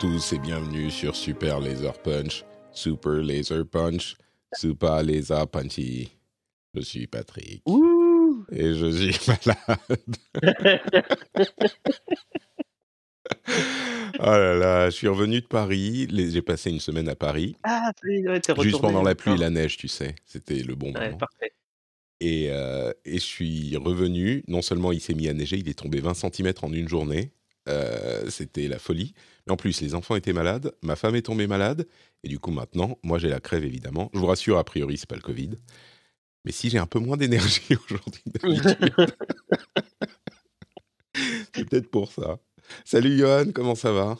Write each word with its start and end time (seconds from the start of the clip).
tous 0.00 0.32
et 0.32 0.38
bienvenue 0.38 0.90
sur 0.90 1.14
Super 1.14 1.60
Laser 1.60 1.92
Punch, 2.02 2.44
Super 2.72 3.22
Laser 3.22 3.66
Punch, 3.66 4.16
Super 4.54 5.02
Laser 5.02 5.46
Punchy. 5.48 6.10
Je 6.74 6.80
suis 6.80 7.06
Patrick 7.06 7.62
Ouh 7.66 8.44
et 8.50 8.74
je 8.74 8.90
suis 8.90 9.16
malade. 9.28 10.16
oh 14.18 14.24
là 14.24 14.54
là, 14.54 14.90
je 14.90 14.94
suis 14.96 15.08
revenu 15.08 15.40
de 15.40 15.46
Paris. 15.46 16.06
les- 16.10 16.30
J'ai 16.30 16.42
passé 16.42 16.70
une 16.70 16.80
semaine 16.80 17.08
à 17.08 17.16
Paris, 17.16 17.56
Ah, 17.64 17.92
oui, 18.04 18.26
ouais, 18.26 18.40
t'es 18.40 18.54
juste 18.62 18.80
pendant 18.80 19.02
la 19.02 19.14
pluie 19.14 19.32
et 19.34 19.36
la 19.38 19.50
neige, 19.50 19.76
tu 19.76 19.88
sais. 19.88 20.14
C'était 20.24 20.62
le 20.62 20.74
bon 20.74 20.92
Ouais, 20.94 21.06
moment. 21.06 21.18
parfait. 21.18 21.52
Et, 22.22 22.48
euh, 22.50 22.92
et 23.04 23.14
je 23.14 23.24
suis 23.24 23.76
revenu. 23.76 24.44
Non 24.46 24.60
seulement 24.62 24.92
il 24.92 25.00
s'est 25.00 25.14
mis 25.14 25.28
à 25.28 25.32
neiger, 25.34 25.56
il 25.56 25.68
est 25.68 25.78
tombé 25.78 26.00
20 26.00 26.14
cm 26.14 26.52
en 26.62 26.72
une 26.72 26.88
journée. 26.88 27.32
Euh, 27.70 28.28
C'était 28.30 28.68
la 28.68 28.78
folie. 28.78 29.14
Mais 29.46 29.52
en 29.52 29.56
plus, 29.56 29.80
les 29.80 29.94
enfants 29.94 30.16
étaient 30.16 30.32
malades. 30.32 30.72
Ma 30.82 30.96
femme 30.96 31.16
est 31.16 31.22
tombée 31.22 31.46
malade. 31.46 31.86
Et 32.24 32.28
du 32.28 32.38
coup, 32.38 32.50
maintenant, 32.50 32.98
moi, 33.02 33.18
j'ai 33.18 33.28
la 33.28 33.40
crève, 33.40 33.64
évidemment. 33.64 34.10
Je 34.14 34.18
vous 34.18 34.26
rassure, 34.26 34.58
a 34.58 34.64
priori, 34.64 34.98
c'est 34.98 35.08
pas 35.08 35.16
le 35.16 35.22
Covid. 35.22 35.50
Mais 36.44 36.52
si 36.52 36.70
j'ai 36.70 36.78
un 36.78 36.86
peu 36.86 36.98
moins 36.98 37.16
d'énergie 37.16 37.74
aujourd'hui 37.90 38.22
que 38.24 38.30
d'habitude, 38.38 39.14
c'est 41.54 41.68
peut-être 41.68 41.90
pour 41.90 42.10
ça. 42.12 42.38
Salut 42.84 43.18
Johan, 43.18 43.46
comment 43.54 43.74
ça 43.74 43.92
va? 43.92 44.16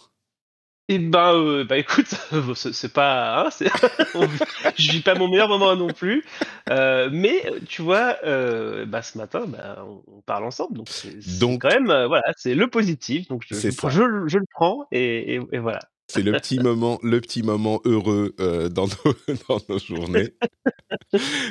Et 0.91 0.99
ben, 0.99 1.35
euh, 1.35 1.65
bah 1.65 1.79
écoute, 1.79 2.09
c'est 2.57 2.93
pas, 2.93 3.47
hein, 3.47 3.51
je 4.77 4.91
vis 4.91 5.01
pas 5.03 5.15
mon 5.15 5.29
meilleur 5.29 5.49
moment 5.49 5.77
non 5.77 5.87
plus, 5.87 6.25
Euh, 6.69 7.09
mais 7.13 7.45
tu 7.69 7.81
vois, 7.83 8.17
euh, 8.25 8.87
bah 8.87 9.01
ce 9.01 9.17
matin, 9.17 9.45
bah, 9.47 9.85
on, 9.87 10.03
on 10.17 10.21
parle 10.23 10.45
ensemble, 10.45 10.77
donc 10.77 10.89
c'est 10.91 11.17
quand 11.59 11.69
même, 11.71 11.91
euh, 11.91 12.09
voilà, 12.09 12.25
c'est 12.37 12.57
le 12.57 12.67
positif, 12.69 13.29
donc 13.29 13.45
je, 13.49 14.03
le- 14.03 14.27
je 14.29 14.39
le 14.39 14.45
prends 14.53 14.87
et, 14.91 15.37
et- 15.37 15.41
et 15.53 15.59
voilà. 15.59 15.79
C'est 16.09 16.23
le 16.23 16.33
petit 16.33 16.59
moment, 16.59 16.99
le 17.05 17.21
petit 17.21 17.45
moment 17.45 17.81
heureux 17.85 18.35
euh, 18.41 18.69
dans, 18.69 18.89
nos, 18.89 19.15
dans 19.49 19.61
nos 19.69 19.79
journées, 19.79 20.35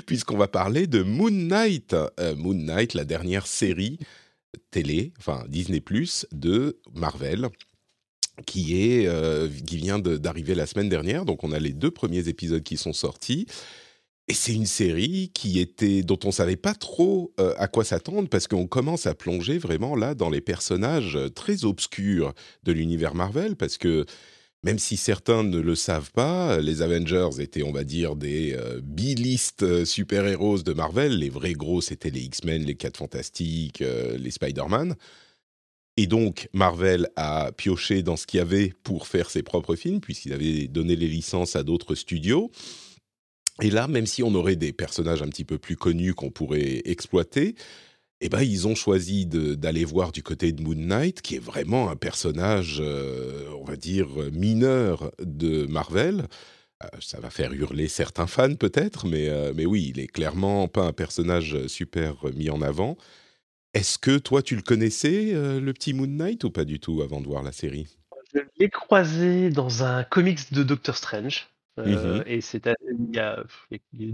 puisqu'on 0.06 0.38
va 0.38 0.50
parler 0.50 0.86
de 0.86 1.02
Moon 1.02 1.32
Knight. 1.32 1.94
Euh, 2.20 2.36
Moon 2.36 2.56
Knight, 2.56 2.94
la 2.94 3.06
dernière 3.06 3.48
série 3.48 4.00
télé, 4.72 5.14
enfin 5.18 5.46
Disney 5.48 5.82
de 6.34 6.78
Marvel, 6.94 7.48
qui 8.46 8.82
est 8.82 9.08
euh, 9.08 9.48
qui 9.66 9.78
vient 9.78 10.00
d'arriver 10.00 10.56
la 10.56 10.66
semaine 10.66 10.90
dernière. 10.90 11.26
Donc 11.26 11.44
on 11.44 11.52
a 11.52 11.60
les 11.60 11.74
deux 11.74 11.92
premiers 11.92 12.28
épisodes 12.28 12.64
qui 12.64 12.78
sont 12.78 12.94
sortis. 12.94 13.46
Et 14.30 14.36
c'est 14.36 14.54
une 14.54 14.68
série 14.68 15.32
qui 15.34 15.60
était 15.60 16.04
dont 16.04 16.20
on 16.24 16.32
savait 16.32 16.56
pas 16.56 16.76
trop 16.76 17.34
euh, 17.40 17.56
à 17.58 17.68
quoi 17.68 17.84
s'attendre 17.84 18.30
parce 18.30 18.48
qu'on 18.48 18.68
commence 18.68 19.08
à 19.08 19.16
plonger 19.16 19.58
vraiment 19.58 19.96
là 19.96 20.14
dans 20.14 20.30
les 20.30 20.40
personnages 20.40 21.16
euh, 21.16 21.30
très 21.30 21.66
obscurs 21.66 22.34
de 22.62 22.72
l'univers 22.72 23.16
Marvel 23.16 23.56
parce 23.56 23.80
que 23.80 24.06
même 24.62 24.78
si 24.78 24.98
certains 24.98 25.44
ne 25.44 25.58
le 25.58 25.74
savent 25.74 26.12
pas, 26.12 26.60
les 26.60 26.84
Avengers 26.84 27.40
étaient, 27.40 27.64
on 27.64 27.72
va 27.72 27.84
dire, 27.84 28.16
des 28.16 28.54
euh, 28.54 28.82
B-list 28.84 29.64
euh, 29.64 29.84
super-héros 29.84 30.60
de 30.60 30.74
Marvel. 30.74 31.18
Les 31.18 31.30
vrais 31.30 31.54
gros, 31.54 31.82
c'était 31.82 32.12
les 32.12 32.22
X-Men, 32.22 32.64
les 32.64 32.76
4 32.76 32.98
Fantastiques, 32.98 33.80
les 33.80 34.32
Spider-Man. 34.32 34.96
Et 36.00 36.08
donc, 36.08 36.48
Marvel 36.54 37.10
a 37.18 37.52
pioché 37.52 38.04
dans 38.04 38.16
ce 38.16 38.26
qu'il 38.26 38.38
y 38.38 38.42
avait 38.42 38.74
pour 38.84 39.06
faire 39.06 39.30
ses 39.30 39.44
propres 39.44 39.76
films, 39.76 40.00
puisqu'il 40.00 40.32
avait 40.32 40.70
donné 40.70 40.96
les 40.96 41.10
licences 41.10 41.58
à 41.58 41.64
d'autres 41.64 41.94
studios. 41.94 42.52
Et 43.62 43.70
là, 43.70 43.86
même 43.90 44.06
si 44.06 44.24
on 44.24 44.34
aurait 44.34 44.56
des 44.56 44.72
personnages 44.72 45.22
un 45.22 45.28
petit 45.28 45.44
peu 45.44 45.58
plus 45.58 45.76
connus 45.76 46.14
qu'on 46.14 46.32
pourrait 46.32 46.84
exploiter, 46.86 47.56
eh 48.22 48.30
ben, 48.30 48.42
ils 48.42 48.66
ont 48.66 48.76
choisi 48.76 49.26
d'aller 49.26 49.84
voir 49.84 50.14
du 50.14 50.24
côté 50.24 50.54
de 50.54 50.64
Moon 50.64 50.74
Knight, 50.74 51.22
qui 51.22 51.36
est 51.36 51.44
vraiment 51.44 51.90
un 51.90 51.98
personnage, 51.98 52.78
euh, 52.80 53.50
on 53.60 53.66
va 53.66 53.76
dire, 53.76 54.08
mineur 54.32 55.12
de 55.22 55.66
Marvel. 55.66 56.28
Euh, 56.82 56.88
ça 57.02 57.20
va 57.20 57.30
faire 57.30 57.52
hurler 57.52 57.90
certains 57.90 58.28
fans 58.28 58.56
peut-être, 58.56 59.06
mais, 59.06 59.28
euh, 59.28 59.52
mais 59.54 59.66
oui, 59.66 59.92
il 59.94 60.00
est 60.00 60.08
clairement 60.08 60.70
pas 60.70 60.86
un 60.86 60.94
personnage 60.94 61.68
super 61.68 62.24
mis 62.34 62.50
en 62.50 62.62
avant. 62.62 62.96
Est-ce 63.80 63.98
que 63.98 64.18
toi, 64.18 64.42
tu 64.42 64.58
le 64.58 64.62
connaissais, 64.62 65.34
euh, 65.34 65.62
le 65.62 65.72
petit 65.72 65.94
Moon 65.94 66.06
Knight, 66.06 66.44
ou 66.44 66.52
pas 66.52 66.66
du 66.66 66.82
tout, 66.82 67.02
avant 67.02 67.22
de 67.22 67.28
voir 67.28 67.44
la 67.44 67.54
série? 67.54 67.88
Je 68.34 68.42
l'ai 68.60 68.70
croisé 68.70 69.50
dans 69.50 69.86
un 69.86 70.04
comics 70.04 70.52
de 70.52 70.64
Doctor 70.64 70.98
Strange. 70.98 71.48
euh, 71.78 72.18
Mhm. 72.18 72.24
Et 72.26 72.42
c'était 72.42 72.74
il 72.92 73.16
y 73.16 73.20
a, 73.20 73.42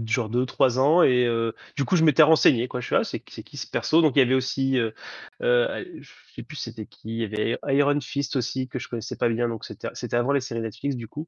genre 0.06 0.30
2-3 0.30 0.78
ans. 0.78 1.02
Et 1.02 1.26
euh, 1.26 1.50
du 1.76 1.84
coup, 1.84 1.96
je 1.96 2.04
m'étais 2.04 2.22
renseigné. 2.22 2.68
Quoi. 2.68 2.78
Je 2.78 2.86
suis 2.86 2.94
là, 2.94 3.02
c'est 3.02 3.24
c'est 3.28 3.42
qui 3.42 3.56
ce 3.56 3.66
perso? 3.66 4.02
Donc, 4.02 4.14
il 4.14 4.20
y 4.20 4.22
avait 4.22 4.34
aussi, 4.34 4.78
euh, 4.78 4.92
je 5.40 6.08
sais 6.36 6.44
plus 6.44 6.54
c'était 6.56 6.86
qui. 6.86 7.08
Il 7.08 7.22
y 7.22 7.24
avait 7.24 7.58
Iron 7.74 8.00
Fist 8.00 8.36
aussi, 8.36 8.68
que 8.68 8.78
je 8.78 8.88
connaissais 8.88 9.16
pas 9.16 9.28
bien. 9.28 9.48
Donc, 9.48 9.64
c'était 9.64 9.88
c'était 9.94 10.16
avant 10.16 10.30
les 10.30 10.40
séries 10.40 10.60
Netflix, 10.60 10.94
du 10.94 11.08
coup. 11.08 11.26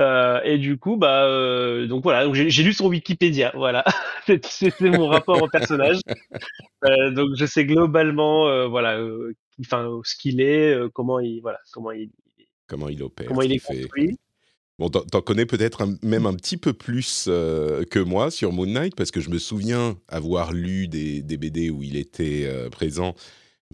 Euh, 0.00 0.40
et 0.42 0.58
du 0.58 0.78
coup, 0.78 0.96
bah, 0.96 1.24
euh, 1.24 1.86
donc 1.86 2.02
voilà. 2.02 2.24
Donc, 2.24 2.34
j'ai 2.34 2.62
lu 2.62 2.72
son 2.72 2.88
Wikipédia. 2.88 3.52
Voilà. 3.54 3.84
C'était 4.48 4.90
mon 4.90 5.06
rapport 5.06 5.40
au 5.42 5.48
personnage. 5.48 5.98
Euh, 6.84 7.10
donc, 7.10 7.30
je 7.36 7.46
sais 7.46 7.64
globalement, 7.64 8.68
voilà, 8.68 9.00
enfin, 9.60 9.88
ce 10.04 10.16
qu'il 10.16 10.40
est, 10.40 10.76
comment 10.92 11.20
il, 11.20 11.40
voilà, 11.40 11.58
comment 11.72 11.92
il, 11.92 12.10
Comment 12.66 12.88
il 12.88 13.02
opère 13.02 13.26
comment 13.26 13.42
il 13.42 13.52
est 13.52 13.58
fait 13.58 13.82
construit. 13.82 14.18
Bon, 14.78 14.88
t'en 14.88 15.20
connais 15.20 15.46
peut-être 15.46 15.86
même 16.02 16.26
un 16.26 16.34
petit 16.34 16.56
peu 16.56 16.72
plus 16.72 17.24
que 17.26 17.98
moi 18.00 18.30
sur 18.30 18.52
Moon 18.52 18.66
Knight, 18.66 18.96
parce 18.96 19.10
que 19.10 19.20
je 19.20 19.30
me 19.30 19.38
souviens 19.38 19.96
avoir 20.08 20.52
lu 20.52 20.88
des, 20.88 21.22
des 21.22 21.36
BD 21.36 21.70
où 21.70 21.82
il 21.82 21.96
était 21.96 22.50
présent, 22.70 23.14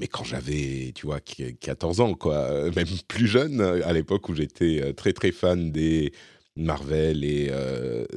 mais 0.00 0.08
quand 0.08 0.24
j'avais, 0.24 0.92
tu 0.94 1.06
vois, 1.06 1.20
qu- 1.20 1.54
14 1.60 2.00
ans, 2.00 2.14
quoi, 2.14 2.36
euh, 2.36 2.72
même 2.74 2.88
plus 3.06 3.26
jeune, 3.26 3.60
euh, 3.60 3.86
à 3.86 3.92
l'époque 3.92 4.28
où 4.30 4.34
j'étais 4.34 4.80
euh, 4.82 4.92
très 4.94 5.12
très 5.12 5.30
fan 5.30 5.70
des 5.70 6.12
Marvel 6.56 7.22
et 7.22 7.50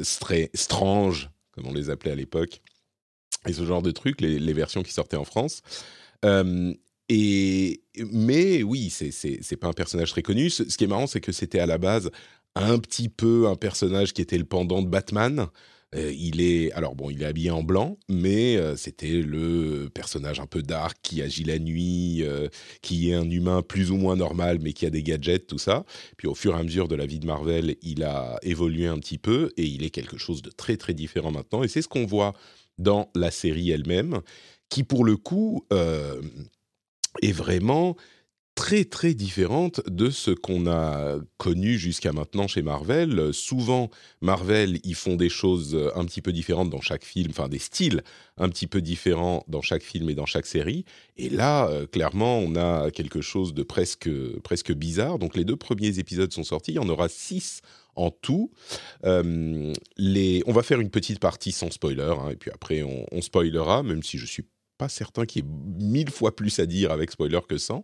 Stra- 0.01 0.49
Strange, 0.53 1.29
comme 1.51 1.67
on 1.67 1.73
les 1.73 1.89
appelait 1.89 2.11
à 2.11 2.15
l'époque, 2.15 2.61
et 3.47 3.53
ce 3.53 3.65
genre 3.65 3.81
de 3.81 3.91
trucs, 3.91 4.21
les, 4.21 4.53
versions 4.53 4.81
qui 4.81 4.91
sortaient 4.91 5.17
en 5.17 5.25
France. 5.25 5.61
Et, 7.09 7.83
mais 8.11 8.63
oui, 8.63 8.89
c'est 8.89 9.55
pas 9.57 9.67
un 9.67 9.73
personnage 9.73 10.09
très 10.11 10.23
connu. 10.23 10.49
Ce 10.49 10.63
qui 10.63 10.83
est 10.83 10.87
marrant, 10.87 11.07
c'est 11.07 11.21
que 11.21 11.31
c'était 11.31 11.59
à 11.59 11.67
la 11.67 11.77
base 11.77 12.09
un 12.55 12.79
petit 12.79 13.07
peu 13.07 13.47
un 13.47 13.55
personnage 13.55 14.13
qui 14.13 14.21
était 14.21 14.37
le 14.37 14.45
pendant 14.45 14.81
de 14.81 14.87
Batman. 14.87 15.47
Euh, 15.95 16.11
il 16.17 16.41
est 16.41 16.71
alors 16.73 16.95
bon, 16.95 17.09
il 17.09 17.21
est 17.21 17.25
habillé 17.25 17.51
en 17.51 17.63
blanc, 17.63 17.97
mais 18.09 18.57
euh, 18.57 18.75
c'était 18.75 19.21
le 19.21 19.89
personnage 19.93 20.39
un 20.39 20.45
peu 20.45 20.61
dark 20.61 20.97
qui 21.01 21.21
agit 21.21 21.43
la 21.43 21.59
nuit, 21.59 22.23
euh, 22.23 22.47
qui 22.81 23.09
est 23.09 23.13
un 23.13 23.29
humain 23.29 23.61
plus 23.61 23.91
ou 23.91 23.97
moins 23.97 24.15
normal, 24.15 24.59
mais 24.61 24.73
qui 24.73 24.85
a 24.85 24.89
des 24.89 25.03
gadgets, 25.03 25.47
tout 25.47 25.57
ça. 25.57 25.85
Puis 26.17 26.27
au 26.27 26.35
fur 26.35 26.55
et 26.55 26.59
à 26.59 26.63
mesure 26.63 26.87
de 26.87 26.95
la 26.95 27.05
vie 27.05 27.19
de 27.19 27.27
Marvel, 27.27 27.75
il 27.81 28.03
a 28.03 28.39
évolué 28.41 28.87
un 28.87 28.97
petit 28.99 29.17
peu 29.17 29.51
et 29.57 29.65
il 29.65 29.83
est 29.83 29.91
quelque 29.91 30.17
chose 30.17 30.41
de 30.41 30.49
très 30.49 30.77
très 30.77 30.93
différent 30.93 31.31
maintenant. 31.31 31.63
Et 31.63 31.67
c'est 31.67 31.81
ce 31.81 31.87
qu'on 31.87 32.05
voit 32.05 32.33
dans 32.77 33.09
la 33.15 33.29
série 33.29 33.69
elle-même, 33.69 34.21
qui 34.69 34.83
pour 34.83 35.05
le 35.05 35.15
coup 35.15 35.65
est 37.21 37.31
vraiment 37.31 37.95
très 38.63 38.85
très 38.85 39.13
différente 39.13 39.81
de 39.89 40.09
ce 40.09 40.31
qu'on 40.31 40.67
a 40.67 41.17
connu 41.35 41.77
jusqu'à 41.77 42.13
maintenant 42.13 42.47
chez 42.47 42.61
Marvel. 42.61 43.33
Souvent, 43.33 43.89
Marvel, 44.21 44.79
ils 44.85 44.95
font 44.95 45.17
des 45.17 45.27
choses 45.27 45.75
euh, 45.75 45.91
un 45.97 46.05
petit 46.05 46.21
peu 46.21 46.31
différentes 46.31 46.69
dans 46.69 46.79
chaque 46.79 47.03
film, 47.03 47.31
enfin 47.31 47.49
des 47.49 47.59
styles 47.59 48.03
un 48.37 48.47
petit 48.47 48.67
peu 48.67 48.79
différents 48.79 49.43
dans 49.49 49.61
chaque 49.61 49.83
film 49.83 50.09
et 50.09 50.15
dans 50.15 50.25
chaque 50.25 50.45
série. 50.45 50.85
Et 51.17 51.27
là, 51.27 51.67
euh, 51.67 51.85
clairement, 51.87 52.37
on 52.39 52.55
a 52.55 52.89
quelque 52.89 53.19
chose 53.19 53.53
de 53.53 53.63
presque, 53.63 54.09
presque 54.43 54.71
bizarre. 54.71 55.19
Donc 55.19 55.35
les 55.35 55.43
deux 55.43 55.57
premiers 55.57 55.99
épisodes 55.99 56.31
sont 56.31 56.45
sortis, 56.45 56.71
il 56.71 56.75
y 56.75 56.79
en 56.79 56.87
aura 56.87 57.09
six 57.09 57.63
en 57.97 58.11
tout. 58.11 58.49
Euh. 59.03 59.73
On 60.45 60.53
va 60.53 60.63
faire 60.63 60.79
une 60.79 60.89
petite 60.89 61.19
partie 61.19 61.51
sans 61.51 61.69
spoiler, 61.69 62.15
hein, 62.17 62.29
et 62.31 62.37
puis 62.37 62.49
après 62.49 62.81
on, 62.81 63.05
on 63.11 63.21
spoilera, 63.21 63.83
même 63.83 64.03
si 64.03 64.17
je 64.17 64.25
suis 64.25 64.45
pas 64.77 64.87
certain 64.89 65.25
qu'il 65.25 65.43
y 65.43 65.45
ait 65.45 65.51
mille 65.83 66.09
fois 66.09 66.33
plus 66.33 66.59
à 66.59 66.65
dire 66.65 66.91
avec 66.91 67.11
spoiler 67.11 67.41
que 67.47 67.57
sans. 67.57 67.83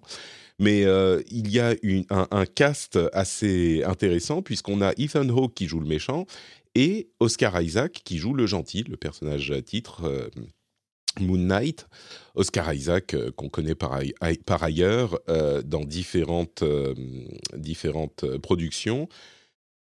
Mais 0.59 0.83
euh, 0.83 1.21
il 1.31 1.50
y 1.50 1.59
a 1.59 1.73
un, 2.09 2.45
cast 2.45 3.00
assez 3.13 3.81
intéressant 3.83 4.41
puisqu'on 4.41 4.81
a 4.81 4.91
Ethan 4.97 5.27
Hawke 5.29 5.53
qui 5.53 5.67
joue 5.67 5.79
le 5.79 5.88
méchant 5.88 6.25
et 6.75 7.09
Oscar 7.21 7.61
Isaac 7.61 8.01
qui 8.03 8.17
joue 8.17 8.33
le 8.33 8.45
gentil, 8.45 8.83
le 8.83 8.97
personnage 8.97 9.53
titre. 9.65 10.03
Euh, 10.03 10.29
Moon 11.19 11.39
Knight, 11.39 11.88
Oscar 12.35 12.71
Isaac, 12.71 13.13
euh, 13.13 13.31
qu'on 13.31 13.50
connaît 13.50 13.73
par, 13.73 14.00
par 14.45 14.63
ailleurs 14.63 15.19
dans 15.65 15.83
différentes, 15.83 16.63
différentes 17.55 18.38
productions, 18.38 19.09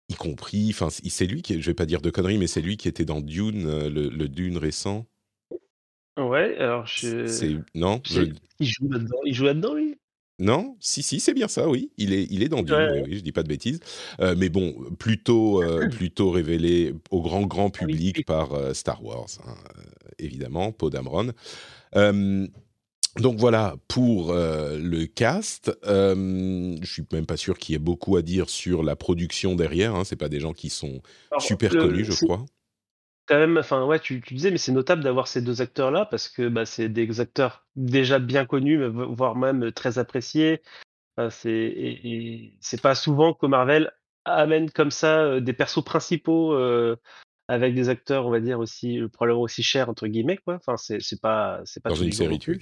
y 0.08 0.14
compris, 0.14 0.68
enfin, 0.70 0.88
c'est 0.88 1.26
lui 1.26 1.42
qui, 1.42 1.60
je 1.60 1.66
vais 1.66 1.74
pas 1.74 1.84
dire 1.84 2.00
de 2.00 2.10
conneries, 2.10 2.38
mais 2.38 2.46
c'est 2.46 2.62
lui 2.62 2.76
qui 2.76 2.86
était 2.86 3.04
dans 3.04 3.20
Dune, 3.20 3.88
le, 3.88 4.28
Dune 4.28 4.56
récent. 4.56 5.04
Ouais, 6.16 6.56
alors 6.58 6.86
je. 6.86 7.60
Non 7.74 8.00
Il 8.60 8.66
joue 8.66 8.88
là-dedans, 8.88 9.18
il 9.24 9.34
joue 9.34 9.44
là-dedans, 9.44 9.74
lui? 9.74 9.98
Non, 10.38 10.76
si, 10.80 11.02
si, 11.02 11.18
c'est 11.18 11.32
bien 11.32 11.48
ça, 11.48 11.68
oui. 11.68 11.90
Il 11.96 12.12
est, 12.12 12.26
il 12.30 12.42
est 12.42 12.48
dans 12.48 12.62
Dune, 12.62 12.90
oui, 12.92 13.00
oui, 13.06 13.16
je 13.16 13.20
dis 13.22 13.32
pas 13.32 13.42
de 13.42 13.48
bêtises. 13.48 13.80
Euh, 14.20 14.34
mais 14.36 14.50
bon, 14.50 14.74
plutôt, 14.98 15.62
euh, 15.62 15.88
plutôt 15.90 16.30
révélé 16.30 16.94
au 17.10 17.22
grand, 17.22 17.46
grand 17.46 17.70
ah 17.74 17.78
public 17.78 18.26
par 18.26 18.52
euh, 18.52 18.74
Star 18.74 19.02
Wars, 19.02 19.28
hein, 19.46 19.54
évidemment, 20.18 20.72
Poe 20.72 20.90
Dameron. 20.90 21.32
donc 21.94 23.38
voilà 23.38 23.76
pour 23.88 24.34
le 24.34 25.06
cast. 25.06 25.72
je 25.84 26.78
suis 26.84 27.04
même 27.12 27.24
pas 27.24 27.38
sûr 27.38 27.56
qu'il 27.56 27.72
y 27.72 27.76
ait 27.76 27.78
beaucoup 27.78 28.16
à 28.16 28.22
dire 28.22 28.50
sur 28.50 28.82
la 28.82 28.94
production 28.94 29.54
derrière. 29.54 29.94
Hein. 29.94 30.04
C'est 30.04 30.16
pas 30.16 30.28
des 30.28 30.40
gens 30.40 30.52
qui 30.52 30.68
sont 30.68 31.00
super 31.38 31.70
connus, 31.70 32.04
je 32.04 32.24
crois 32.24 32.44
quand 33.26 33.38
même, 33.38 33.58
enfin 33.58 33.84
ouais, 33.84 34.00
tu, 34.00 34.20
disais, 34.20 34.50
mais 34.50 34.58
c'est 34.58 34.72
notable 34.72 35.02
d'avoir 35.02 35.28
ces 35.28 35.42
deux 35.42 35.60
acteurs-là 35.60 36.06
parce 36.06 36.28
que 36.28 36.48
bah, 36.48 36.64
c'est 36.64 36.88
des 36.88 37.20
acteurs 37.20 37.66
déjà 37.74 38.18
bien 38.18 38.46
connus, 38.46 38.84
voire 38.86 39.36
même 39.36 39.72
très 39.72 39.98
appréciés. 39.98 40.62
c'est 41.30 42.52
c'est 42.60 42.80
pas 42.80 42.94
souvent 42.94 43.34
que 43.34 43.46
Marvel 43.46 43.92
amène 44.26 44.70
comme 44.70 44.90
ça 44.90 45.20
euh, 45.20 45.40
des 45.40 45.52
persos 45.52 45.84
principaux 45.84 46.52
euh, 46.52 46.96
avec 47.48 47.74
des 47.74 47.88
acteurs, 47.88 48.26
on 48.26 48.30
va 48.30 48.40
dire 48.40 48.58
aussi 48.58 49.00
euh, 49.00 49.08
probablement 49.08 49.42
aussi 49.42 49.62
chers 49.62 49.88
entre 49.88 50.06
guillemets 50.06 50.38
quoi. 50.38 50.56
Enfin 50.56 50.76
c'est 50.76 51.00
c'est 51.00 51.20
pas 51.20 51.60
c'est 51.64 51.82
pas 51.82 51.90
dans 51.90 51.96
une 51.96 52.12
série, 52.12 52.38
tu 52.38 52.52
veux 52.52 52.58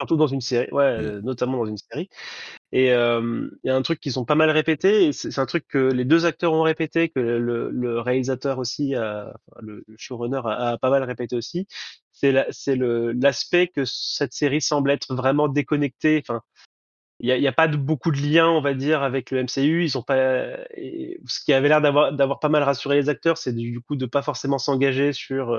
Surtout 0.00 0.16
dans 0.16 0.26
une 0.26 0.40
série, 0.40 0.70
ouais, 0.72 0.98
mmh. 0.98 1.18
notamment 1.20 1.58
dans 1.58 1.66
une 1.66 1.76
série. 1.76 2.08
Et 2.72 2.86
il 2.86 3.50
y 3.64 3.70
a 3.70 3.76
un 3.76 3.82
truc 3.82 4.00
qu'ils 4.00 4.18
ont 4.18 4.24
pas 4.24 4.34
mal 4.34 4.48
répété, 4.48 5.06
et 5.06 5.12
c'est 5.12 5.38
un 5.38 5.44
truc 5.44 5.66
que 5.68 5.78
les 5.78 6.06
deux 6.06 6.24
acteurs 6.24 6.54
ont 6.54 6.62
répété, 6.62 7.10
que 7.10 7.20
le, 7.20 8.00
réalisateur 8.00 8.58
aussi, 8.58 8.94
le, 9.60 9.84
showrunner 9.98 10.40
a, 10.44 10.78
pas 10.78 10.88
mal 10.88 11.02
répété 11.02 11.36
aussi. 11.36 11.66
C'est 12.12 12.32
l'aspect 12.32 13.68
que 13.68 13.84
cette 13.84 14.32
série 14.32 14.62
semble 14.62 14.90
être 14.90 15.14
vraiment 15.14 15.48
déconnectée. 15.48 16.22
Enfin, 16.26 16.40
il 17.20 17.26
n'y 17.26 17.32
a, 17.32 17.36
y 17.36 17.46
a, 17.46 17.52
pas 17.52 17.68
de, 17.68 17.76
beaucoup 17.76 18.10
de 18.10 18.18
liens, 18.18 18.48
on 18.48 18.62
va 18.62 18.72
dire, 18.72 19.02
avec 19.02 19.30
le 19.30 19.42
MCU. 19.42 19.84
Ils 19.84 19.98
ont 19.98 20.02
pas, 20.02 20.16
ce 20.16 21.44
qui 21.44 21.52
avait 21.52 21.68
l'air 21.68 21.82
d'avoir 21.82 22.40
pas 22.40 22.48
mal 22.48 22.62
rassuré 22.62 22.96
les 22.96 23.10
acteurs, 23.10 23.36
c'est 23.36 23.52
du 23.52 23.80
coup 23.82 23.96
de 23.96 24.06
pas 24.06 24.22
forcément 24.22 24.58
s'engager 24.58 25.12
sur 25.12 25.54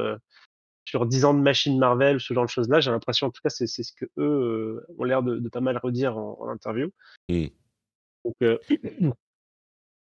sur 0.85 1.05
10 1.05 1.25
ans 1.25 1.33
de 1.33 1.39
machine 1.39 1.77
Marvel, 1.77 2.19
ce 2.19 2.33
genre 2.33 2.45
de 2.45 2.49
choses-là. 2.49 2.79
J'ai 2.79 2.91
l'impression, 2.91 3.27
en 3.27 3.31
tout 3.31 3.41
cas, 3.43 3.49
c'est 3.49 3.67
ce 3.67 3.93
que 3.93 4.05
eux 4.17 4.85
euh, 4.87 4.95
ont 4.97 5.03
l'air 5.03 5.23
de, 5.23 5.47
pas 5.49 5.61
mal 5.61 5.77
redire 5.77 6.17
en, 6.17 6.49
interview. 6.49 6.89
Mmh. 7.29 7.47
Donc, 8.25 8.35
euh, 8.43 8.57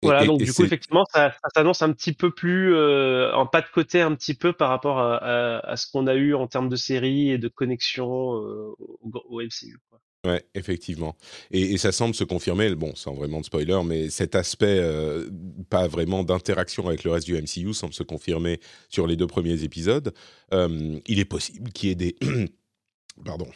voilà, 0.02 0.26
donc 0.26 0.40
du 0.40 0.52
coup, 0.52 0.64
effectivement, 0.64 1.06
ça, 1.12 1.36
s'annonce 1.56 1.82
un 1.82 1.92
petit 1.94 2.14
peu 2.14 2.32
plus 2.32 2.76
euh, 2.76 3.34
en 3.34 3.46
pas 3.46 3.62
de 3.62 3.68
côté, 3.68 4.02
un 4.02 4.16
petit 4.16 4.34
peu 4.34 4.54
par 4.54 4.70
rapport 4.70 5.00
à, 5.00 5.76
ce 5.76 5.92
qu'on 5.92 6.08
a 6.08 6.16
eu 6.16 6.34
en 6.34 6.48
termes 6.48 6.70
de 6.70 6.76
série 6.76 7.30
et 7.30 7.38
de 7.38 7.48
connexion 7.48 8.08
au, 8.08 8.78
au, 9.12 9.42
MCU. 9.42 9.80
Quoi. 9.90 10.00
Ouais, 10.26 10.46
effectivement. 10.56 11.18
Et, 11.52 11.78
ça 11.78 11.92
semble 11.92 12.16
se 12.16 12.24
confirmer, 12.24 12.74
bon, 12.76 12.96
sans 12.96 13.14
vraiment 13.14 13.42
de 13.42 13.46
spoiler, 13.46 13.82
mais 13.86 14.10
cet 14.10 14.36
aspect, 14.36 14.80
euh, 14.80 15.30
pas 15.70 15.88
vraiment 15.88 16.24
d'interaction 16.24 16.88
avec 16.88 17.04
le 17.04 17.12
reste 17.12 17.26
du 17.26 17.36
MCU, 17.36 17.74
semble 17.74 17.94
se 17.94 18.04
confirmer 18.04 18.62
sur 18.88 19.06
les 19.06 19.18
deux 19.18 19.28
premiers 19.28 19.64
épisodes. 19.64 20.14
Euh, 20.54 20.98
il 21.08 21.20
est 21.20 21.26
possible 21.26 21.72
qu'il 21.74 21.90
y 21.90 21.92
ait 21.92 21.96
des... 21.96 22.16
Pardon. 23.26 23.50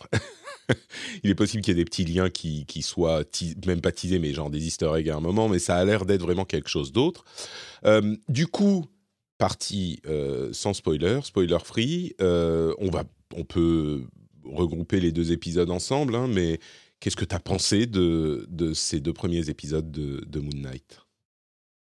il 1.24 1.30
est 1.30 1.36
possible 1.36 1.64
qu'il 1.64 1.76
y 1.76 1.80
ait 1.80 1.84
des 1.84 1.90
petits 1.90 2.04
liens 2.04 2.30
qui, 2.30 2.66
qui 2.66 2.82
soient 2.82 3.24
même 3.66 3.80
pas 3.80 3.94
teasés, 3.94 4.20
mais 4.20 4.34
genre 4.34 4.50
des 4.50 4.68
easter 4.68 4.92
eggs 4.98 5.10
à 5.10 5.16
un 5.16 5.22
moment, 5.22 5.48
mais 5.48 5.60
ça 5.60 5.78
a 5.78 5.86
l'air 5.86 6.06
d'être 6.06 6.22
vraiment 6.22 6.44
quelque 6.44 6.70
chose 6.70 6.92
d'autre. 6.92 7.24
Euh, 7.86 8.18
du 8.28 8.46
coup, 8.46 8.86
partie 9.38 10.02
sans 10.52 10.74
spoiler, 10.74 11.20
spoiler 11.24 11.60
free, 11.64 12.14
on 12.20 12.90
va, 12.92 13.06
on 13.36 13.46
peut 13.46 14.04
regrouper 14.52 15.00
les 15.00 15.12
deux 15.12 15.32
épisodes 15.32 15.70
ensemble, 15.70 16.16
hein, 16.16 16.28
mais 16.28 16.60
qu'est-ce 17.00 17.16
que 17.16 17.26
tu 17.26 17.36
as 17.36 17.40
pensé 17.40 17.86
de, 17.86 18.46
de, 18.50 18.74
ces 18.74 19.00
deux 19.00 19.14
premiers 19.14 19.50
épisodes 19.50 19.92
de, 19.92 20.24
de 20.26 20.40
Moon 20.40 20.62
Knight? 20.62 21.02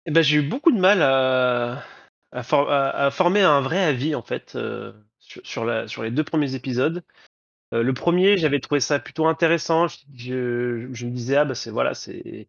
Eh 0.06 0.10
ben, 0.10 0.22
J'ai 0.22 0.36
eu 0.36 0.42
beaucoup 0.42 0.72
de 0.72 0.78
mal 0.78 1.02
à, 1.02 1.82
à, 2.32 3.10
former 3.10 3.42
un 3.42 3.60
vrai 3.60 3.82
avis, 3.82 4.14
en 4.14 4.22
fait, 4.22 4.54
euh, 4.54 4.92
sur, 5.18 5.64
la, 5.64 5.88
sur 5.88 6.02
les 6.02 6.10
deux 6.10 6.24
premiers 6.24 6.54
épisodes. 6.54 7.02
Euh, 7.74 7.82
le 7.82 7.94
premier, 7.94 8.38
j'avais 8.38 8.60
trouvé 8.60 8.80
ça 8.80 8.98
plutôt 8.98 9.26
intéressant. 9.26 9.86
Je, 10.14 10.88
je, 10.92 11.06
me 11.06 11.10
disais, 11.10 11.36
ah 11.36 11.44
bah 11.44 11.54
c'est 11.54 11.70
voilà, 11.70 11.94
c'est. 11.94 12.46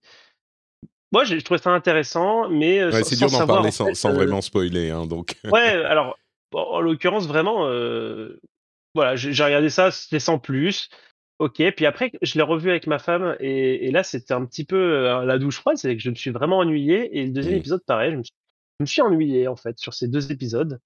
Moi, 1.11 1.23
j'ai 1.23 1.41
trouvé 1.41 1.59
ça 1.59 1.71
intéressant, 1.71 2.49
mais. 2.49 2.79
Euh, 2.79 2.91
c'est 3.03 3.15
dur 3.15 3.31
d'en 3.31 3.47
parler 3.47 3.71
sans, 3.71 3.93
sans, 3.95 4.13
vraiment 4.13 4.41
spoiler, 4.41 4.91
hein, 4.91 5.07
donc. 5.07 5.35
ouais, 5.45 5.69
alors, 5.85 6.19
en 6.53 6.81
l'occurrence, 6.81 7.27
vraiment, 7.27 7.67
voilà, 8.97 9.15
j'ai 9.15 9.43
regardé 9.43 9.69
ça, 9.69 9.91
c'était 9.91 10.19
sans 10.19 10.39
plus. 10.39 10.89
Ok, 11.37 11.61
puis 11.75 11.85
après, 11.85 12.11
je 12.23 12.33
l'ai 12.33 12.41
revu 12.41 12.71
avec 12.71 12.87
ma 12.87 12.97
femme, 12.97 13.35
et, 13.39 13.91
là, 13.91 14.01
c'était 14.01 14.33
un 14.33 14.43
petit 14.43 14.65
peu 14.65 14.75
euh, 14.75 15.23
la 15.23 15.37
douche 15.37 15.59
froide, 15.59 15.77
c'est 15.77 15.95
que 15.95 16.01
je 16.01 16.09
me 16.09 16.15
suis 16.15 16.31
vraiment 16.31 16.57
ennuyé, 16.57 17.15
et 17.15 17.27
le 17.27 17.31
deuxième 17.31 17.53
mmh. 17.53 17.59
épisode, 17.59 17.83
pareil, 17.85 18.11
je 18.11 18.17
me, 18.79 18.85
suis, 18.87 19.03
ennuyé, 19.03 19.47
en 19.47 19.55
fait, 19.55 19.77
sur 19.77 19.93
ces 19.93 20.07
deux 20.07 20.31
épisodes, 20.31 20.79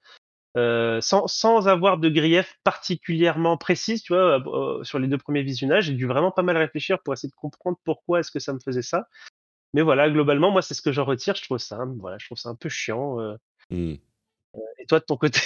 euh, 0.57 0.99
sans, 0.99 1.25
sans, 1.27 1.69
avoir 1.69 1.99
de 1.99 2.09
grief 2.09 2.57
particulièrement 2.65 3.55
précis, 3.55 4.01
tu 4.01 4.11
vois, 4.11 4.43
euh, 4.45 4.83
sur 4.83 4.99
les 4.99 5.07
deux 5.07 5.17
premiers 5.17 5.43
visionnages, 5.43 5.85
j'ai 5.85 5.93
dû 5.93 6.05
vraiment 6.05 6.31
pas 6.31 6.43
mal 6.43 6.57
réfléchir 6.57 7.01
pour 7.01 7.13
essayer 7.13 7.29
de 7.29 7.35
comprendre 7.35 7.79
pourquoi 7.85 8.19
est-ce 8.19 8.31
que 8.31 8.39
ça 8.39 8.51
me 8.51 8.59
faisait 8.59 8.81
ça. 8.81 9.07
Mais 9.73 9.83
voilà, 9.83 10.09
globalement, 10.09 10.51
moi, 10.51 10.61
c'est 10.61 10.73
ce 10.73 10.81
que 10.81 10.91
j'en 10.91 11.05
retire, 11.05 11.35
je 11.35 11.43
trouve 11.43 11.59
ça, 11.59 11.79
voilà, 11.99 12.17
je 12.19 12.25
trouve 12.25 12.37
ça 12.37 12.49
un 12.49 12.55
peu 12.55 12.67
chiant. 12.67 13.15
Mmh. 13.69 13.93
et 14.79 14.85
toi, 14.85 14.99
de 14.99 15.05
ton 15.05 15.15
côté? 15.15 15.39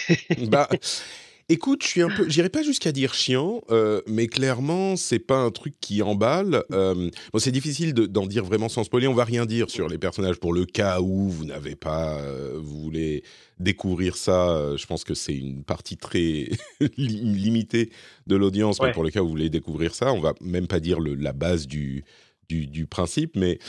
Bah, 0.49 0.67
Écoute, 1.47 1.83
je 1.83 1.87
suis 1.87 2.01
un 2.01 2.09
peu, 2.09 2.27
j'irai 2.27 2.49
pas 2.49 2.63
jusqu'à 2.63 2.91
dire 2.91 3.13
chiant, 3.13 3.61
euh, 3.69 4.01
mais 4.07 4.25
clairement, 4.25 4.95
c'est 4.95 5.19
pas 5.19 5.37
un 5.37 5.51
truc 5.51 5.75
qui 5.79 6.01
emballe. 6.01 6.63
Euh, 6.71 7.11
bon, 7.31 7.39
c'est 7.39 7.51
difficile 7.51 7.93
d'en 7.93 8.25
dire 8.25 8.43
vraiment 8.43 8.67
sans 8.67 8.83
spoiler. 8.83 9.07
On 9.07 9.13
va 9.13 9.25
rien 9.25 9.45
dire 9.45 9.69
sur 9.69 9.87
les 9.87 9.99
personnages 9.99 10.37
pour 10.37 10.53
le 10.53 10.65
cas 10.65 11.01
où 11.01 11.29
vous 11.29 11.45
n'avez 11.45 11.75
pas, 11.75 12.19
euh, 12.19 12.57
vous 12.59 12.81
voulez 12.81 13.23
découvrir 13.59 14.17
ça. 14.17 14.75
je 14.75 14.85
pense 14.87 15.03
que 15.03 15.13
c'est 15.13 15.35
une 15.35 15.63
partie 15.63 15.97
très 15.97 16.49
limitée 16.97 17.91
de 18.25 18.35
l'audience, 18.35 18.81
mais 18.81 18.91
pour 18.91 19.03
le 19.03 19.11
cas 19.11 19.21
où 19.21 19.25
vous 19.25 19.29
voulez 19.29 19.51
découvrir 19.51 19.93
ça, 19.93 20.13
on 20.13 20.21
va 20.21 20.33
même 20.41 20.65
pas 20.65 20.79
dire 20.79 20.99
le, 20.99 21.13
la 21.13 21.31
base 21.31 21.67
du, 21.67 22.05
du, 22.49 22.65
du 22.65 22.87
principe, 22.87 23.35
mais 23.35 23.59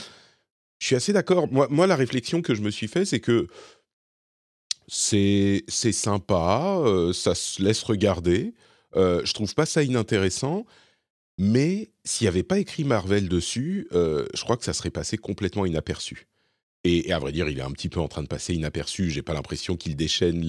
je 0.79 0.87
suis 0.87 0.95
assez 0.95 1.13
d'accord. 1.13 1.51
Moi, 1.51 1.67
moi, 1.69 1.87
la 1.87 1.95
réflexion 1.95 2.41
que 2.41 2.53
je 2.53 2.61
me 2.61 2.69
suis 2.69 2.87
fait, 2.87 3.05
c'est 3.05 3.19
que 3.19 3.47
c'est 4.87 5.63
sympa, 5.67 6.79
euh, 6.79 7.13
ça 7.13 7.35
se 7.35 7.61
laisse 7.61 7.83
regarder. 7.83 8.53
Euh, 8.95 9.21
je 9.25 9.33
trouve 9.33 9.53
pas 9.53 9.65
ça 9.65 9.83
inintéressant, 9.83 10.65
mais 11.37 11.91
s'il 12.03 12.25
n'y 12.25 12.29
avait 12.29 12.43
pas 12.43 12.59
écrit 12.59 12.83
Marvel 12.83 13.29
dessus, 13.29 13.87
euh, 13.93 14.25
je 14.33 14.43
crois 14.43 14.57
que 14.57 14.65
ça 14.65 14.73
serait 14.73 14.89
passé 14.89 15.17
complètement 15.17 15.65
inaperçu. 15.65 16.27
Et, 16.83 17.11
à 17.11 17.19
vrai 17.19 17.33
dire, 17.33 17.49
il 17.49 17.57
est 17.59 17.63
un 17.63 17.71
petit 17.71 17.89
peu 17.89 17.99
en 17.99 18.07
train 18.07 18.23
de 18.23 18.27
passer 18.27 18.53
inaperçu. 18.53 19.09
J'ai 19.09 19.21
pas 19.21 19.33
l'impression 19.33 19.75
qu'il 19.75 19.97
déchaîne 19.97 20.41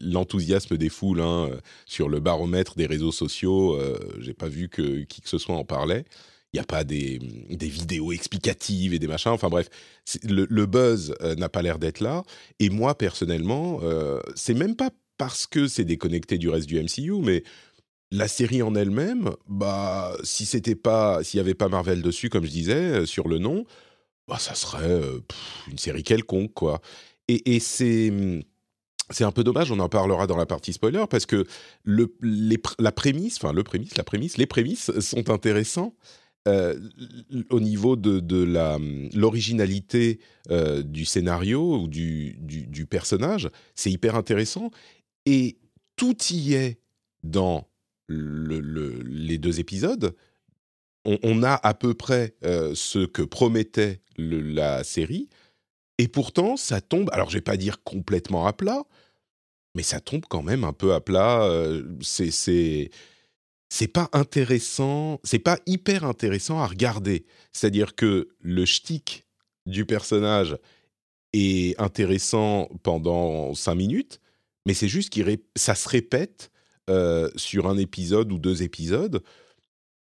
l'enthousiasme 0.00 0.74
les, 0.74 0.78
des 0.78 0.88
foules 0.88 1.20
hein, 1.20 1.50
sur 1.84 2.08
le 2.08 2.20
baromètre 2.20 2.74
des 2.76 2.86
réseaux 2.86 3.12
sociaux. 3.12 3.74
Euh, 3.74 3.98
J'ai 4.20 4.32
pas 4.32 4.48
vu 4.48 4.70
que 4.70 5.02
qui 5.04 5.20
que 5.20 5.28
ce 5.28 5.36
soit 5.36 5.56
en 5.56 5.64
parlait 5.64 6.04
il 6.54 6.58
n'y 6.58 6.60
a 6.60 6.64
pas 6.64 6.84
des, 6.84 7.18
des, 7.50 7.66
vidéos 7.66 8.12
explicatives 8.12 8.94
et 8.94 9.00
des 9.00 9.08
machins. 9.08 9.32
Enfin 9.32 9.48
bref, 9.48 9.68
le, 10.22 10.66
buzz 10.66 11.12
euh, 11.20 11.34
n'a 11.34 11.48
pas 11.48 11.62
l'air 11.62 11.80
d'être 11.80 11.98
là. 11.98 12.22
Et 12.60 12.70
moi, 12.70 12.96
personnellement, 12.96 13.80
euh, 13.82 14.20
c'est 14.36 14.54
même 14.54 14.76
pas 14.76 14.90
parce 15.18 15.48
que 15.48 15.66
c'est 15.66 15.84
déconnecté 15.84 16.38
du 16.38 16.48
reste 16.48 16.68
du 16.68 16.80
MCU, 16.80 17.20
mais 17.24 17.42
la 18.12 18.28
série 18.28 18.62
en 18.62 18.76
elle-même, 18.76 19.32
bah, 19.48 20.16
si 20.22 20.46
c'était 20.46 20.76
pas, 20.76 21.24
s'il 21.24 21.38
n'y 21.38 21.40
avait 21.40 21.54
pas 21.54 21.68
Marvel 21.68 22.02
dessus, 22.02 22.28
comme 22.28 22.44
je 22.44 22.50
disais, 22.50 22.74
euh, 22.74 23.04
sur 23.04 23.26
le 23.26 23.38
nom, 23.38 23.64
bah, 24.28 24.38
ça 24.38 24.54
serait 24.54 25.02
une 25.68 25.78
série 25.78 26.04
quelconque, 26.04 26.54
quoi. 26.54 26.80
Et, 27.26 27.56
et 27.56 27.58
c'est 27.58 28.12
c'est 29.10 29.24
un 29.24 29.32
peu 29.32 29.44
dommage, 29.44 29.70
on 29.70 29.78
en 29.80 29.88
parlera 29.88 30.26
dans 30.26 30.36
la 30.36 30.46
partie 30.46 30.72
spoiler, 30.72 31.04
parce 31.10 31.26
que 31.26 31.44
le, 31.82 32.14
les, 32.22 32.58
la 32.78 32.92
prémisse, 32.92 33.36
enfin 33.36 33.52
le 33.52 33.62
prémisse, 33.62 33.96
la 33.96 34.04
prémisse, 34.04 34.38
les 34.38 34.46
prémices 34.46 34.98
sont 35.00 35.30
intéressants, 35.30 35.94
euh, 36.46 36.78
au 37.48 37.58
niveau 37.58 37.96
de, 37.96 38.20
de 38.20 38.44
l'originalité 39.16 40.20
euh, 40.50 40.82
du 40.82 41.06
scénario 41.06 41.78
ou 41.78 41.88
du, 41.88 42.36
du, 42.38 42.66
du 42.66 42.84
personnage, 42.84 43.48
c'est 43.74 43.90
hyper 43.90 44.14
intéressant. 44.14 44.70
Et 45.24 45.56
tout 45.96 46.16
y 46.30 46.52
est 46.52 46.80
dans 47.22 47.66
les 48.08 49.38
deux 49.38 49.58
épisodes, 49.58 50.14
on, 51.06 51.42
a 51.42 51.54
à 51.54 51.72
peu 51.72 51.94
près 51.94 52.34
ce 52.42 53.06
que 53.06 53.22
promettait 53.22 54.02
la 54.18 54.84
série, 54.84 55.30
et 55.96 56.08
pourtant 56.08 56.58
ça 56.58 56.82
tombe. 56.82 57.08
Alors 57.12 57.30
je 57.30 57.38
vais 57.38 57.42
pas 57.42 57.56
dire 57.56 57.82
complètement 57.82 58.46
à 58.46 58.52
plat, 58.52 58.82
mais 59.74 59.82
ça 59.82 60.00
tombe 60.00 60.24
quand 60.28 60.42
même 60.42 60.64
un 60.64 60.74
peu 60.74 60.92
à 60.92 61.00
plat. 61.00 61.48
c'est 62.02 62.90
c'est 63.74 63.88
pas 63.88 64.08
intéressant, 64.12 65.18
c'est 65.24 65.40
pas 65.40 65.58
hyper 65.66 66.04
intéressant 66.04 66.60
à 66.60 66.66
regarder. 66.68 67.26
C'est-à-dire 67.52 67.96
que 67.96 68.28
le 68.40 68.64
shtick 68.64 69.26
du 69.66 69.84
personnage 69.84 70.56
est 71.32 71.80
intéressant 71.80 72.68
pendant 72.84 73.52
cinq 73.54 73.74
minutes, 73.74 74.20
mais 74.64 74.74
c'est 74.74 74.86
juste 74.86 75.12
que 75.12 75.22
ça 75.56 75.74
se 75.74 75.88
répète 75.88 76.52
euh, 76.88 77.28
sur 77.34 77.68
un 77.68 77.76
épisode 77.76 78.30
ou 78.30 78.38
deux 78.38 78.62
épisodes. 78.62 79.24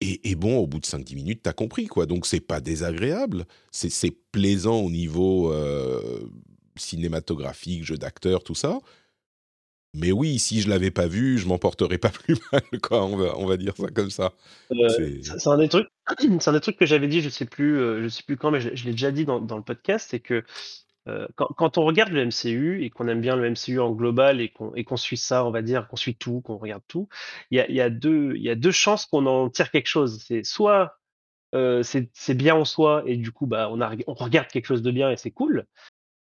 Et, 0.01 0.35
bon, 0.35 0.59
au 0.59 0.67
bout 0.67 0.81
de 0.81 0.87
5-10 0.87 1.15
minutes, 1.15 1.41
t'as 1.45 1.53
compris, 1.53 1.87
quoi. 1.87 2.05
Donc, 2.05 2.27
c'est 2.27 2.41
pas 2.41 2.61
désagréable. 2.61 3.47
C'est 3.71 4.15
plaisant 4.33 4.81
au 4.81 4.91
niveau 4.91 5.51
euh, 5.51 6.29
cinématographique, 6.77 7.85
jeu 7.85 7.97
d'acteur, 7.97 8.43
tout 8.43 8.57
ça. 8.57 8.81
Mais 9.95 10.11
oui, 10.11 10.41
si 10.41 10.61
je 10.61 10.69
l'avais 10.69 10.91
pas 10.91 11.07
vu, 11.07 11.39
je 11.39 11.47
m'en 11.47 11.59
porterais 11.59 11.99
pas 11.99 12.09
plus 12.11 12.37
mal, 12.53 12.63
quoi. 12.83 13.05
On 13.05 13.17
va, 13.17 13.39
on 13.39 13.47
va 13.47 13.57
dire 13.57 13.77
ça 13.77 13.89
comme 13.89 14.11
ça. 14.11 14.33
Euh, 14.73 14.89
c'est 15.23 15.49
un 15.49 15.59
des 15.59 15.69
trucs, 15.69 15.89
c'est 16.41 16.49
un 16.49 16.53
des 16.53 16.61
trucs 16.61 16.77
que 16.77 16.87
j'avais 16.87 17.07
dit, 17.07 17.21
je 17.21 17.29
sais 17.29 17.47
plus, 17.47 17.79
euh, 17.79 18.03
je 18.03 18.09
sais 18.09 18.25
plus 18.25 18.37
quand, 18.37 18.51
mais 18.51 18.61
je, 18.61 18.85
l'ai 18.85 18.91
déjà 18.91 19.13
dit 19.13 19.25
dans, 19.25 19.41
dans, 19.41 19.57
le 19.57 19.63
podcast, 19.63 20.09
c'est 20.11 20.21
que 20.21 20.45
euh, 21.07 21.29
quand, 21.37 21.49
quand, 21.57 21.79
on 21.79 21.85
regarde 21.85 22.11
le 22.11 22.27
MCU 22.27 22.83
et 22.83 22.91
qu'on 22.91 23.07
aime 23.07 23.21
bien 23.21 23.37
le 23.37 23.49
MCU 23.49 23.79
en 23.79 23.93
global 23.93 24.41
et 24.41 24.49
qu'on 24.49 24.71
qu'on 24.71 24.97
suit 24.97 25.17
ça, 25.17 25.45
on 25.45 25.51
va 25.51 25.63
dire, 25.63 25.87
qu'on 25.87 25.97
suit 25.97 26.17
tout, 26.17 26.41
qu'on 26.41 26.57
regarde 26.57 26.83
tout, 26.89 27.09
il 27.51 27.59
y 27.59 27.61
a, 27.61 27.71
y, 27.71 27.81
a 27.81 27.89
y 27.89 28.49
a 28.49 28.55
deux 28.55 28.71
chances 28.73 29.07
qu'on 29.07 29.27
en 29.27 29.49
tire 29.51 29.71
quelque 29.71 29.87
chose. 29.87 30.23
C'est 30.27 30.45
soit 30.45 30.99
c'est 31.83 32.35
bien 32.35 32.57
en 32.57 32.65
soi 32.65 33.05
et 33.07 33.17
du 33.17 33.31
coup, 33.31 33.47
bah, 33.47 33.69
on, 33.71 33.81
a, 33.81 33.95
on 34.09 34.15
regarde 34.15 34.49
quelque 34.49 34.67
chose 34.67 34.83
de 34.83 34.91
bien 34.91 35.13
et 35.13 35.17
c'est 35.17 35.31
cool. 35.31 35.67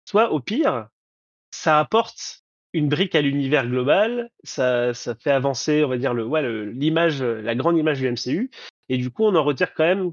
Soit 0.04 0.32
au 0.32 0.42
pire, 0.42 0.90
ça 1.52 1.80
apporte 1.80 2.45
une 2.76 2.90
brique 2.90 3.16
à 3.16 3.22
l'univers 3.22 3.68
global, 3.68 4.30
ça, 4.44 4.94
ça 4.94 5.16
fait 5.16 5.32
avancer, 5.32 5.84
on 5.84 5.88
va 5.88 5.98
dire, 5.98 6.14
le, 6.14 6.26
ouais, 6.26 6.66
l'image, 6.74 7.24
la 7.24 7.56
grande 7.56 7.78
image 7.78 8.00
du 8.00 8.12
MCU, 8.12 8.52
et 8.90 8.98
du 8.98 9.10
coup, 9.10 9.24
on 9.24 9.36
en 9.36 9.44
retire 9.44 9.74
quand 9.74 9.86
même 9.86 10.12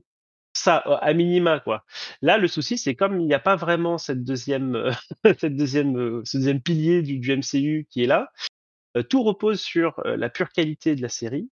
ça 0.54 0.76
à 0.76 1.12
minima 1.14 1.60
quoi. 1.60 1.84
Là, 2.20 2.38
le 2.38 2.46
souci, 2.46 2.78
c'est 2.78 2.94
comme 2.94 3.20
il 3.20 3.26
n'y 3.26 3.34
a 3.34 3.40
pas 3.40 3.56
vraiment 3.56 3.98
cette 3.98 4.22
deuxième, 4.22 4.90
cette 5.38 5.56
deuxième, 5.56 6.22
ce 6.24 6.36
deuxième 6.36 6.60
pilier 6.60 7.02
du, 7.02 7.18
du 7.18 7.36
MCU 7.36 7.86
qui 7.90 8.04
est 8.04 8.06
là. 8.06 8.30
Euh, 8.96 9.02
tout 9.02 9.22
repose 9.22 9.60
sur 9.60 9.98
euh, 10.04 10.16
la 10.16 10.28
pure 10.28 10.50
qualité 10.50 10.94
de 10.94 11.02
la 11.02 11.08
série. 11.08 11.50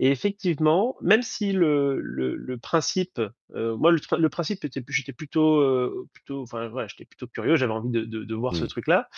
Et 0.00 0.10
effectivement, 0.10 0.96
même 1.02 1.22
si 1.22 1.52
le, 1.52 2.00
le, 2.00 2.36
le 2.36 2.56
principe, 2.56 3.20
euh, 3.54 3.76
moi 3.76 3.90
le, 3.90 3.98
le, 4.16 4.28
principe 4.28 4.64
était, 4.64 4.82
j'étais 4.88 5.12
plutôt, 5.12 6.06
plutôt, 6.12 6.42
enfin 6.42 6.68
voilà, 6.68 6.86
j'étais 6.86 7.04
plutôt 7.04 7.26
curieux, 7.26 7.56
j'avais 7.56 7.72
envie 7.72 7.90
de, 7.90 8.04
de, 8.04 8.22
de 8.22 8.34
voir 8.34 8.54
ce 8.54 8.62
mmh. 8.62 8.68
truc-là. 8.68 9.08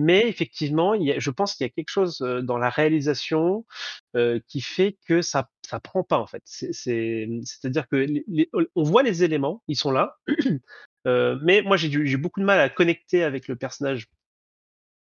Mais 0.00 0.28
effectivement, 0.28 0.94
il 0.94 1.02
y 1.02 1.12
a, 1.12 1.18
je 1.18 1.30
pense 1.30 1.56
qu'il 1.56 1.64
y 1.64 1.68
a 1.68 1.72
quelque 1.72 1.90
chose 1.90 2.18
dans 2.20 2.56
la 2.56 2.70
réalisation 2.70 3.66
euh, 4.14 4.38
qui 4.46 4.60
fait 4.60 4.96
que 5.06 5.22
ça 5.22 5.50
ça 5.66 5.80
prend 5.80 6.04
pas 6.04 6.18
en 6.18 6.26
fait. 6.28 6.42
C'est-à-dire 6.44 7.88
que 7.88 7.96
les, 7.96 8.48
on 8.76 8.82
voit 8.84 9.02
les 9.02 9.24
éléments, 9.24 9.64
ils 9.66 9.74
sont 9.74 9.90
là, 9.90 10.16
euh, 11.08 11.36
mais 11.42 11.62
moi 11.62 11.76
j'ai 11.76 11.90
j'ai 12.06 12.16
beaucoup 12.16 12.38
de 12.38 12.44
mal 12.44 12.60
à 12.60 12.68
connecter 12.68 13.24
avec 13.24 13.48
le 13.48 13.56
personnage 13.56 14.06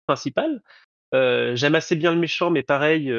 principal. 0.07 0.61
Euh, 1.13 1.55
J'aime 1.55 1.75
assez 1.75 1.95
bien 1.95 2.13
le 2.13 2.19
méchant, 2.19 2.51
mais 2.51 2.63
pareil, 2.63 3.09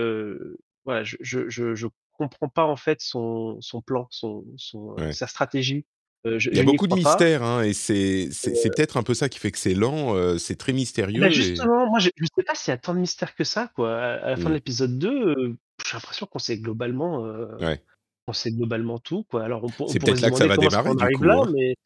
voilà, 0.84 1.04
je, 1.04 1.16
je, 1.20 1.48
je, 1.48 1.74
je 1.74 1.86
comprends 2.12 2.48
pas 2.48 2.64
en 2.64 2.76
fait 2.76 3.00
son, 3.00 3.58
son 3.62 3.80
plan, 3.80 4.08
son, 4.10 4.44
son 4.58 4.94
sa 5.12 5.26
stratégie. 5.26 5.86
Euh, 6.24 6.38
il 6.52 6.56
y 6.56 6.60
a 6.60 6.62
beaucoup 6.62 6.86
de 6.86 6.94
mystères, 6.94 7.42
hein, 7.42 7.62
et 7.62 7.72
c'est 7.72 8.28
peut-être 8.76 8.96
un 8.96 9.02
peu 9.02 9.14
ça 9.14 9.28
qui 9.28 9.38
fait 9.38 9.50
que 9.50 9.58
c'est 9.58 9.74
lent, 9.74 10.14
c'est 10.38 10.56
très 10.56 10.72
mystérieux. 10.72 11.20
Bah 11.20 11.30
justement, 11.30 11.88
moi 11.88 11.98
je 11.98 12.08
ne 12.08 12.26
sais 12.36 12.44
pas 12.44 12.54
s'il 12.54 12.70
y 12.70 12.74
a 12.74 12.78
tant 12.78 12.94
de 12.94 13.00
mystères 13.00 13.34
que 13.34 13.44
ça. 13.44 13.70
Quoi. 13.74 13.96
À, 13.96 14.30
la 14.30 14.36
fin 14.36 14.44
de 14.44 14.48
mmh. 14.50 14.54
l'épisode 14.54 14.98
2, 14.98 15.08
euh, 15.08 15.56
j'ai 15.84 15.94
l'impression 15.94 16.26
qu'on 16.26 16.38
sait 16.38 16.58
globalement, 16.58 17.22
ouais. 17.60 17.82
on 18.26 18.32
sait 18.32 18.52
globalement 18.52 18.98
tout. 18.98 19.24
Quoi. 19.24 19.44
Alors 19.44 19.66
c'est 19.88 19.98
peut-être 19.98 20.20
là 20.20 20.30
que 20.30 20.36
ça 20.36 20.46
va 20.46 20.56
démarrer. 20.56 21.12
Coup, 21.14 21.24
là, 21.24 21.42
hein. 21.42 21.52
mais... 21.52 21.76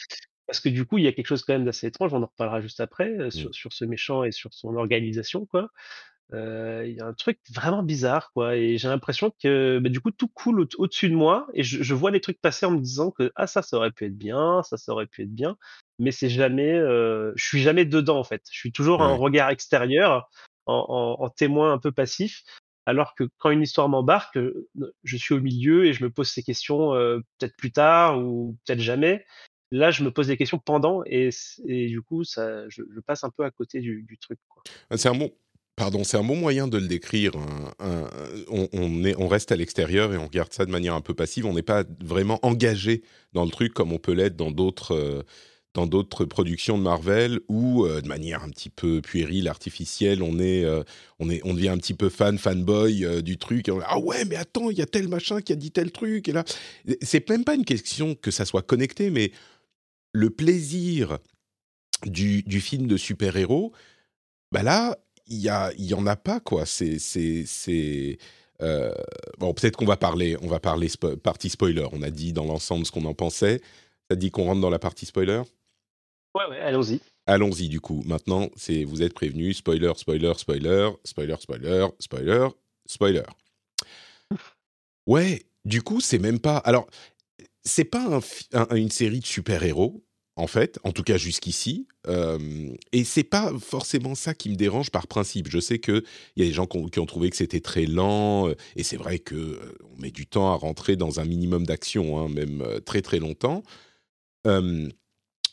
Parce 0.47 0.61
que 0.61 0.69
du 0.69 0.85
coup, 0.85 0.99
il 0.99 1.05
y 1.05 1.09
a 1.09 1.13
quelque 1.13 1.27
chose 1.27 1.43
quand 1.43 1.55
même 1.55 1.65
d'assez 1.65 1.89
étrange. 1.89 2.15
On 2.15 2.23
en 2.23 2.27
reparlera 2.27 2.61
juste 2.61 2.79
après 2.79 3.31
sur, 3.31 3.51
mmh. 3.51 3.53
sur, 3.53 3.73
ce 3.73 3.85
méchant 3.85 4.23
et 4.23 4.31
sur 4.31 4.55
son 4.55 4.77
organisation, 4.77 5.45
quoi 5.45 5.71
il 6.33 6.95
y 6.97 7.01
a 7.01 7.07
un 7.07 7.15
truc 7.15 7.39
vraiment 7.53 7.83
bizarre, 7.83 8.31
quoi. 8.33 8.57
Et 8.57 8.79
j'ai 8.79 8.89
l'impression 8.89 9.33
que 9.43 9.79
bah, 9.79 9.89
du 9.89 10.01
coup 10.01 10.11
tout 10.11 10.29
coule 10.29 10.61
au- 10.79 10.87
dessus 10.87 11.09
de 11.09 11.15
moi 11.15 11.47
et 11.55 11.63
je, 11.63 11.83
je 11.83 11.95
vois 11.95 12.11
les 12.11 12.21
trucs 12.21 12.41
passer 12.41 12.67
en 12.67 12.73
me 12.73 12.81
disant 12.81 13.11
que 13.11 13.33
ah 13.37 13.47
ça 13.47 13.63
ça 13.63 13.77
aurait 13.77 13.93
pu 13.93 14.07
être 14.07 14.17
bien, 14.17 14.63
ça 14.63 14.77
ça 14.77 14.93
aurait 14.93 15.07
pu 15.07 15.23
être 15.23 15.35
bien, 15.35 15.57
mais 15.99 16.11
c'est 16.11 16.29
jamais, 16.29 16.79
je 16.79 17.33
suis 17.45 17.63
jamais 17.63 17.85
dedans 17.85 18.19
en 18.19 18.25
fait. 18.25 18.43
Je 18.51 18.59
suis 18.59 18.73
toujours 18.73 19.03
un 19.03 19.15
regard 19.15 19.51
extérieur, 19.51 20.29
en, 20.67 21.17
en, 21.21 21.29
témoin 21.29 21.73
un 21.73 21.79
peu 21.79 21.93
passif, 21.93 22.43
alors 22.87 23.15
que 23.15 23.25
quand 23.39 23.51
une 23.51 23.63
histoire 23.63 23.89
m'embarque, 23.89 24.39
je 25.05 25.17
suis 25.17 25.35
au 25.35 25.41
milieu 25.41 25.87
et 25.87 25.93
je 25.93 26.05
me 26.05 26.11
pose 26.11 26.29
ces 26.29 26.43
questions 26.43 26.91
peut-être 27.39 27.57
plus 27.57 27.73
tard 27.73 28.19
ou 28.19 28.57
peut-être 28.67 28.81
jamais. 28.81 29.25
Là, 29.73 29.91
je 29.91 30.05
me 30.05 30.13
pose 30.13 30.29
des 30.29 30.37
questions 30.37 30.59
pendant 30.59 31.03
et, 31.07 31.31
et 31.67 31.89
du 31.89 32.01
coup, 32.01 32.23
ça, 32.23 32.69
je, 32.69 32.83
je, 32.95 33.01
passe 33.01 33.25
un 33.25 33.31
peu 33.31 33.45
à 33.45 33.51
côté 33.51 33.81
du, 33.81 34.05
du 34.05 34.17
truc. 34.17 34.39
Ah, 34.91 34.97
c'est 34.97 35.09
un 35.09 35.15
bon, 35.15 35.33
Pardon, 35.77 36.05
c'est 36.05 36.17
un 36.17 36.25
bon 36.25 36.37
moyen 36.37 36.69
de 36.69 36.79
le 36.79 36.89
décrire. 36.89 37.33
on, 38.49 39.05
est, 39.05 39.15
on 39.19 39.29
reste 39.29 39.53
à 39.53 39.57
l'extérieur 39.57 40.15
et 40.15 40.17
on 40.17 40.25
regarde 40.25 40.51
ça 40.51 40.65
de 40.65 40.71
manière 40.71 40.95
un 40.95 41.03
peu 41.03 41.13
passive. 41.13 41.45
On 41.45 41.53
n'est 41.53 41.61
pas 41.61 41.85
vraiment 42.01 42.39
engagé 42.43 43.03
dans 43.35 43.45
le 43.45 43.51
truc 43.51 43.75
comme 43.75 43.93
on 43.93 43.99
peut 43.99 44.13
l'être 44.13 44.37
dans 44.37 44.51
d'autres 44.51 44.95
euh, 44.95 45.23
dans 45.75 45.87
d'autres 45.87 46.25
productions 46.25 46.79
de 46.79 46.83
Marvel 46.83 47.41
où, 47.49 47.85
euh, 47.85 48.01
de 48.01 48.09
manière 48.09 48.43
un 48.43 48.49
petit 48.49 48.71
peu 48.71 49.03
puérile, 49.03 49.47
artificielle, 49.47 50.23
on 50.23 50.39
est, 50.39 50.65
euh, 50.65 50.83
on 51.19 51.29
est, 51.29 51.43
on 51.45 51.53
devient 51.53 51.69
un 51.69 51.77
petit 51.77 51.93
peu 51.93 52.09
fan, 52.09 52.39
fanboy 52.39 53.23
du 53.23 53.37
truc. 53.37 53.69
ah 53.87 53.99
ouais, 53.99 54.25
mais 54.25 54.37
attends, 54.37 54.71
il 54.71 54.79
y 54.79 54.83
a 54.83 54.87
tel 54.87 55.07
machin 55.09 55.43
qui 55.43 55.53
a 55.53 55.57
dit 55.57 55.73
tel 55.73 55.93
truc 55.93 56.31
et 56.31 56.33
là, 56.33 56.45
c'est 57.03 57.29
même 57.29 57.45
pas 57.45 57.55
une 57.55 57.67
question 57.67 58.15
que 58.15 58.31
ça 58.31 58.47
soit 58.47 58.63
connecté, 58.63 59.11
mais 59.11 59.33
le 60.13 60.31
plaisir 60.31 61.19
du, 62.07 62.43
du 62.43 62.63
film 62.63 62.87
de 62.87 62.97
super-héros, 62.97 63.73
bah 64.53 64.63
là, 64.63 64.97
il 65.27 65.39
y, 65.39 65.49
a, 65.49 65.73
y 65.77 65.95
en 65.95 66.07
a 66.07 66.17
pas 66.17 66.41
quoi. 66.41 66.67
C'est 66.67 66.99
c'est 66.99 68.19
euh, 68.63 68.95
bon 69.39 69.53
peut-être 69.53 69.77
qu'on 69.77 69.85
va 69.85 69.97
parler 69.97 70.37
on 70.41 70.49
va 70.49 70.61
parler 70.61 70.89
partie 71.23 71.51
spoiler. 71.51 71.87
On 71.93 72.03
a 72.03 72.11
dit 72.11 72.33
dans 72.33 72.45
l'ensemble 72.45 72.87
ce 72.87 72.93
qu'on 72.93 73.05
en 73.05 73.15
pensait. 73.15 73.61
Ça 74.11 74.17
dit 74.17 74.31
qu'on 74.31 74.45
rentre 74.45 74.61
dans 74.61 74.71
la 74.71 74.79
partie 74.79 75.07
spoiler? 75.07 75.43
Ouais 76.35 76.45
ouais 76.51 76.61
allons-y. 76.61 77.01
Allons-y 77.27 77.69
du 77.69 77.81
coup. 77.81 78.03
Maintenant 78.07 78.51
c'est 78.57 78.85
vous 78.85 79.03
êtes 79.03 79.15
prévenus 79.15 79.59
spoiler 79.59 79.93
spoiler 79.97 80.33
spoiler 80.37 80.95
spoiler 81.05 81.37
spoiler 81.45 81.87
spoiler 81.99 82.49
spoiler. 82.87 83.23
Ouais 85.07 85.43
du 85.65 85.83
coup 85.83 86.01
c'est 86.01 86.19
même 86.19 86.39
pas 86.39 86.59
alors 86.59 86.87
c'est 87.65 87.85
pas 87.85 88.21
une 88.75 88.91
série 88.91 89.21
de 89.21 89.27
super 89.27 89.65
héros 89.65 90.06
en 90.37 90.47
fait, 90.47 90.79
en 90.85 90.93
tout 90.93 91.03
cas 91.03 91.17
jusqu'ici. 91.17 91.89
Euh, 92.07 92.39
et 92.93 93.05
c'est 93.05 93.25
pas 93.25 93.53
forcément 93.59 94.15
ça 94.15 94.35
qui 94.35 94.51
me 94.51 94.55
dérange 94.55 94.91
par 94.91 95.07
principe. 95.07 95.49
Je 95.49 95.59
sais 95.59 95.79
qu'il 95.79 96.03
y 96.37 96.43
a 96.43 96.45
des 96.45 96.53
gens 96.53 96.67
qui 96.67 96.99
ont, 96.99 97.07
trouvé 97.07 97.31
que 97.31 97.37
c'était 97.37 97.61
très 97.61 97.87
lent, 97.87 98.49
euh, 98.49 98.55
et 98.77 98.83
c'est 98.83 98.99
vrai 98.99 99.19
qu'on 99.19 99.35
euh, 99.35 99.79
met 99.99 100.11
du 100.11 100.27
temps 100.27 100.53
à 100.53 100.57
rentrer 100.57 100.97
dans 100.97 101.21
un 101.21 101.25
minimum 101.25 101.65
d'action, 101.65 102.19
hein, 102.19 102.29
même 102.29 102.61
euh, 102.61 102.81
très 102.81 103.01
très 103.01 103.19
longtemps. 103.19 103.63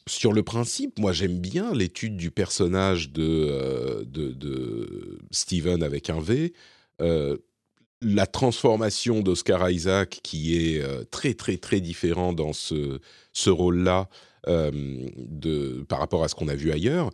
sur 0.06 0.34
le 0.34 0.44
principe, 0.44 1.00
moi 1.00 1.14
j'aime 1.14 1.40
bien 1.40 1.74
l'étude 1.74 2.18
du 2.18 2.30
personnage 2.30 3.12
de, 3.12 4.04
de, 4.06 5.20
Steven 5.32 5.82
avec 5.82 6.10
un 6.10 6.20
V. 6.20 6.54
la 7.00 8.28
transformation 8.28 9.22
d'Oscar 9.22 9.72
Isaac 9.72 10.20
qui 10.22 10.58
est 10.58 10.84
très 11.10 11.34
très 11.34 11.58
très 11.58 11.80
différent 11.80 12.34
dans 12.34 12.54
ce, 12.54 13.00
ce 13.32 13.50
rôle-là 13.50 14.10
par 14.46 16.00
rapport 16.00 16.24
à 16.24 16.28
ce 16.28 16.36
qu'on 16.36 16.48
a 16.48 16.56
vu 16.56 16.72
ailleurs, 16.72 17.10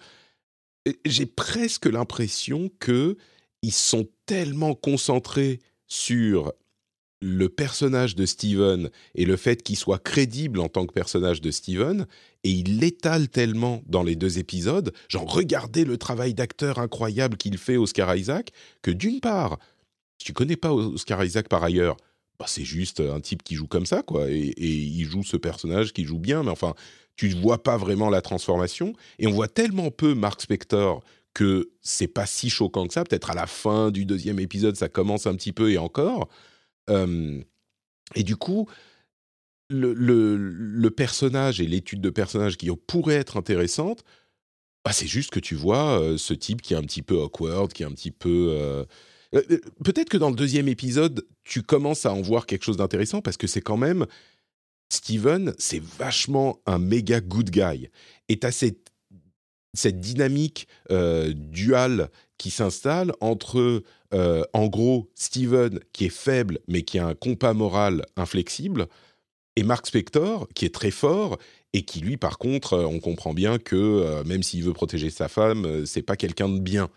j'ai 1.05 1.25
presque 1.25 1.85
l'impression 1.85 2.69
que 2.79 3.17
ils 3.61 3.73
sont 3.73 4.07
tellement 4.25 4.73
concentrés 4.73 5.59
sur 5.87 6.53
le 7.21 7.49
personnage 7.49 8.15
de 8.15 8.25
Steven 8.25 8.89
et 9.15 9.25
le 9.25 9.35
fait 9.35 9.61
qu'il 9.61 9.75
soit 9.75 10.01
crédible 10.01 10.59
en 10.59 10.69
tant 10.69 10.85
que 10.85 10.93
personnage 10.93 11.41
de 11.41 11.51
Steven, 11.51 12.07
et 12.43 12.49
il 12.49 12.79
l'étale 12.79 13.27
tellement 13.27 13.81
dans 13.87 14.03
les 14.03 14.15
deux 14.15 14.39
épisodes, 14.39 14.93
genre 15.09 15.29
regardez 15.29 15.83
le 15.83 15.97
travail 15.97 16.33
d'acteur 16.33 16.79
incroyable 16.79 17.35
qu'il 17.35 17.57
fait 17.57 17.75
Oscar 17.75 18.15
Isaac, 18.15 18.51
que 18.81 18.91
d'une 18.91 19.19
part, 19.19 19.59
si 20.17 20.27
tu 20.27 20.33
connais 20.33 20.55
pas 20.55 20.73
Oscar 20.73 21.23
Isaac 21.23 21.49
par 21.49 21.63
ailleurs, 21.63 21.97
bah 22.39 22.45
c'est 22.47 22.63
juste 22.63 23.01
un 23.01 23.19
type 23.19 23.43
qui 23.43 23.55
joue 23.55 23.67
comme 23.67 23.85
ça, 23.85 24.01
quoi, 24.01 24.31
et, 24.31 24.37
et, 24.37 24.73
il 24.73 25.03
joue 25.03 25.23
ce 25.23 25.35
personnage 25.35 25.91
qui 25.91 26.05
joue 26.05 26.19
bien, 26.19 26.43
mais 26.43 26.51
enfin, 26.51 26.73
tu 27.19 27.35
ne 27.35 27.41
vois 27.41 27.61
pas 27.61 27.75
vraiment 27.75 28.09
la 28.09 28.21
transformation. 28.21 28.93
Et 29.17 29.27
on 29.27 29.31
voit 29.31 29.49
tellement 29.49 29.91
peu 29.91 30.13
Mark 30.13 30.39
Spector 30.39 31.03
que 31.33 31.69
c'est 31.81 32.07
pas 32.07 32.25
si 32.25 32.49
choquant 32.49 32.87
que 32.87 32.93
ça. 32.93 33.03
Peut-être 33.03 33.29
à 33.29 33.33
la 33.33 33.45
fin 33.45 33.91
du 33.91 34.05
deuxième 34.05 34.39
épisode, 34.39 34.77
ça 34.77 34.87
commence 34.87 35.27
un 35.27 35.35
petit 35.35 35.51
peu 35.51 35.69
et 35.69 35.77
encore. 35.77 36.29
et 36.87 38.23
du 38.23 38.37
coup, 38.37 38.69
le, 39.69 40.87
personnage 40.95 41.59
et 41.59 41.67
l'étude 41.67 41.99
de 41.99 42.09
personnage 42.09 42.55
qui 42.55 42.69
pourrait 42.87 43.15
être 43.15 43.35
intéressante, 43.35 44.05
bah, 44.85 44.93
c'est 44.93 45.05
juste 45.05 45.31
que 45.31 45.41
tu 45.41 45.55
vois 45.55 46.01
ce 46.17 46.33
type 46.33 46.61
qui 46.61 46.73
est 46.73 46.77
un 46.77 46.83
petit 46.83 47.01
peu 47.01 47.15
awkward, 47.15 47.73
qui 47.73 47.83
est 47.83 47.85
un 47.85 47.91
petit 47.91 48.11
peu... 48.11 48.85
Peut-être 49.83 50.07
que 50.07 50.17
dans 50.17 50.29
le 50.29 50.37
deuxième 50.37 50.69
épisode, 50.69 51.27
tu 51.43 51.63
commences 51.63 52.05
à 52.05 52.13
en 52.13 52.21
voir 52.21 52.45
quelque 52.45 52.63
chose 52.63 52.77
d'intéressant 52.77 53.21
parce 53.21 53.35
que 53.35 53.45
c'est 53.45 53.59
quand 53.59 53.77
même 53.77 54.05
Steven, 54.89 55.53
c'est 55.57 55.81
vachement 55.81 56.59
un 56.65 56.79
méga 56.79 57.21
good 57.21 57.49
guy. 57.49 57.89
Et 58.27 58.39
tu 58.39 58.47
as 58.47 58.51
cette, 58.51 58.91
cette 59.73 59.99
dynamique 59.99 60.67
duale 60.89 62.09
qui 62.37 62.49
s'installe 62.49 63.13
entre, 63.21 63.83
en 64.11 64.67
gros, 64.67 65.09
Steven 65.15 65.79
qui 65.93 66.05
est 66.05 66.09
faible 66.09 66.59
mais 66.67 66.81
qui 66.81 66.99
a 66.99 67.07
un 67.07 67.15
compas 67.15 67.53
moral 67.53 68.05
inflexible, 68.15 68.87
et 69.55 69.63
Mark 69.63 69.85
Spector 69.85 70.47
qui 70.55 70.65
est 70.65 70.73
très 70.73 70.91
fort 70.91 71.37
et 71.73 71.83
qui 71.83 71.99
lui, 71.99 72.17
par 72.17 72.37
contre, 72.37 72.77
on 72.79 72.99
comprend 72.99 73.33
bien 73.33 73.59
que 73.59 74.23
même 74.23 74.41
s'il 74.41 74.63
veut 74.63 74.73
protéger 74.73 75.09
sa 75.09 75.27
femme, 75.27 75.85
c'est 75.85 76.01
pas 76.01 76.15
quelqu'un 76.15 76.49
de 76.49 76.59
bien. 76.59 76.89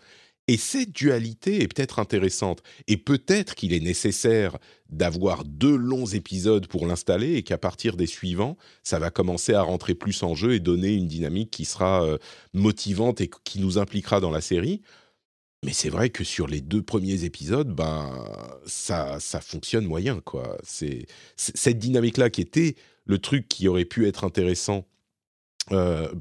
Et 0.47 0.57
cette 0.57 0.91
dualité 0.91 1.61
est 1.63 1.73
peut-être 1.73 1.99
intéressante. 1.99 2.63
Et 2.87 2.97
peut-être 2.97 3.55
qu'il 3.55 3.73
est 3.73 3.79
nécessaire 3.79 4.57
d'avoir 4.89 5.45
deux 5.45 5.75
longs 5.75 6.05
épisodes 6.05 6.67
pour 6.67 6.85
l'installer 6.85 7.35
et 7.35 7.43
qu'à 7.43 7.57
partir 7.57 7.95
des 7.95 8.07
suivants, 8.07 8.57
ça 8.83 8.99
va 8.99 9.09
commencer 9.09 9.53
à 9.53 9.61
rentrer 9.61 9.95
plus 9.95 10.21
en 10.21 10.35
jeu 10.35 10.53
et 10.53 10.59
donner 10.59 10.93
une 10.93 11.07
dynamique 11.07 11.49
qui 11.49 11.63
sera 11.63 12.05
motivante 12.53 13.21
et 13.21 13.29
qui 13.45 13.61
nous 13.61 13.77
impliquera 13.77 14.19
dans 14.19 14.31
la 14.31 14.41
série. 14.41 14.81
Mais 15.63 15.71
c'est 15.71 15.89
vrai 15.89 16.09
que 16.09 16.25
sur 16.25 16.45
les 16.45 16.59
deux 16.59 16.83
premiers 16.83 17.23
épisodes, 17.23 17.73
ben, 17.73 18.11
ça, 18.65 19.19
ça 19.21 19.39
fonctionne 19.39 19.85
moyen. 19.85 20.19
quoi. 20.19 20.57
C'est 20.63 21.05
Cette 21.37 21.79
dynamique-là 21.79 22.29
qui 22.29 22.41
était 22.41 22.75
le 23.05 23.17
truc 23.17 23.47
qui 23.47 23.69
aurait 23.69 23.85
pu 23.85 24.05
être 24.07 24.25
intéressant 24.25 24.85
euh, 25.71 26.13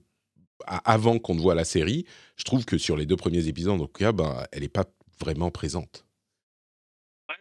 avant 0.66 1.18
qu'on 1.18 1.34
ne 1.34 1.40
voit 1.40 1.54
la 1.54 1.64
série, 1.64 2.06
je 2.36 2.44
trouve 2.44 2.64
que 2.64 2.78
sur 2.78 2.96
les 2.96 3.06
deux 3.06 3.16
premiers 3.16 3.48
épisodes, 3.48 3.80
en 3.80 3.86
tout 3.86 3.92
cas, 3.92 4.12
ben, 4.12 4.44
elle 4.52 4.62
n'est 4.62 4.68
pas 4.68 4.84
vraiment 5.20 5.50
présente. 5.50 6.04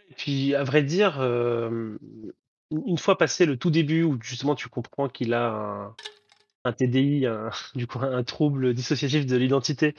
Et 0.10 0.14
puis, 0.16 0.56
à 0.56 0.64
vrai 0.64 0.84
dire, 0.84 1.18
euh, 1.20 1.98
une 2.72 2.98
fois 2.98 3.18
passé 3.18 3.46
le 3.46 3.58
tout 3.58 3.72
début 3.72 4.04
où 4.04 4.18
justement 4.22 4.56
tu 4.56 4.68
comprends 4.70 5.10
qu'il 5.10 5.34
a 5.34 5.94
un, 6.66 6.74
TDI, 6.74 7.26
du 7.76 7.88
coup 7.88 8.00
un 8.00 8.24
trouble 8.24 8.74
dissociatif 8.74 9.26
de 9.26 9.38
l'identité, 9.38 9.96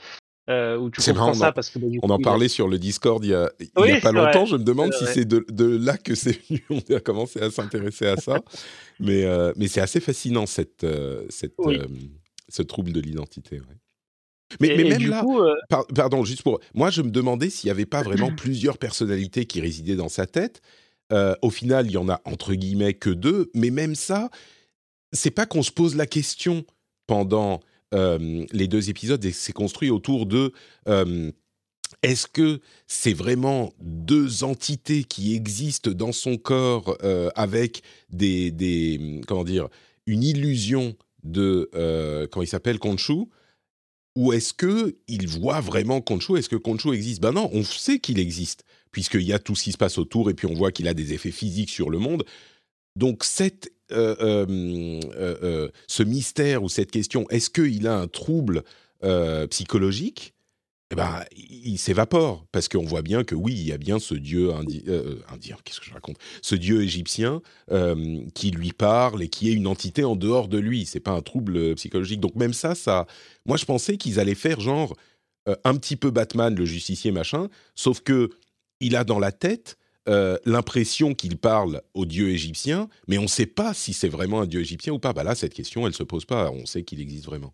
euh, 0.49 0.75
où 0.77 0.89
tu 0.89 0.99
comprends 0.99 1.27
marrant, 1.27 1.33
ça 1.33 1.49
on 1.49 1.53
parce 1.53 1.69
que 1.69 1.79
bah, 1.79 1.87
on 2.01 2.09
en 2.09 2.19
parlait 2.19 2.49
sur 2.49 2.67
le 2.67 2.77
Discord 2.77 3.23
il 3.23 3.29
y 3.29 3.33
a, 3.33 3.49
il 3.61 3.85
y 3.85 3.91
a 3.91 4.01
pas 4.01 4.11
longtemps. 4.11 4.45
Je 4.45 4.57
me 4.57 4.63
demande 4.63 4.93
si 4.93 5.05
c'est 5.05 5.23
de, 5.23 5.45
de, 5.47 5.77
là 5.77 5.95
que 5.97 6.15
c'est 6.15 6.37
venu. 6.49 6.65
On 6.69 6.93
a 6.93 6.99
commencé 6.99 7.41
à 7.41 7.49
s'intéresser 7.49 8.07
à 8.07 8.17
ça, 8.17 8.41
mais 8.99 9.23
euh, 9.23 9.53
mais 9.55 9.67
c'est 9.67 9.79
assez 9.79 10.01
fascinant 10.01 10.45
cette 10.45 10.85
cette 11.29 11.55
ce 12.53 12.61
trouble 12.61 12.91
de 12.91 12.99
l'identité. 12.99 13.61
Mais, 14.59 14.75
mais 14.77 14.83
même 14.83 15.07
là, 15.07 15.25
pardon, 15.95 16.23
juste 16.23 16.43
pour 16.43 16.59
moi, 16.73 16.91
je 16.91 17.01
me 17.01 17.09
demandais 17.09 17.49
s'il 17.49 17.67
n'y 17.67 17.71
avait 17.71 17.85
pas 17.85 18.03
vraiment 18.03 18.31
plusieurs 18.35 18.77
personnalités 18.77 19.45
qui 19.45 19.61
résidaient 19.61 19.95
dans 19.95 20.09
sa 20.09 20.25
tête. 20.25 20.61
au 21.41 21.49
final, 21.49 21.87
il 21.87 21.93
y 21.93 21.97
en 21.97 22.09
a 22.09 22.21
entre 22.25 22.53
guillemets 22.53 22.93
que 22.93 23.09
deux, 23.09 23.49
mais 23.55 23.71
même 23.71 23.95
ça, 23.95 24.29
c'est 25.11 25.31
pas 25.31 25.45
qu'on 25.45 25.63
se 25.63 25.71
pose 25.71 25.95
la 25.95 26.05
question 26.05 26.65
pendant 27.07 27.61
euh, 27.93 28.45
les 28.51 28.67
deux 28.67 28.89
épisodes, 28.89 29.23
c'est 29.31 29.53
construit 29.53 29.89
autour 29.89 30.25
de 30.25 30.51
euh, 30.87 31.31
est-ce 32.01 32.27
que 32.27 32.59
c'est 32.87 33.13
vraiment 33.13 33.71
deux 33.79 34.43
entités 34.43 35.03
qui 35.03 35.35
existent 35.35 35.91
dans 35.91 36.11
son 36.11 36.37
corps 36.37 36.97
euh, 37.03 37.29
avec 37.35 37.83
des, 38.09 38.51
des, 38.51 39.21
comment 39.27 39.43
dire 39.43 39.69
une 40.05 40.23
illusion 40.23 40.95
de 41.23 41.69
comment 42.31 42.43
il 42.43 42.47
s'appelle 42.47 42.79
Konshu 42.79 43.25
ou 44.15 44.31
est-ce 44.31 44.53
que 44.53 44.95
il 45.07 45.27
voit 45.27 45.59
vraiment 45.59 46.01
Konshu 46.01 46.37
Est-ce 46.37 46.49
que 46.49 46.55
Konshu 46.55 46.93
existe? 46.93 47.21
Ben 47.21 47.31
non, 47.31 47.49
on 47.53 47.63
sait 47.63 47.99
qu'il 47.99 48.19
existe 48.19 48.63
puisqu'il 48.91 49.23
y 49.23 49.33
a 49.33 49.39
tout 49.39 49.55
ce 49.55 49.63
qui 49.63 49.71
se 49.71 49.77
passe 49.77 49.97
autour 49.97 50.29
et 50.29 50.33
puis 50.35 50.47
on 50.47 50.53
voit 50.53 50.71
qu'il 50.71 50.87
a 50.87 50.93
des 50.93 51.13
effets 51.13 51.31
physiques 51.31 51.71
sur 51.71 51.89
le 51.89 51.97
monde. 51.97 52.23
Donc 52.95 53.23
cette 53.23 53.73
euh, 53.91 54.15
euh, 54.19 54.99
euh, 55.15 55.69
ce 55.87 56.03
mystère 56.03 56.63
ou 56.63 56.69
cette 56.69 56.89
question, 56.89 57.27
est-ce 57.29 57.49
qu'il 57.49 57.87
a 57.87 57.97
un 57.97 58.07
trouble 58.07 58.63
psychologique? 59.49 60.33
Eh 60.93 60.95
ben, 60.95 61.23
il 61.35 61.77
s'évapore 61.77 62.45
parce 62.51 62.67
qu'on 62.67 62.83
voit 62.83 63.01
bien 63.01 63.23
que 63.23 63.35
oui, 63.35 63.53
il 63.53 63.67
y 63.67 63.71
a 63.71 63.77
bien 63.77 63.99
ce 63.99 64.15
dieu 64.15 64.51
indien, 64.53 65.57
qu'est-ce 65.63 65.79
que 65.79 65.85
je 65.85 65.93
raconte? 65.93 66.17
Ce 66.41 66.55
dieu 66.55 66.81
égyptien 66.81 67.41
qui 68.33 68.51
lui 68.51 68.71
parle 68.71 69.23
et 69.23 69.27
qui 69.27 69.49
est 69.49 69.53
une 69.53 69.67
entité 69.67 70.03
en 70.03 70.15
dehors 70.15 70.47
de 70.47 70.57
lui. 70.57 70.85
C'est 70.85 70.99
pas 70.99 71.11
un 71.11 71.21
trouble 71.21 71.75
psychologique. 71.75 72.19
Donc 72.19 72.35
même 72.35 72.53
ça, 72.53 72.75
ça, 72.75 73.07
moi 73.45 73.57
je 73.57 73.65
pensais 73.65 73.97
qu'ils 73.97 74.19
allaient 74.19 74.35
faire 74.35 74.59
genre 74.59 74.95
un 75.45 75.75
petit 75.75 75.95
peu 75.95 76.11
Batman, 76.11 76.55
le 76.55 76.65
justicier 76.65 77.11
machin, 77.11 77.49
sauf 77.75 78.01
que 78.01 78.29
il 78.79 78.95
a 78.95 79.03
dans 79.03 79.19
la 79.19 79.31
tête 79.31 79.77
euh, 80.09 80.37
l'impression 80.43 81.13
qu'il 81.13 81.37
parle 81.37 81.81
au 81.93 82.05
dieu 82.05 82.29
égyptien, 82.29 82.89
mais 83.07 83.17
on 83.17 83.23
ne 83.23 83.27
sait 83.27 83.45
pas 83.45 83.73
si 83.73 83.93
c'est 83.93 84.09
vraiment 84.09 84.41
un 84.41 84.45
dieu 84.45 84.59
égyptien 84.59 84.91
ou 84.91 84.99
pas. 84.99 85.13
Bah 85.13 85.23
là, 85.23 85.33
cette 85.33 85.53
question, 85.53 85.87
elle 85.87 85.93
se 85.93 86.03
pose 86.03 86.25
pas. 86.25 86.51
On 86.51 86.65
sait 86.65 86.83
qu'il 86.83 86.99
existe 86.99 87.25
vraiment. 87.25 87.53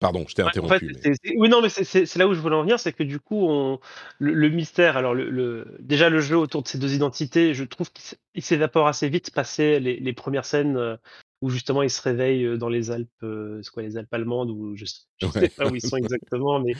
Pardon, 0.00 0.24
je 0.26 0.34
t'ai 0.34 0.42
interrompu. 0.42 0.96
Oui, 1.36 1.48
non, 1.50 1.60
mais 1.60 1.68
c'est 1.68 2.16
là 2.16 2.26
où 2.26 2.32
je 2.32 2.40
voulais 2.40 2.56
en 2.56 2.62
venir, 2.62 2.80
c'est 2.80 2.94
que 2.94 3.02
du 3.02 3.20
coup, 3.20 3.46
on, 3.46 3.78
le, 4.18 4.48
mystère, 4.48 4.96
alors 4.96 5.14
le, 5.14 5.76
déjà 5.78 6.08
le 6.08 6.20
jeu 6.20 6.38
autour 6.38 6.62
de 6.62 6.68
ces 6.68 6.78
deux 6.78 6.94
identités, 6.94 7.52
je 7.52 7.64
trouve 7.64 7.90
qu'il 7.92 8.42
s'évapore 8.42 8.86
assez 8.86 9.10
vite, 9.10 9.30
passé 9.30 9.78
les, 9.78 10.00
les 10.00 10.12
premières 10.14 10.46
scènes 10.46 10.78
euh, 10.78 10.96
où 11.42 11.50
justement 11.50 11.82
il 11.82 11.90
se 11.90 12.00
réveille 12.00 12.44
euh, 12.44 12.56
dans 12.56 12.70
les 12.70 12.90
Alpes, 12.90 13.10
c'est 13.62 13.70
quoi 13.70 13.82
les 13.82 13.98
Alpes 13.98 14.12
allemandes, 14.14 14.50
ou 14.50 14.74
je, 14.74 14.84
ne 15.22 15.30
sais 15.30 15.48
pas 15.50 15.66
où 15.66 15.74
ils 15.74 15.86
sont 15.86 15.96
exactement, 15.98 16.60
mais 16.60 16.72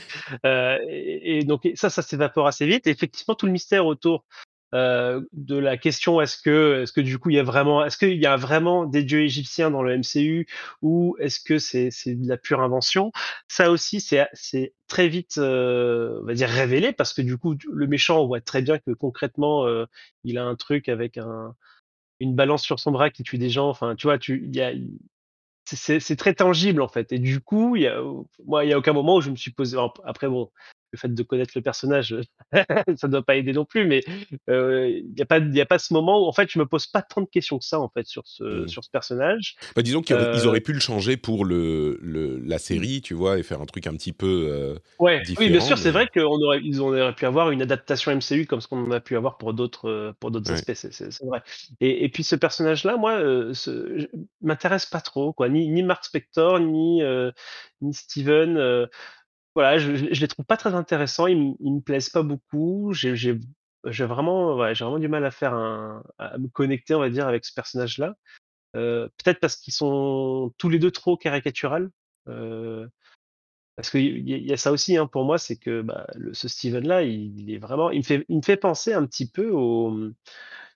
et, 0.88 1.38
et, 1.38 1.44
donc 1.44 1.68
ça, 1.74 1.90
ça 1.90 2.00
s'évapore 2.00 2.46
assez 2.46 2.66
vite. 2.66 2.87
Et 2.87 2.90
effectivement, 2.90 3.35
tout 3.35 3.44
le 3.44 3.52
mystère 3.52 3.85
autour 3.85 4.24
euh, 4.72 5.20
de 5.33 5.56
la 5.56 5.76
question 5.76 6.20
est-ce 6.20 6.40
que 6.40 6.83
est-ce 6.83 6.92
que 6.92 7.00
du 7.00 7.18
coup 7.18 7.30
il 7.30 7.37
y 7.37 7.38
a 7.40 7.42
vraiment 7.42 7.85
est-ce 7.85 7.96
qu'il 7.98 8.18
y 8.18 8.26
a 8.26 8.37
vraiment 8.37 8.85
des 8.85 9.02
dieux 9.02 9.22
égyptiens 9.22 9.70
dans 9.70 9.83
le 9.83 9.98
MCU 9.98 10.46
ou 10.80 11.16
est-ce 11.18 11.40
que 11.40 11.59
c'est 11.59 11.90
c'est 11.90 12.14
de 12.14 12.28
la 12.28 12.37
pure 12.37 12.61
invention? 12.61 13.11
Ça 13.48 13.70
aussi 13.70 14.00
c'est 14.00 14.28
c'est 14.33 14.74
très 14.87 15.09
vite 15.09 15.38
euh, 15.38 16.20
on 16.22 16.26
va 16.26 16.35
dire 16.35 16.48
révélé 16.48 16.92
parce 16.92 17.12
que 17.12 17.22
du 17.22 17.37
coup 17.37 17.56
le 17.68 17.87
méchant 17.88 18.20
on 18.20 18.26
voit 18.28 18.40
très 18.40 18.62
bien 18.62 18.78
que 18.78 18.92
concrètement 18.92 19.66
euh, 19.66 19.87
il 20.24 20.38
a 20.38 20.44
un 20.44 20.54
truc 20.54 20.88
avec 20.88 21.18
un 21.18 21.56
une 22.20 22.35
balance 22.37 22.62
sur 22.62 22.78
son 22.78 22.92
bras 22.92 23.11
qui 23.11 23.22
tue 23.24 23.38
des 23.38 23.50
gens. 23.50 23.68
Enfin 23.68 23.96
tu 23.96 24.06
vois 24.06 24.18
tu 24.18 24.44
il 24.46 24.54
y 24.54 24.62
a 24.62 24.72
c'est 25.64 26.16
très 26.16 26.35
tangible 26.35 26.83
en 26.83 26.88
fait. 26.88 27.12
Et 27.12 27.18
du 27.18 27.40
coup 27.40 27.76
il 27.76 27.83
y 27.83 27.87
a 27.88 28.00
moi 28.46 28.64
il 28.64 28.70
y 28.70 28.72
a 28.72 28.78
aucun 28.78 28.92
moment 28.92 29.16
où 29.16 29.20
je 29.20 29.30
me 29.30 29.37
suis 29.37 29.52
posé 29.52 29.76
après 30.04 30.28
bon 30.28 30.50
le 30.92 30.98
fait 30.98 31.14
de 31.14 31.22
connaître 31.22 31.53
le 31.55 31.62
personnage, 31.62 32.16
ça 32.96 33.09
doit 33.09 33.22
pas 33.22 33.37
aider 33.37 33.53
non 33.53 33.64
plus, 33.64 33.87
mais 33.87 34.03
il 34.48 35.12
n'y 35.14 35.22
a 35.22 35.26
pas 35.26 35.38
il 35.38 35.61
a 35.61 35.66
pas 35.66 35.79
ce 35.79 35.92
moment 35.92 36.22
où 36.22 36.26
en 36.26 36.33
fait 36.33 36.50
je 36.50 36.59
me 36.59 36.66
pose 36.66 36.87
pas 36.87 37.03
tant 37.03 37.20
de 37.20 37.29
questions 37.29 37.59
que 37.59 37.64
ça 37.64 37.81
en 37.81 37.88
fait 37.88 38.07
sur 38.07 38.26
ce 38.26 38.44
mmh. 38.44 38.68
sur 38.68 38.85
ce 38.85 38.90
personnage. 38.90 39.57
Bah, 39.76 39.83
disons 39.83 40.03
qu'ils 40.03 40.46
auraient 40.46 40.61
pu 40.61 40.72
le 40.72 40.81
changer 40.81 41.16
pour 41.16 41.44
le, 41.44 41.98
le, 42.03 42.38
la 42.38 42.57
mmh. 42.57 42.59
série, 42.59 43.00
tu 43.03 43.14
vois, 43.14 43.38
et 43.38 43.42
faire 43.42 43.61
un 43.61 43.66
truc 43.66 43.87
un 43.87 43.92
petit 43.92 44.12
peu 44.12 44.76
ouais. 44.98 45.22
Oui, 45.38 45.48
bien 45.48 45.61
sûr, 45.61 45.79
c'est 45.79 45.90
vrai 45.90 46.09
qu'ils 46.09 46.22
aurait 46.22 47.00
auraient 47.00 47.14
pu 47.14 47.26
avoir 47.26 47.50
une 47.50 47.62
adaptation 47.62 48.14
MCU 48.14 48.46
comme 48.46 48.61
ce 48.61 48.68
qu'on 48.68 48.90
a 48.90 49.00
pu 49.00 49.16
avoir 49.16 49.38
pour 49.38 49.55
d'autres 49.55 50.14
pour 50.20 50.31
d'autres 50.31 50.53
aspects, 50.53 50.74
c'est 50.74 51.22
vrai. 51.22 51.42
Et, 51.81 52.05
et, 52.05 52.09
puis 52.09 52.24
ce 52.24 52.37
personnage 52.37 52.85
là, 52.85 52.96
moi, 52.96 53.20
ce, 53.55 54.09
m'intéresse 54.42 54.87
pas 54.87 55.00
trop 55.00 55.33
quoi, 55.33 55.48
ni 55.48 55.68
ni 55.68 55.83
Mark 55.83 56.05
Spector 56.05 56.61
ni 56.61 57.03
ni 57.81 57.94
Steven 57.94 58.88
voilà, 59.54 59.78
je, 59.78 59.94
je, 59.96 60.20
les 60.20 60.28
trouve 60.28 60.44
pas 60.44 60.56
très 60.56 60.74
intéressants. 60.74 61.26
Ils, 61.26 61.36
me- 61.38 61.56
me 61.76 61.80
plaisent 61.80 62.10
pas 62.10 62.22
beaucoup. 62.22 62.92
J'ai 62.92 63.16
j'ai- 63.16 63.38
j'ai 63.86 64.04
vraiment, 64.04 64.56
ouais, 64.56 64.74
j'ai 64.74 64.84
vraiment 64.84 64.98
du 64.98 65.08
mal 65.08 65.24
à 65.24 65.30
faire 65.30 65.54
un, 65.54 66.02
à 66.18 66.36
me 66.38 66.48
connecter, 66.48 66.94
on 66.94 67.00
va 67.00 67.08
dire, 67.10 67.26
avec 67.26 67.44
ce 67.44 67.54
personnage-là. 67.54 68.14
Euh, 68.76 69.08
peut-être 69.22 69.40
parce 69.40 69.56
qu'ils 69.56 69.72
sont 69.72 70.52
tous 70.58 70.68
les 70.68 70.78
deux 70.78 70.90
trop 70.90 71.16
caricaturales. 71.16 71.90
Euh, 72.28 72.86
parce 73.76 73.90
qu'il 73.90 74.28
y, 74.28 74.38
y 74.38 74.52
a 74.52 74.56
ça 74.58 74.72
aussi, 74.72 74.96
hein, 74.96 75.06
pour 75.06 75.24
moi, 75.24 75.38
c'est 75.38 75.56
que 75.56 75.80
bah, 75.80 76.06
le, 76.14 76.34
ce 76.34 76.48
Steven-là, 76.48 77.02
il, 77.02 77.40
il 77.40 77.50
est 77.54 77.58
vraiment, 77.58 77.90
il 77.90 77.98
me 77.98 78.04
fait, 78.04 78.26
il 78.28 78.36
me 78.36 78.42
fait 78.42 78.58
penser 78.58 78.92
un 78.92 79.06
petit 79.06 79.28
peu 79.28 79.50
au, 79.50 79.96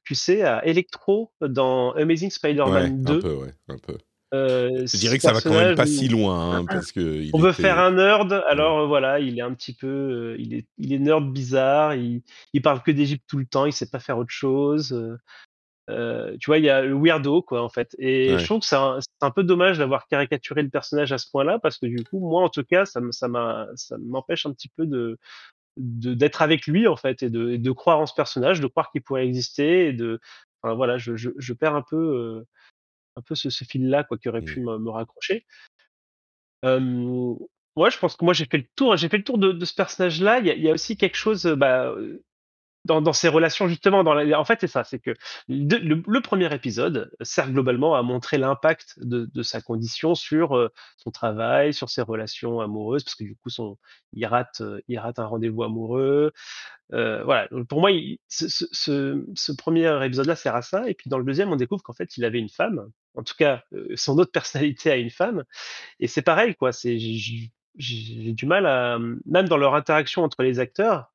tu 0.05 0.15
sais, 0.15 0.43
à 0.43 0.65
Electro 0.67 1.33
dans 1.43 1.93
Amazing 1.93 2.31
Spider-Man 2.31 3.03
un 3.19 3.21
peu, 3.21 3.35
ouais, 3.35 3.53
un 3.69 3.79
peu. 3.79 3.99
Euh, 4.35 4.87
je 4.87 4.97
dirais 4.97 5.17
que 5.17 5.23
ça 5.23 5.33
va 5.33 5.41
quand 5.41 5.55
même 5.55 5.77
pas 5.77 5.87
si 5.87 6.09
loin, 6.09 6.57
hein, 6.57 6.65
parce 6.69 6.91
que 6.93 7.25
on 7.33 7.39
veut 7.39 7.53
faire 7.53 7.79
un 7.79 7.93
nerd, 7.93 8.33
alors 8.49 8.81
euh, 8.81 8.87
voilà, 8.87 9.21
il 9.21 9.39
est 9.39 9.43
un 9.43 9.55
petit 9.55 9.75
peu, 9.75 9.87
euh, 9.87 10.37
il 10.39 10.55
est, 10.55 10.67
il 10.79 10.93
est 10.93 10.99
nerd 10.99 11.33
bizarre, 11.33 11.95
il, 11.95 12.23
il 12.53 12.63
parle 12.63 12.83
que 12.83 12.91
d'Égypte 12.91 13.25
tout 13.29 13.39
le 13.39 13.47
temps, 13.47 13.67
il 13.67 13.73
sait 13.73 13.91
pas 13.91 14.01
faire 14.01 14.19
autre 14.19 14.33
chose. 14.33 14.89
tu 15.89 16.47
vois, 16.47 16.59
il 16.59 16.65
y 16.65 16.71
a 16.71 16.83
le 16.83 16.95
weirdo 16.95 17.43
quoi 17.43 17.63
en 17.63 17.69
fait, 17.69 17.95
et 17.99 18.37
je 18.39 18.45
trouve 18.45 18.61
que 18.61 18.67
c'est 18.67 18.77
un, 18.77 18.99
un, 19.21 19.31
peu 19.31 19.45
dommage 19.45 19.79
d'avoir 19.79 20.09
caricaturé 20.09 20.63
le 20.63 20.71
personnage 20.71 21.13
à 21.13 21.19
ce 21.19 21.31
point-là, 21.31 21.59
parce 21.59 21.79
que 21.79 21.87
du 21.87 22.03
coup, 22.03 22.19
moi 22.19 22.43
en 22.43 22.49
tout 22.49 22.65
cas, 22.65 22.85
ça, 22.87 23.01
m'empêche 23.99 24.47
un 24.47 24.53
petit 24.53 24.71
peu 24.77 24.87
de 24.87 25.19
d'être 25.77 26.41
avec 26.41 26.69
lui 26.69 26.87
en 26.87 26.95
fait 26.95 27.25
et 27.25 27.31
de, 27.31 27.57
de, 27.57 27.71
croire 27.73 27.99
en 27.99 28.07
ce 28.07 28.15
personnage, 28.15 28.61
de 28.61 28.69
croire 28.69 28.93
qu'il 28.93 29.03
pourrait 29.03 29.27
exister 29.27 29.89
et 29.89 29.93
de 29.93 30.21
enfin, 30.63 30.75
voilà, 30.75 30.99
je, 30.99 31.17
je, 31.17 31.31
je 31.37 31.53
perds 31.53 31.75
un 31.75 31.83
peu, 31.83 31.97
euh, 31.97 32.47
un 33.17 33.23
peu 33.23 33.35
ce, 33.35 33.51
ce 33.51 33.65
fil-là, 33.65 34.05
quoi, 34.05 34.19
qui 34.19 34.29
aurait 34.29 34.43
Mmh. 34.43 34.45
pu 34.45 34.61
me, 34.61 34.79
me 34.79 34.91
raccrocher. 34.91 35.47
Euh, 36.65 37.35
ouais, 37.77 37.91
je 37.91 37.99
pense 37.99 38.17
que 38.17 38.25
moi 38.25 38.35
j'ai 38.35 38.47
fait 38.47 38.59
le 38.59 38.67
tour. 38.77 38.97
J'ai 38.97 39.09
fait 39.09 39.19
le 39.19 39.25
tour 39.25 39.39
de, 39.39 39.53
de 39.53 39.65
ce 39.65 39.75
personnage-là. 39.75 40.39
Il 40.41 40.47
y 40.47 40.51
a, 40.51 40.55
il 40.55 40.63
y 40.63 40.71
a 40.71 40.73
aussi 40.73 40.97
quelque 40.97 41.17
chose, 41.17 41.45
bah, 41.47 41.95
dans, 42.85 43.01
dans 43.01 43.13
ses 43.13 43.29
relations 43.29 43.69
justement. 43.69 44.05
Dans 44.05 44.15
la- 44.15 44.39
en 44.39 44.45
fait, 44.45 44.59
c'est 44.61 44.67
ça, 44.69 44.85
c'est 44.85 44.99
que 44.99 45.13
le, 45.49 46.21
premier 46.21 46.53
épisode 46.55 47.11
sert 47.23 47.51
globalement 47.51 47.95
à 47.95 48.03
montrer 48.03 48.39
l'impact 48.39 48.95
de, 49.01 49.29
de 49.33 49.43
sa 49.43 49.61
condition 49.61 50.15
sur 50.15 50.57
euh, 50.57 50.69
son 50.97 51.11
travail, 51.11 51.73
sur 51.75 51.91
ses 51.91 52.03
relations 52.03 52.61
amoureuses, 52.61 53.05
parce 53.05 53.15
que 53.15 53.25
du 53.25 53.37
coup, 53.37 53.51
son, 53.51 53.79
il 54.13 54.25
rate, 54.27 54.61
euh, 54.61 54.81
il 54.89 54.99
rate 54.99 55.19
un 55.19 55.27
rendez-vous 55.27 55.63
amoureux. 55.63 56.33
Euh, 56.93 57.25
voilà. 57.25 57.49
Donc, 57.49 57.67
pour 57.69 57.81
moi, 57.81 57.91
ce, 58.29 58.49
ce, 58.49 59.25
ce- 59.35 59.53
premier 59.53 60.05
épisode-là 60.05 60.37
sert 60.37 60.55
à 60.55 60.63
ça. 60.63 60.89
Et 60.89 60.95
puis 60.95 61.09
dans 61.11 61.19
le 61.19 61.25
deuxième, 61.25 61.51
on 61.53 61.57
découvre 61.57 61.83
qu'en 61.83 61.93
fait, 61.95 62.17
il 62.17 62.25
avait 62.25 62.39
une 62.39 62.49
femme. 62.51 62.91
En 63.15 63.23
tout 63.23 63.35
cas, 63.39 63.63
euh, 63.73 63.89
son 63.97 64.19
autre 64.19 64.33
personnalité 64.33 64.91
a 64.91 64.97
une 64.97 65.11
femme. 65.11 65.45
Et 66.01 66.09
c'est 66.09 66.23
pareil, 66.23 66.55
quoi. 66.55 66.73
C'est 66.73 66.99
j'ai 67.77 68.33
du 68.33 68.47
mal 68.47 68.67
à 68.67 68.99
même 69.27 69.49
dans 69.49 69.57
leur 69.57 69.75
interaction 69.75 70.23
entre 70.23 70.43
les 70.43 70.61
acteurs 70.61 71.13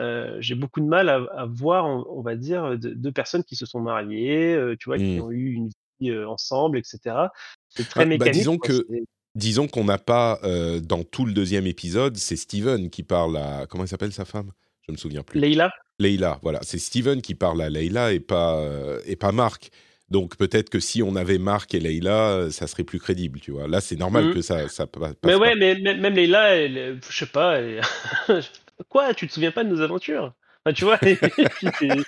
Heu, 0.00 0.36
j'ai 0.40 0.54
beaucoup 0.56 0.80
de 0.80 0.86
mal 0.86 1.08
à 1.10 1.16
à 1.36 1.46
voir, 1.46 1.86
on 1.86 2.04
on 2.18 2.22
va 2.22 2.36
dire, 2.36 2.78
de 2.78 2.90
2 2.94 3.12
personnes 3.12 3.44
qui 3.44 3.56
se 3.56 3.66
sont 3.66 3.80
mariées, 3.80 4.54
heu, 4.56 4.76
tu 4.78 4.88
vois, 4.90 4.98
qui 5.00 5.18
Mmh. 5.18 5.20
ont 5.20 5.30
eu 5.30 5.52
une 5.52 5.68
vie, 6.00 6.12
ensemble 6.24 6.78
et 6.78 6.82
cetera. 6.84 7.32
C'est 7.68 7.88
très 7.88 8.04
Ah, 8.04 8.08
bah, 8.14 8.28
mécanique, 8.28 8.28
disons 8.28 8.58
quoi, 8.58 8.68
que 8.68 8.86
disons 9.34 9.68
qu'on 9.68 9.84
n'a 9.84 9.98
pas, 9.98 10.40
dans 10.82 11.04
tout 11.04 11.24
le 11.26 11.32
deuxième 11.32 11.66
épisode, 11.66 12.16
c'est 12.16 12.36
Steven 12.36 12.90
qui 12.90 13.02
parle 13.02 13.36
à 13.36 13.66
comment 13.68 13.84
elle 13.84 13.88
s'appelle 13.88 14.12
sa 14.12 14.24
femme? 14.24 14.52
Je 14.86 14.92
me 14.92 14.96
souviens 14.96 15.22
plus. 15.22 15.40
Leïla? 15.40 15.70
Leïla, 15.98 16.38
voilà, 16.42 16.60
c'est 16.62 16.78
Steven 16.78 17.20
qui 17.22 17.34
parle 17.34 17.62
à 17.62 17.70
Leïla 17.70 18.12
et 18.12 18.20
pas, 18.20 18.64
et 19.06 19.16
pas 19.16 19.32
Marc. 19.32 19.70
Donc 20.08 20.36
peut-être 20.36 20.70
que 20.70 20.80
si 20.80 21.02
on 21.02 21.14
avait 21.16 21.38
Marc 21.38 21.74
et 21.74 21.80
Leïla, 21.80 22.38
heu, 22.46 22.50
ça 22.50 22.66
serait 22.66 22.84
plus 22.84 22.98
crédible, 22.98 23.38
tu 23.40 23.52
vois? 23.52 23.68
Là, 23.68 23.80
c'est 23.80 23.96
normal 23.96 24.28
Mmh. 24.28 24.30
que 24.30 24.42
ça 24.42 24.68
ça 24.68 24.86
pa 24.86 25.14
Mais 25.24 25.34
passe 25.34 25.36
ouais, 25.36 25.54
pas. 25.54 25.56
mais 25.56 25.74
même 25.80 26.14
Leïla, 26.14 26.56
elle, 26.56 27.00
je 27.08 27.16
sais 27.18 27.26
pas, 27.26 27.58
elle 27.58 27.82
«Quoi? 28.88 29.14
Tu 29.14 29.26
te 29.28 29.32
souviens 29.32 29.52
pas 29.52 29.64
de 29.64 29.68
nos 29.70 29.80
aventures?» 29.82 30.34
enfin, 30.64 30.72
tu 30.74 30.84
vois? 30.84 30.98
C'est 31.80 32.04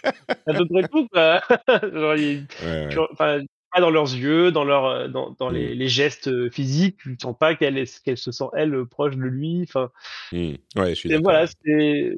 à 0.46 0.54
peu 0.54 0.66
près 0.68 0.84
tout, 0.86 1.08
quoi. 1.12 1.40
Genre 1.92 2.16
il 2.16 2.46
Ouais, 2.58 2.86
tu 2.88 2.98
pas 3.74 3.80
dans 3.80 3.90
leurs 3.90 4.14
yeux, 4.14 4.52
dans 4.52 4.64
leurs, 4.64 4.86
heu, 4.86 5.08
dans 5.08 5.30
dans 5.32 5.48
Mmh. 5.48 5.72
les 5.72 5.74
les 5.74 5.88
gestes, 5.88 6.28
heu, 6.28 6.50
physiques, 6.50 6.98
tu 6.98 7.16
sens 7.20 7.36
pas 7.38 7.54
qu'elle 7.56 7.86
se 7.86 8.32
sent 8.32 8.44
elle, 8.56 8.74
heu, 8.74 8.86
proche 8.86 9.16
de 9.16 9.22
lui, 9.22 9.62
enfin 9.68 9.90
Mmh. 10.32 10.56
Ouais, 10.76 10.94
je 10.94 11.00
suis 11.00 11.10
Et 11.10 11.18
voilà, 11.18 11.46
ouais. 11.46 11.52
c'est 11.64 12.14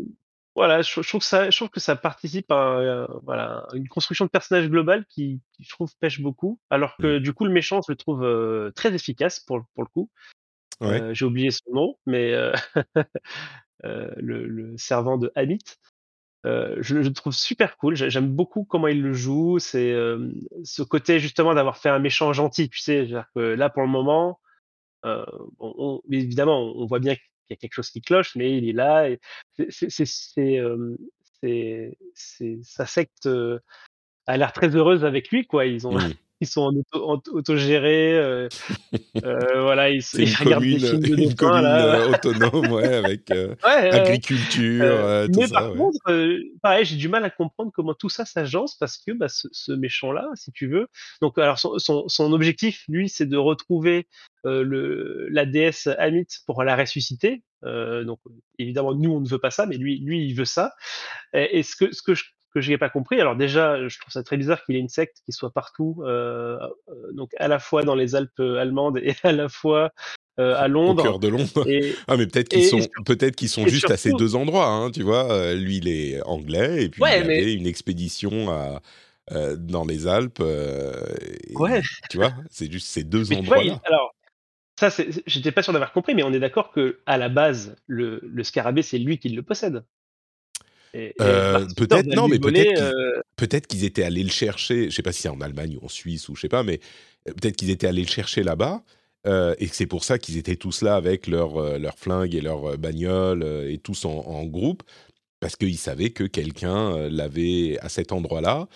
voilà, 0.57 0.83
je 0.83 1.03
je 1.03 1.09
trouve 1.09 1.21
que 1.21 1.27
ça 1.27 1.51
je 1.51 1.57
trouve 1.57 1.71
que 1.71 1.81
ça 1.81 1.97
participe 1.97 2.51
à 2.53 3.09
voilà, 3.25 3.67
une 3.75 3.89
construction 3.89 4.25
de 4.27 4.31
personnage 4.31 4.69
global 4.69 5.05
qui 5.09 5.41
qui 5.53 5.65
je 5.65 5.71
trouve 5.71 5.91
pêche 5.99 6.21
beaucoup. 6.21 6.61
Alors 6.71 6.97
Mmh. 6.99 7.15
que 7.17 7.19
du 7.19 7.33
coup 7.33 7.45
le 7.45 7.51
méchant 7.53 7.81
je 7.87 7.91
le 7.93 7.97
trouve, 7.97 8.73
très 8.77 8.95
efficace 8.95 9.41
pour 9.41 9.59
le 9.59 9.65
pour 9.75 9.83
le 9.85 9.89
coup. 9.89 10.11
Ouais. 10.81 11.05
J'ai 11.13 11.25
oublié 11.25 11.51
son 11.51 11.73
nom, 11.73 11.97
mais 12.07 12.35
le 13.83 14.47
le 14.47 14.77
servant 14.79 15.19
de 15.19 15.31
Hamit, 15.35 15.59
heu, 16.47 16.77
je 16.81 16.97
le 16.97 17.13
trouve 17.13 17.35
super 17.35 17.77
cool. 17.77 17.97
J'ai 17.97 18.11
j'aime 18.11 18.29
beaucoup 18.29 18.65
comment 18.65 18.89
il 18.89 19.03
le 19.03 19.13
joue. 19.13 19.59
C'est, 19.59 19.89
hem, 19.91 20.33
ce 20.65 20.83
côté 20.83 21.21
justement 21.21 21.55
d'avoir 21.55 21.79
fait 21.79 21.91
un 21.91 21.99
méchant 21.99 22.33
gentil, 22.33 22.69
tu 22.69 22.79
sais? 22.79 23.07
Là 23.37 23.71
pour 23.71 23.83
le 23.83 23.89
moment, 23.89 24.41
on 25.05 26.01
évidemment, 26.11 26.63
on 26.77 26.87
voit 26.87 27.01
bien 27.01 27.15
qu'il 27.15 27.25
y 27.51 27.53
a 27.55 27.57
quelque 27.57 27.75
chose 27.75 27.91
qui 27.91 28.01
cloche, 28.03 28.37
mais 28.37 28.57
il 28.57 28.69
est 28.69 28.73
là 28.73 29.09
c'est 32.15 32.59
sa 32.63 32.87
secte, 32.87 33.29
a 34.27 34.37
l'air 34.37 34.53
très 34.53 34.75
heureuse 34.75 35.05
avec 35.05 35.31
lui, 35.31 35.47
quoi. 35.47 35.67
Ils 35.67 35.87
ont 35.87 35.95
Mmh. 35.95 36.15
Ils 36.45 36.47
sont 36.47 36.63
en 36.63 36.75
auto 36.77 37.35
autogérés, 37.37 38.15
heu 38.15 38.49
heu, 39.25 39.39
voilà, 39.63 39.91
ils 39.91 40.03
ils 40.15 40.29
une 40.29 40.35
regardent 40.37 40.65
des 40.65 40.79
commune, 40.79 41.03
films 41.03 41.17
de 41.17 41.23
une 41.23 41.35
commune, 41.35 41.63
là, 41.63 42.09
autonome, 42.09 42.73
ouais, 42.73 42.95
avec, 42.95 43.31
ouais, 43.65 43.91
agriculture, 43.91 45.27
tout 45.33 45.41
mais 45.41 45.47
ça, 45.47 45.55
par 45.55 45.73
ouais. 45.73 45.79
contre, 45.79 46.39
pareil, 46.63 46.85
j'ai 46.85 46.97
du 46.97 47.09
mal 47.09 47.25
à 47.25 47.31
comprendre 47.31 47.71
comment 47.75 47.95
tout 47.95 48.09
ça 48.09 48.25
s'agence 48.25 48.77
parce 48.77 48.99
que, 48.99 49.13
bah, 49.13 49.29
ce 49.29 49.49
ce 49.53 49.73
méchant-là, 49.73 50.29
si 50.35 50.53
tu 50.53 50.69
veux 50.69 50.87
donc 51.21 51.39
alors 51.39 51.59
son 51.59 51.79
son 51.79 52.09
son 52.09 52.33
objectif, 52.33 52.85
lui, 52.89 53.09
c'est 53.09 53.27
de 53.27 53.37
retrouver, 53.37 54.07
le 54.45 55.27
la 55.31 55.47
déesse 55.47 55.89
Amit 55.99 56.27
pour 56.47 56.63
la 56.65 56.77
ressusciter, 56.77 57.43
donc 57.63 58.21
évidemment, 58.59 58.95
nous, 58.95 59.11
on 59.13 59.21
ne 59.21 59.29
veut 59.29 59.39
pas 59.39 59.51
ça, 59.51 59.67
mais 59.67 59.77
lui 59.77 60.01
lui, 60.01 60.27
il 60.27 60.35
veut 60.35 60.45
ça. 60.45 60.73
Et 61.33 61.59
et 61.59 61.63
ce 61.63 61.77
que 61.77 61.93
ce 61.95 62.03
que 62.03 62.15
je 62.15 62.25
que 62.55 62.61
j'ai 62.61 62.79
pas 62.79 62.91
compris, 62.91 63.21
alors 63.21 63.37
déjà, 63.37 63.89
je 63.89 63.99
trouve 64.01 64.13
ça 64.13 64.23
très 64.23 64.37
bizarre 64.39 64.65
qu'il 64.65 64.75
y 64.77 64.79
ait 64.79 64.81
une 64.81 64.89
secte 64.89 65.19
qui 65.27 65.33
soit 65.33 65.53
partout, 65.53 66.03
heu 66.07 66.59
heu, 66.89 67.13
donc 67.15 67.33
à 67.39 67.49
la 67.49 67.59
fois 67.59 67.85
dans 67.85 67.95
les 67.97 68.15
Alpes, 68.17 68.41
allemandes 68.41 68.99
et 68.99 69.15
à 69.25 69.33
la 69.33 69.49
fois, 69.49 69.93
à 70.39 70.69
Au 70.87 70.95
Londres 70.95 70.95
cœur 70.95 71.19
de 71.19 71.29
Londres. 71.29 71.67
et 71.67 71.95
Ah, 72.09 72.17
mais 72.19 72.27
peut-être 72.27 72.49
qu'ils 72.51 72.63
et 72.63 72.81
et 72.81 72.81
sont 72.81 72.91
peut-être 73.07 73.37
qu'ils 73.37 73.49
sont 73.49 73.67
et 73.67 73.67
juste 73.67 73.91
à 73.91 73.97
ces 73.97 74.13
2 74.13 74.35
endroits, 74.35 74.67
hein, 74.69 74.91
tu 74.91 75.03
vois? 75.03 75.55
Lui, 75.55 75.79
il 75.79 75.89
est 75.89 76.23
anglais 76.23 76.85
et 76.85 76.89
puis 76.91 77.07
il 77.07 77.23
mais 77.27 77.45
avait 77.45 77.55
une 77.55 77.67
expédition 77.67 78.51
à, 78.51 78.81
dans 79.57 79.85
les 79.87 80.07
Alpes, 80.07 80.41
heu 80.41 80.93
ouais. 81.55 81.81
et 81.81 81.89
tu 82.09 82.19
vois? 82.19 82.35
C'est 82.51 82.71
juste 82.71 82.89
ces 82.89 83.05
2 83.05 83.31
Mais 83.31 83.37
tu 83.39 83.47
vois, 83.49 83.59
il 83.61 83.73
endroits-là. 83.73 83.83
alors 83.85 84.15
ça, 84.79 84.91
j'étais 85.27 85.53
pas 85.53 85.63
sûr 85.63 85.73
d'avoir 85.75 85.93
compris, 85.93 86.15
mais 86.15 86.23
on 86.25 86.33
est 86.33 86.41
d'accord 86.41 86.73
que 86.73 87.03
à 87.07 87.19
la 87.19 87.29
base, 87.29 87.77
le 87.87 88.21
le 88.25 88.45
scarabée, 88.45 88.83
c'est 88.83 88.99
lui 88.99 89.19
qui 89.19 89.29
le 89.31 89.43
possède 89.43 89.85
Spector 91.21 91.61
peut-être 91.77 92.13
non, 92.13 92.29
mais 92.29 92.39
peut-être 92.39 92.73
voler, 92.73 92.75
qu'ils 92.75 92.93
heu 92.93 93.23
peut-être 93.37 93.67
qu'ils 93.67 93.85
étaient 93.85 94.05
allés 94.05 94.23
le 94.25 94.31
chercher, 94.31 94.91
je 94.91 94.95
sais 94.97 95.03
pas 95.03 95.13
si 95.13 95.23
c'est 95.23 95.29
en 95.29 95.41
Allemagne 95.41 95.77
ou 95.81 95.85
en 95.87 95.89
Suisse 95.89 96.29
ou 96.29 96.35
je 96.37 96.43
sais 96.43 96.49
pas, 96.49 96.63
mais 96.63 96.81
heu, 97.29 97.33
peut-être 97.35 97.57
qu'ils 97.57 97.71
étaient 97.71 97.87
allés 97.87 98.03
le 98.03 98.09
chercher 98.09 98.43
là-bas, 98.43 98.85
et 99.59 99.69
que 99.69 99.75
c'est 99.77 99.87
pour 99.87 100.05
ça 100.05 100.19
qu'ils 100.19 100.37
étaient 100.39 100.57
tous 100.57 100.83
là 100.83 100.97
avec 100.97 101.27
leurs, 101.29 101.59
heu, 101.61 101.79
leurs 101.79 101.99
flingues 101.99 102.35
et 102.35 102.43
bagnoles, 102.79 103.43
heu 103.43 103.71
et 103.71 103.79
tous 103.79 104.05
en 104.05 104.11
en 104.27 104.45
groupe, 104.47 104.83
parce 105.41 105.57
qu'ils 105.57 105.79
savaient 105.79 106.11
que 106.13 106.25
quelqu'un, 106.25 107.09
l'avait 107.11 107.79
à 107.81 107.89
cet 107.91 108.13
endroit-là 108.13 108.69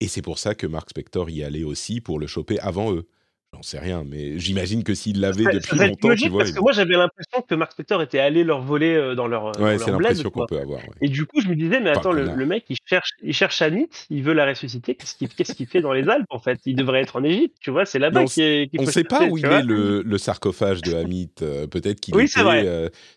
et 0.00 0.08
c'est 0.08 0.22
pour 0.22 0.38
ça 0.40 0.54
que 0.56 0.66
Mark 0.68 0.90
Spector 0.90 1.30
y 1.30 1.44
allait 1.44 1.64
aussi 1.64 2.00
pour 2.02 2.18
le 2.20 2.26
choper 2.28 2.58
avant 2.60 2.92
eux. 2.94 3.08
J'en 3.54 3.62
sais 3.62 3.78
rien, 3.78 4.04
mais 4.04 4.38
j'imagine 4.38 4.82
que 4.84 4.94
s'il 4.94 5.20
Ça 5.24 5.32
l'avait 5.32 5.48
serait 5.52 5.56
ça 5.60 5.74
depuis 5.74 5.78
longtemps, 5.78 6.14
tu 6.14 6.28
vois? 6.28 6.46
parce 6.46 6.52
que 6.52 6.60
moi 6.60 6.72
j'avais 6.72 6.94
l'impression 6.96 7.42
que 7.42 7.54
Mark 7.54 7.72
Spector 7.72 8.02
était 8.02 8.18
allé 8.18 8.44
leur 8.44 8.60
voler, 8.62 8.94
heu, 8.94 9.14
dans 9.14 9.26
leur, 9.26 9.52
dans 9.52 9.56
ouais, 9.58 9.78
c'est 9.78 9.90
l'impression 9.90 10.30
qu'on 10.30 10.44
peut 10.44 10.58
avoir, 10.60 10.86
ouais. 10.88 10.96
et 11.00 11.08
du 11.08 11.26
coup 11.26 11.40
je 11.40 11.48
me 11.48 11.54
disais: 11.56 11.80
«Mais 11.80 11.90
attends 11.90 12.12
le 12.12 12.46
mec 12.46 12.64
il 12.68 12.76
cherche 12.86 13.10
il 13.22 13.32
cherche 13.34 13.62
Amit, 13.62 13.88
il 14.10 14.22
veut 14.22 14.32
la 14.34 14.46
ressusciter, 14.46 14.94
qu'est-ce 14.96 15.54
qu'il 15.54 15.66
fait 15.68 15.80
dans 15.80 15.92
les 15.92 16.08
Alpes 16.08 16.26
en 16.30 16.38
fait? 16.38 16.60
Il 16.66 16.76
devrait 16.76 17.02
être 17.02 17.16
en 17.16 17.24
Égypte, 17.24 17.56
tu 17.60 17.70
vois? 17.70 17.86
C'est 17.86 17.98
là-bas 17.98 18.24
on 18.24 18.28
qu'il 18.28 18.42
est 18.42 18.68
qu'il 18.70 18.80
ne 18.80 18.86
faut 18.86 18.90
sait 18.90 19.04
pas 19.04 19.24
chercher», 19.24 19.26
où 19.26 19.36
il 19.38 19.52
est 19.52 19.62
vois? 19.62 19.62
le 19.62 20.02
le 20.02 20.18
sarcophage 20.18 20.82
de 20.82 20.94
Hamit, 20.94 21.30
heu, 21.42 21.66
peut-être 21.68 22.00
qu'il 22.00 22.16
Oui 22.16 22.28
c'est 22.28 22.42
était, 22.42 22.42
vrai, 22.42 22.70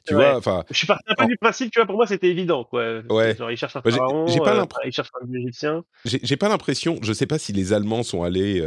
c'est 0.06 0.14
tu 0.14 0.16
vois? 0.16 0.36
vrai. 0.36 0.38
Enfin, 0.38 0.64
Je 0.72 0.78
suis 0.78 0.88
parti 0.88 1.04
un 1.08 1.16
peu 1.16 1.26
en 1.26 1.28
du 1.28 1.38
principe, 1.38 1.72
tu 1.72 1.80
vois, 1.80 1.86
pour 1.86 1.96
moi 1.96 2.08
c'était 2.08 2.30
évident 2.30 2.64
quoi, 2.64 3.02
ouais. 3.10 3.38
genre 3.38 3.52
il 3.52 3.58
cherche 3.58 3.76
un 3.76 3.82
pharaon, 3.84 4.68
il 4.86 4.92
cherche 4.92 5.10
un 5.22 5.32
égyptien. 5.34 5.84
j'ai 6.06 6.38
pas 6.38 6.48
l'impression 6.48 6.98
je 7.02 7.12
sais 7.12 7.26
pas 7.26 7.38
si 7.38 7.52
les 7.52 7.74
Allemands 7.74 8.04
sont 8.04 8.24
allés, 8.24 8.62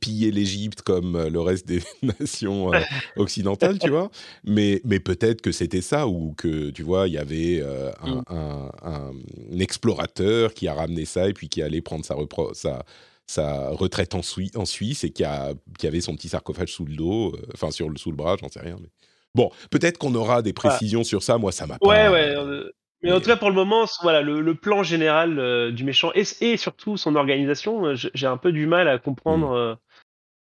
piller 0.00 0.30
l'Égypte 0.30 0.82
comme, 0.88 1.16
heu, 1.16 1.28
le 1.28 1.40
reste 1.40 1.66
des 1.66 1.82
nations, 2.20 2.72
heu, 2.74 2.86
occidentales, 3.16 3.78
tu 3.78 3.90
vois? 3.90 4.10
Mais 4.44 4.80
mais 4.84 5.00
peut-être 5.00 5.42
que 5.42 5.52
c'était 5.52 5.82
ça 5.82 6.08
ou 6.08 6.32
que, 6.36 6.70
tu 6.70 6.82
vois, 6.82 7.08
il 7.08 7.14
y 7.14 7.18
avait, 7.18 7.60
heu, 7.60 7.90
un 8.00 8.22
Mmh. 8.22 8.22
un 8.28 8.70
un 8.82 9.12
explorateur 9.58 10.54
qui 10.54 10.68
a 10.68 10.74
ramené 10.74 11.04
ça 11.04 11.28
et 11.28 11.32
puis 11.34 11.48
qui 11.48 11.62
allait 11.62 11.82
prendre 11.82 12.04
sa 12.04 12.14
repro 12.14 12.54
sa 12.54 12.84
sa 13.26 13.70
retraite 13.70 14.14
en 14.14 14.22
Sui 14.22 14.50
en 14.56 14.64
Suisse 14.64 15.04
et 15.04 15.10
qui 15.10 15.24
a 15.24 15.52
qui 15.78 15.86
avait 15.86 16.00
son 16.00 16.14
petit 16.16 16.28
sarcophage 16.30 16.72
sous 16.72 16.86
le 16.86 16.96
dos, 16.96 17.36
enfin 17.54 17.70
sur 17.70 17.88
le 17.90 17.98
sous 17.98 18.10
le 18.10 18.16
bras, 18.16 18.36
j'en 18.40 18.48
sais 18.48 18.60
rien, 18.60 18.76
mais 18.80 18.88
bon, 19.34 19.50
peut-être 19.70 19.98
qu'on 19.98 20.14
aura 20.14 20.42
des 20.42 20.52
précisions 20.54 21.04
sur 21.04 21.22
ça. 21.22 21.38
Moi, 21.38 21.52
ça 21.52 21.66
m'a 21.66 21.78
Ouais, 21.80 22.08
pas, 22.08 22.08
ouais, 22.08 22.34
mais 23.02 23.12
en 23.12 23.20
tout 23.20 23.26
cas 23.26 23.36
pour 23.36 23.48
le 23.50 23.54
moment, 23.54 23.84
voilà, 24.02 24.20
le 24.22 24.40
le 24.40 24.54
plan 24.56 24.82
général, 24.82 25.72
du 25.72 25.84
méchant 25.84 26.10
et 26.14 26.56
surtout 26.56 26.96
son 26.96 27.14
organisation, 27.14 27.94
j'ai 27.94 28.26
un 28.26 28.36
peu 28.36 28.50
du 28.52 28.66
mal 28.66 28.88
à 28.88 28.98
comprendre, 28.98 29.78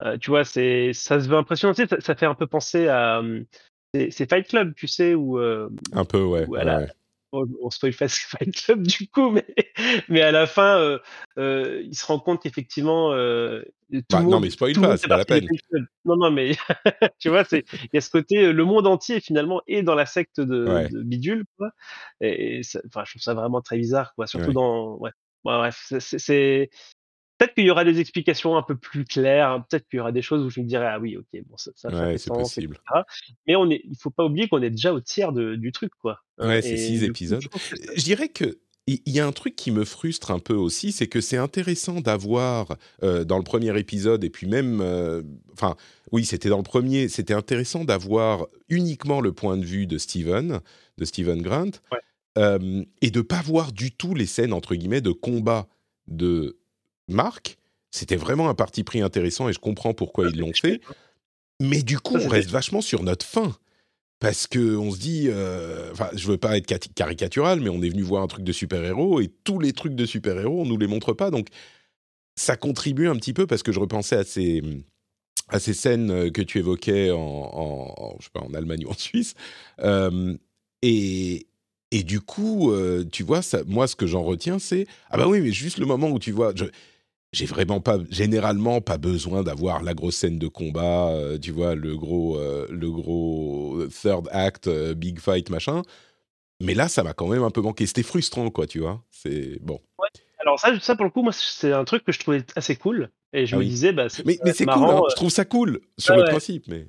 heu, 0.04 0.18
tu 0.18 0.30
vois? 0.30 0.44
C'est 0.44 0.92
ça 0.94 1.20
se 1.20 1.28
veut 1.28 1.36
impressionnant, 1.36 1.74
tu 1.74 1.82
sais? 1.82 1.88
Ça 1.88 2.00
ça 2.00 2.14
fait 2.16 2.26
un 2.26 2.34
peu 2.34 2.46
penser 2.46 2.88
à, 2.88 3.22
mmh, 3.22 3.44
c'est 4.10 4.28
Fight 4.28 4.46
Club, 4.48 4.74
tu 4.74 4.86
sais? 4.88 5.14
Où, 5.14 5.40
hem, 5.40 5.70
un 5.92 6.04
peu, 6.04 6.22
ouais, 6.24 6.46
où 6.46 6.54
à 6.56 6.64
ouais, 6.64 6.88
on 7.32 7.46
on 7.62 7.70
spoil 7.70 7.92
Fight 8.08 8.52
Club 8.54 8.82
du 8.86 9.08
coup, 9.08 9.30
mais 9.30 9.46
mais 10.08 10.22
à 10.22 10.32
la 10.32 10.46
fin, 10.46 10.80
heu 10.80 11.00
heu, 11.38 11.82
il 11.84 11.94
se 11.94 12.06
rend 12.06 12.18
compte 12.20 12.42
qu'effectivement, 12.42 13.12
heu, 13.14 13.64
tout 13.92 14.00
Bah, 14.10 14.20
le 14.20 14.24
non, 14.24 14.40
monde 14.40 14.42
mais 14.42 14.50
spoil 14.50 14.72
pas, 14.74 14.80
monde 14.88 14.96
c'est 14.96 15.08
pas 15.08 15.16
la 15.18 15.24
peine. 15.24 15.48
Non, 16.04 16.16
non, 16.16 16.30
mais 16.30 16.52
tu 17.18 17.28
vois? 17.28 17.44
C'est 17.44 17.64
il 17.72 17.88
y 17.94 17.98
a 17.98 18.00
ce 18.00 18.10
côté, 18.10 18.52
le 18.52 18.64
monde 18.64 18.86
entier 18.86 19.20
finalement 19.20 19.62
est 19.66 19.82
dans 19.82 19.94
la 19.94 20.06
secte 20.06 20.40
de 20.40 20.68
Ouais, 20.68 20.88
de 20.88 21.02
bidule, 21.02 21.44
quoi 21.58 21.70
et 22.20 22.58
et 22.58 22.62
ça 22.62 22.80
enfin, 22.86 23.04
je 23.04 23.12
trouve 23.12 23.22
ça 23.22 23.34
vraiment 23.34 23.60
très 23.60 23.76
bizarre, 23.78 24.14
quoi, 24.14 24.26
surtout 24.26 24.50
ouais, 24.50 24.54
dans 24.54 24.96
ouais. 24.98 25.10
Ouais, 25.44 25.56
bref, 25.56 25.80
c'est 25.88 26.00
c'est 26.00 26.18
c'est 26.18 26.70
peut-être 27.38 27.54
qu'il 27.54 27.64
y 27.64 27.70
aura 27.70 27.84
des 27.84 28.00
explications 28.00 28.56
un 28.56 28.62
peu 28.62 28.76
plus 28.76 29.04
claires, 29.04 29.50
hein, 29.50 29.64
peut-être 29.68 29.88
qu'il 29.88 29.98
y 29.98 30.00
aura 30.00 30.12
des 30.12 30.22
choses 30.22 30.44
où 30.44 30.50
je 30.50 30.60
me 30.60 30.66
dirai: 30.66 30.86
«Ah 30.86 30.98
oui, 30.98 31.16
OK, 31.16 31.26
bon 31.46 31.56
ça 31.56 31.70
ça 31.74 31.88
ouais, 31.88 32.18
c'est 32.18 32.28
sens» 32.28 32.58
et 32.58 32.66
possible. 32.66 32.80
Mais 33.46 33.56
on 33.56 33.70
est 33.70 33.80
il 33.84 33.96
faut 33.98 34.10
pas 34.10 34.24
oublier 34.24 34.48
qu'on 34.48 34.62
est 34.62 34.70
déjà 34.70 34.92
au 34.92 35.00
tiers 35.00 35.32
de 35.32 35.54
du 35.54 35.72
truc, 35.72 35.92
quoi, 36.00 36.20
hein 36.38 36.48
Ouais, 36.48 36.62
c'est 36.62 36.72
et 36.72 36.76
6 36.76 36.92
du 36.92 36.98
coup, 36.98 37.04
épisodes. 37.06 37.42
je 37.42 37.48
que 37.94 38.00
dirais 38.00 38.28
que 38.28 38.58
il 38.88 39.12
y 39.12 39.20
a 39.20 39.26
un 39.26 39.32
truc 39.32 39.54
qui 39.54 39.70
me 39.70 39.84
frustre 39.84 40.30
un 40.30 40.38
peu 40.38 40.54
aussi, 40.54 40.92
c'est 40.92 41.08
que 41.08 41.20
c'est 41.20 41.36
intéressant 41.36 42.00
d'avoir 42.00 42.76
euh, 43.02 43.22
dans 43.24 43.36
le 43.36 43.44
premier 43.44 43.78
épisode 43.78 44.24
et 44.24 44.30
puis 44.30 44.46
même, 44.46 44.80
euh, 44.80 45.22
enfin, 45.52 45.76
oui, 46.10 46.24
c'était 46.24 46.48
dans 46.48 46.56
le 46.56 46.62
premier, 46.62 47.08
c'était 47.08 47.34
intéressant 47.34 47.84
d'avoir 47.84 48.46
uniquement 48.70 49.20
le 49.20 49.32
point 49.32 49.58
de 49.58 49.64
vue 49.64 49.86
de 49.86 49.98
Steven, 49.98 50.60
de 50.96 51.04
Steven 51.04 51.42
Grant, 51.42 51.70
euh, 52.38 52.82
et 53.02 53.10
de 53.10 53.20
pas 53.20 53.42
voir 53.42 53.72
du 53.72 53.92
tout 53.92 54.14
les 54.14 54.26
scènes 54.26 54.54
entre 54.54 54.74
guillemets 54.74 55.02
de 55.02 55.12
combat 55.12 55.68
de 56.06 56.58
Marc. 57.08 57.58
C'était 57.90 58.16
vraiment 58.16 58.48
un 58.48 58.54
parti 58.54 58.84
pris 58.84 59.00
intéressant 59.00 59.48
et 59.48 59.52
je 59.52 59.58
comprends 59.58 59.94
pourquoi 59.94 60.28
ils 60.28 60.38
l'ont 60.38 60.52
fait. 60.52 60.80
Mais 61.60 61.82
du 61.82 61.98
coup, 61.98 62.16
on 62.16 62.28
reste 62.28 62.50
vachement 62.50 62.80
sur 62.80 63.02
notre 63.02 63.26
fin 63.26 63.56
parce 64.20 64.46
que 64.46 64.76
on 64.76 64.90
se 64.90 64.98
dit, 64.98 65.26
euh, 65.28 65.92
enfin, 65.92 66.10
je 66.14 66.26
veux 66.26 66.38
pas 66.38 66.56
être 66.56 66.66
caricatural, 66.94 67.60
mais 67.60 67.68
on 67.68 67.82
est 67.82 67.88
venu 67.88 68.02
voir 68.02 68.22
un 68.22 68.26
truc 68.26 68.44
de 68.44 68.52
super-héros 68.52 69.20
et 69.20 69.30
tous 69.44 69.58
les 69.60 69.72
trucs 69.72 69.94
de 69.94 70.06
super-héros, 70.06 70.62
on 70.62 70.66
nous 70.66 70.78
les 70.78 70.88
montre 70.88 71.12
pas, 71.12 71.30
donc 71.30 71.48
ça 72.36 72.56
contribue 72.56 73.08
un 73.08 73.16
petit 73.16 73.32
peu 73.32 73.46
parce 73.46 73.62
que 73.62 73.72
je 73.72 73.80
repensais 73.80 74.16
à 74.16 74.24
ces 74.24 74.62
à 75.50 75.60
ces 75.60 75.72
scènes 75.72 76.10
euh, 76.10 76.30
que 76.30 76.42
tu 76.42 76.58
évoquais 76.58 77.10
en, 77.10 77.18
en, 77.18 78.16
je 78.18 78.24
sais 78.24 78.30
pas, 78.32 78.40
en 78.40 78.52
Allemagne 78.54 78.84
ou 78.86 78.90
en 78.90 78.98
Suisse, 78.98 79.34
euh, 79.80 80.36
et 80.82 81.46
et 81.90 82.02
du 82.02 82.20
coup, 82.20 82.70
tu 83.10 83.22
vois, 83.22 83.40
ça, 83.40 83.62
moi, 83.66 83.86
ce 83.86 83.96
que 83.96 84.06
j'en 84.06 84.22
retiens, 84.22 84.58
c'est 84.58 84.86
ah 85.08 85.16
bah 85.16 85.26
oui, 85.26 85.40
mais 85.40 85.52
juste 85.52 85.78
le 85.78 85.86
moment 85.86 86.10
où 86.10 86.18
tu 86.18 86.32
vois, 86.32 86.52
je, 86.54 86.66
j'ai 87.32 87.46
vraiment 87.46 87.80
pas 87.80 87.98
généralement 88.10 88.80
pas 88.80 88.96
besoin 88.96 89.42
d'avoir 89.42 89.82
la 89.82 89.94
grosse 89.94 90.16
scène 90.16 90.38
de 90.38 90.48
combat, 90.48 91.10
euh, 91.10 91.38
tu 91.38 91.52
vois 91.52 91.74
le 91.74 91.96
gros 91.96 92.38
euh, 92.38 92.66
le 92.70 92.90
gros 92.90 93.86
third 93.88 94.28
act, 94.32 94.66
euh, 94.66 94.94
big 94.94 95.20
fight 95.20 95.50
machin. 95.50 95.82
Mais 96.60 96.74
là, 96.74 96.88
ça 96.88 97.04
m'a 97.04 97.12
quand 97.12 97.28
même 97.28 97.44
un 97.44 97.50
peu 97.50 97.60
manqué. 97.60 97.86
C'était 97.86 98.02
frustrant, 98.02 98.50
quoi, 98.50 98.66
tu 98.66 98.80
vois. 98.80 99.04
C'est 99.10 99.60
bon. 99.62 99.80
Ouais. 99.98 100.08
Alors 100.40 100.58
ça, 100.58 100.78
ça 100.80 100.96
pour 100.96 101.04
le 101.04 101.10
coup, 101.10 101.22
moi, 101.22 101.32
c'est 101.32 101.72
un 101.72 101.84
truc 101.84 102.04
que 102.04 102.10
je 102.10 102.18
trouvais 102.18 102.44
assez 102.56 102.74
cool. 102.74 103.10
Et 103.32 103.46
je 103.46 103.54
ah 103.54 103.58
me 103.58 103.64
disais, 103.64 103.92
bah, 103.92 104.06
mais, 104.24 104.38
mais 104.44 104.52
c'est 104.52 104.66
cool. 104.66 104.84
Hein. 104.84 105.02
Je 105.10 105.14
trouve 105.14 105.30
ça 105.30 105.44
cool 105.44 105.80
sur 105.98 106.16
le 106.16 106.24
principe, 106.24 106.66
mais. 106.66 106.86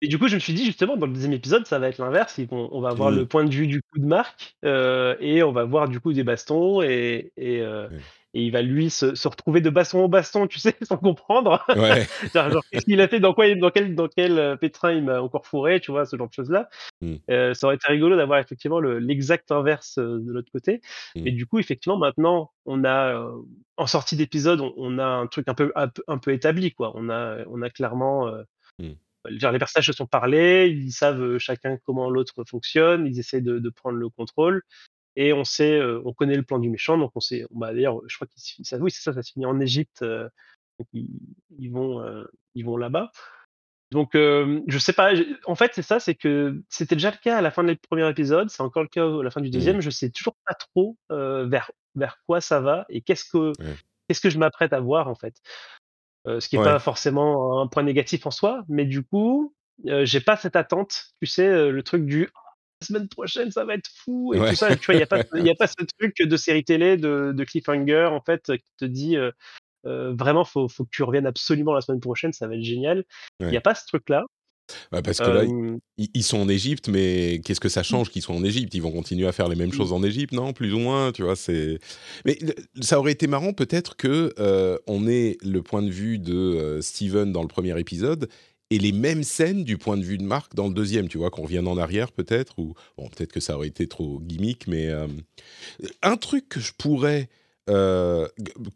Et 0.00 0.08
du 0.08 0.18
coup, 0.18 0.28
je 0.28 0.34
me 0.34 0.40
suis 0.40 0.52
dit 0.52 0.64
justement, 0.64 0.96
dans 0.96 1.06
le 1.06 1.12
deuxième 1.12 1.32
épisode, 1.32 1.66
ça 1.66 1.78
va 1.78 1.88
être 1.88 1.98
l'inverse. 1.98 2.38
On, 2.50 2.80
va 2.80 2.90
avoir 2.90 3.10
mmh. 3.10 3.16
le 3.16 3.26
point 3.26 3.44
de 3.44 3.50
vue 3.50 3.66
du 3.66 3.80
coup 3.82 3.98
de 3.98 4.06
Marc 4.06 4.56
et 4.62 5.42
on 5.42 5.52
va 5.52 5.64
voir 5.64 5.88
du 5.88 5.98
coup 5.98 6.12
des 6.12 6.24
bastons 6.24 6.82
et, 6.82 7.32
et, 7.36 7.62
et 8.34 8.42
il 8.42 8.50
va 8.50 8.62
lui 8.62 8.90
se, 8.90 9.14
se, 9.14 9.28
retrouver 9.28 9.60
de 9.60 9.70
baston 9.70 10.04
en 10.04 10.08
baston, 10.08 10.48
tu 10.48 10.58
sais, 10.58 10.74
sans 10.82 10.96
comprendre. 10.96 11.64
Ouais. 11.68 12.06
genre, 12.34 12.64
qu'est-ce 12.70 12.84
qu'il 12.84 13.00
a 13.00 13.08
fait, 13.08 13.20
dans 13.20 13.32
quoi, 13.32 13.54
dans 13.54 13.70
quel, 13.70 13.94
dans 13.94 14.08
quel 14.08 14.38
euh, 14.38 14.56
pétrin 14.56 14.92
il 14.92 15.04
m'a 15.04 15.22
encore 15.22 15.46
fourré, 15.46 15.80
tu 15.80 15.92
vois, 15.92 16.04
ce 16.04 16.16
genre 16.16 16.28
de 16.28 16.32
choses-là. 16.32 16.68
Mm. 17.00 17.14
Euh, 17.30 17.54
ça 17.54 17.66
aurait 17.66 17.76
été 17.76 17.86
rigolo 17.88 18.16
d'avoir 18.16 18.40
effectivement 18.40 18.80
l'exact 18.80 19.52
inverse 19.52 19.98
euh, 19.98 20.18
de 20.18 20.32
l'autre 20.32 20.50
côté. 20.50 20.80
Mm. 21.14 21.26
Et 21.28 21.30
du 21.30 21.46
coup, 21.46 21.60
effectivement, 21.60 21.96
maintenant, 21.96 22.50
on 22.66 22.82
a 22.84 23.14
euh, 23.14 23.30
en 23.76 23.86
sortie 23.86 24.16
d'épisode, 24.16 24.60
on, 24.60 24.74
on, 24.76 24.98
a 24.98 25.06
un 25.06 25.28
truc 25.28 25.48
un 25.48 25.54
peu, 25.54 25.72
un 25.76 25.88
peu, 25.88 26.02
un 26.08 26.18
peu 26.18 26.32
établi, 26.32 26.72
quoi. 26.72 26.92
On 26.96 27.08
a, 27.10 27.38
on 27.46 27.62
a 27.62 27.70
clairement. 27.70 28.32
Mm. 28.80 28.90
Genre, 29.30 29.52
les 29.52 29.58
personnages 29.58 29.86
se 29.86 29.92
sont 29.94 30.06
parlés, 30.06 30.68
ils 30.68 30.92
savent 30.92 31.38
chacun 31.38 31.78
comment 31.86 32.10
l'autre 32.10 32.44
fonctionne, 32.44 33.06
ils 33.06 33.18
essaient 33.18 33.40
de, 33.40 33.58
de 33.58 33.70
prendre 33.70 33.96
le 33.96 34.10
contrôle 34.10 34.62
et 35.16 35.32
on 35.32 35.44
sait, 35.44 35.80
on 36.04 36.12
connaît 36.12 36.36
le 36.36 36.42
plan 36.42 36.58
du 36.58 36.70
méchant, 36.70 36.98
donc 36.98 37.12
on 37.14 37.20
sait. 37.20 37.46
Bah, 37.50 37.72
d'ailleurs, 37.72 38.00
je 38.06 38.16
crois 38.16 38.26
qu'ils 38.26 38.64
ça, 38.64 38.78
oui, 38.78 38.90
c'est 38.90 39.02
ça, 39.02 39.12
ça 39.12 39.22
se 39.22 39.32
finit 39.32 39.46
en 39.46 39.60
Égypte. 39.60 40.02
donc 40.02 40.88
ils, 40.92 41.70
vont, 41.70 42.04
ils 42.54 42.64
vont 42.64 42.76
là-bas. 42.76 43.10
Donc, 43.90 44.10
je 44.14 44.78
sais 44.78 44.92
pas. 44.92 45.12
En 45.46 45.54
fait, 45.54 45.72
c'est 45.74 45.82
ça, 45.82 46.00
c'est 46.00 46.14
que 46.14 46.60
c'était 46.68 46.96
déjà 46.96 47.10
le 47.10 47.16
cas 47.16 47.38
à 47.38 47.42
la 47.42 47.50
fin 47.50 47.62
du 47.62 47.76
premier 47.76 48.08
épisode, 48.08 48.50
c'est 48.50 48.62
encore 48.62 48.82
le 48.82 48.88
cas 48.88 49.04
à 49.04 49.22
la 49.22 49.30
fin 49.30 49.40
du 49.40 49.48
mmh. 49.48 49.52
deuxième. 49.52 49.80
Je 49.80 49.90
sais 49.90 50.10
toujours 50.10 50.36
pas 50.46 50.54
trop 50.54 50.96
vers 51.10 51.70
vers 51.94 52.18
quoi 52.26 52.40
ça 52.40 52.60
va 52.60 52.86
et 52.88 53.00
qu'est-ce 53.02 53.24
que 53.30 53.52
qu'est-ce 54.08 54.20
que 54.20 54.30
je 54.30 54.38
m'apprête 54.38 54.72
à 54.72 54.80
voir 54.80 55.08
en 55.08 55.14
fait. 55.14 55.36
ce 56.26 56.48
qui 56.48 56.56
est 56.56 56.62
pas 56.62 56.78
forcément 56.78 57.60
un 57.60 57.68
point 57.68 57.82
négatif 57.82 58.26
en 58.26 58.30
soi, 58.30 58.64
mais 58.68 58.84
du 58.84 59.04
coup, 59.04 59.54
j'ai 59.84 60.20
pas 60.20 60.36
cette 60.36 60.56
attente. 60.56 61.14
Tu 61.20 61.26
sais, 61.26 61.70
le 61.70 61.82
truc 61.82 62.04
du 62.04 62.30
semaine 62.84 63.08
prochaine, 63.08 63.50
ça 63.50 63.64
va 63.64 63.74
être 63.74 63.90
fou. 64.04 64.32
Et 64.34 64.38
tout 64.38 64.54
ça, 64.54 64.76
tu 64.76 64.86
vois, 64.86 64.94
il 64.94 64.98
n'y 64.98 65.02
a, 65.02 65.06
pas, 65.06 65.18
a 65.32 65.54
pas 65.58 65.66
ce 65.66 65.84
truc 65.98 66.16
de 66.20 66.36
série 66.36 66.64
télé, 66.64 66.96
de, 66.96 67.32
de 67.34 67.44
cliffhanger, 67.44 68.08
en 68.12 68.20
fait, 68.20 68.44
qui 68.46 68.72
te 68.78 68.84
dit 68.84 69.16
euh, 69.16 69.32
euh, 69.86 70.14
vraiment, 70.16 70.44
faut, 70.44 70.68
faut 70.68 70.84
que 70.84 70.90
tu 70.92 71.02
reviennes 71.02 71.26
absolument 71.26 71.74
la 71.74 71.80
semaine 71.80 72.00
prochaine, 72.00 72.32
ça 72.32 72.46
va 72.46 72.54
être 72.54 72.62
génial. 72.62 73.04
Il 73.40 73.48
n'y 73.48 73.56
a 73.56 73.60
pas 73.60 73.74
ce 73.74 73.86
truc-là. 73.86 74.24
Bah, 74.90 75.02
parce 75.02 75.18
que 75.18 75.30
là, 75.30 75.44
ils, 75.98 76.22
sont 76.22 76.38
en 76.38 76.48
Égypte, 76.48 76.88
mais 76.88 77.42
qu'est-ce 77.44 77.60
que 77.60 77.68
ça 77.68 77.82
change 77.82 78.08
qu'ils 78.08 78.22
soient 78.22 78.34
en 78.34 78.44
Égypte? 78.44 78.74
Ils 78.74 78.80
vont 78.80 78.92
continuer 78.92 79.26
à 79.26 79.32
faire 79.32 79.48
les 79.48 79.56
mêmes 79.56 79.74
choses 79.74 79.92
en 79.92 80.02
Égypte, 80.02 80.32
non? 80.32 80.54
Plus 80.54 80.72
ou 80.72 80.78
moins, 80.78 81.12
tu 81.12 81.22
vois. 81.22 81.36
C'est. 81.36 81.78
Mais 82.24 82.38
ça 82.80 82.98
aurait 82.98 83.12
été 83.12 83.26
marrant 83.26 83.52
peut-être 83.52 83.94
que 83.96 84.32
euh, 84.38 84.78
on 84.86 85.06
ait 85.06 85.36
le 85.42 85.60
point 85.60 85.82
de 85.82 85.90
vue 85.90 86.18
de 86.18 86.78
Steven 86.80 87.30
dans 87.30 87.42
le 87.42 87.48
premier 87.48 87.78
épisode 87.78 88.30
et 88.70 88.78
les 88.78 88.92
mêmes 88.92 89.22
scènes 89.22 89.64
du 89.64 89.78
point 89.78 89.96
de 89.96 90.02
vue 90.02 90.18
de 90.18 90.22
Marc 90.22 90.54
dans 90.54 90.68
le 90.68 90.74
deuxième, 90.74 91.08
tu 91.08 91.18
vois, 91.18 91.30
qu'on 91.30 91.42
revienne 91.42 91.68
en 91.68 91.76
arrière 91.76 92.12
peut-être, 92.12 92.58
ou 92.58 92.74
bon, 92.96 93.08
peut-être 93.08 93.32
que 93.32 93.40
ça 93.40 93.56
aurait 93.56 93.68
été 93.68 93.86
trop 93.86 94.20
gimmick, 94.20 94.66
mais 94.66 94.88
euh, 94.88 95.06
un 96.02 96.16
truc 96.16 96.48
que 96.48 96.60
je 96.60 96.72
pourrais, 96.72 97.28
euh, 97.68 98.26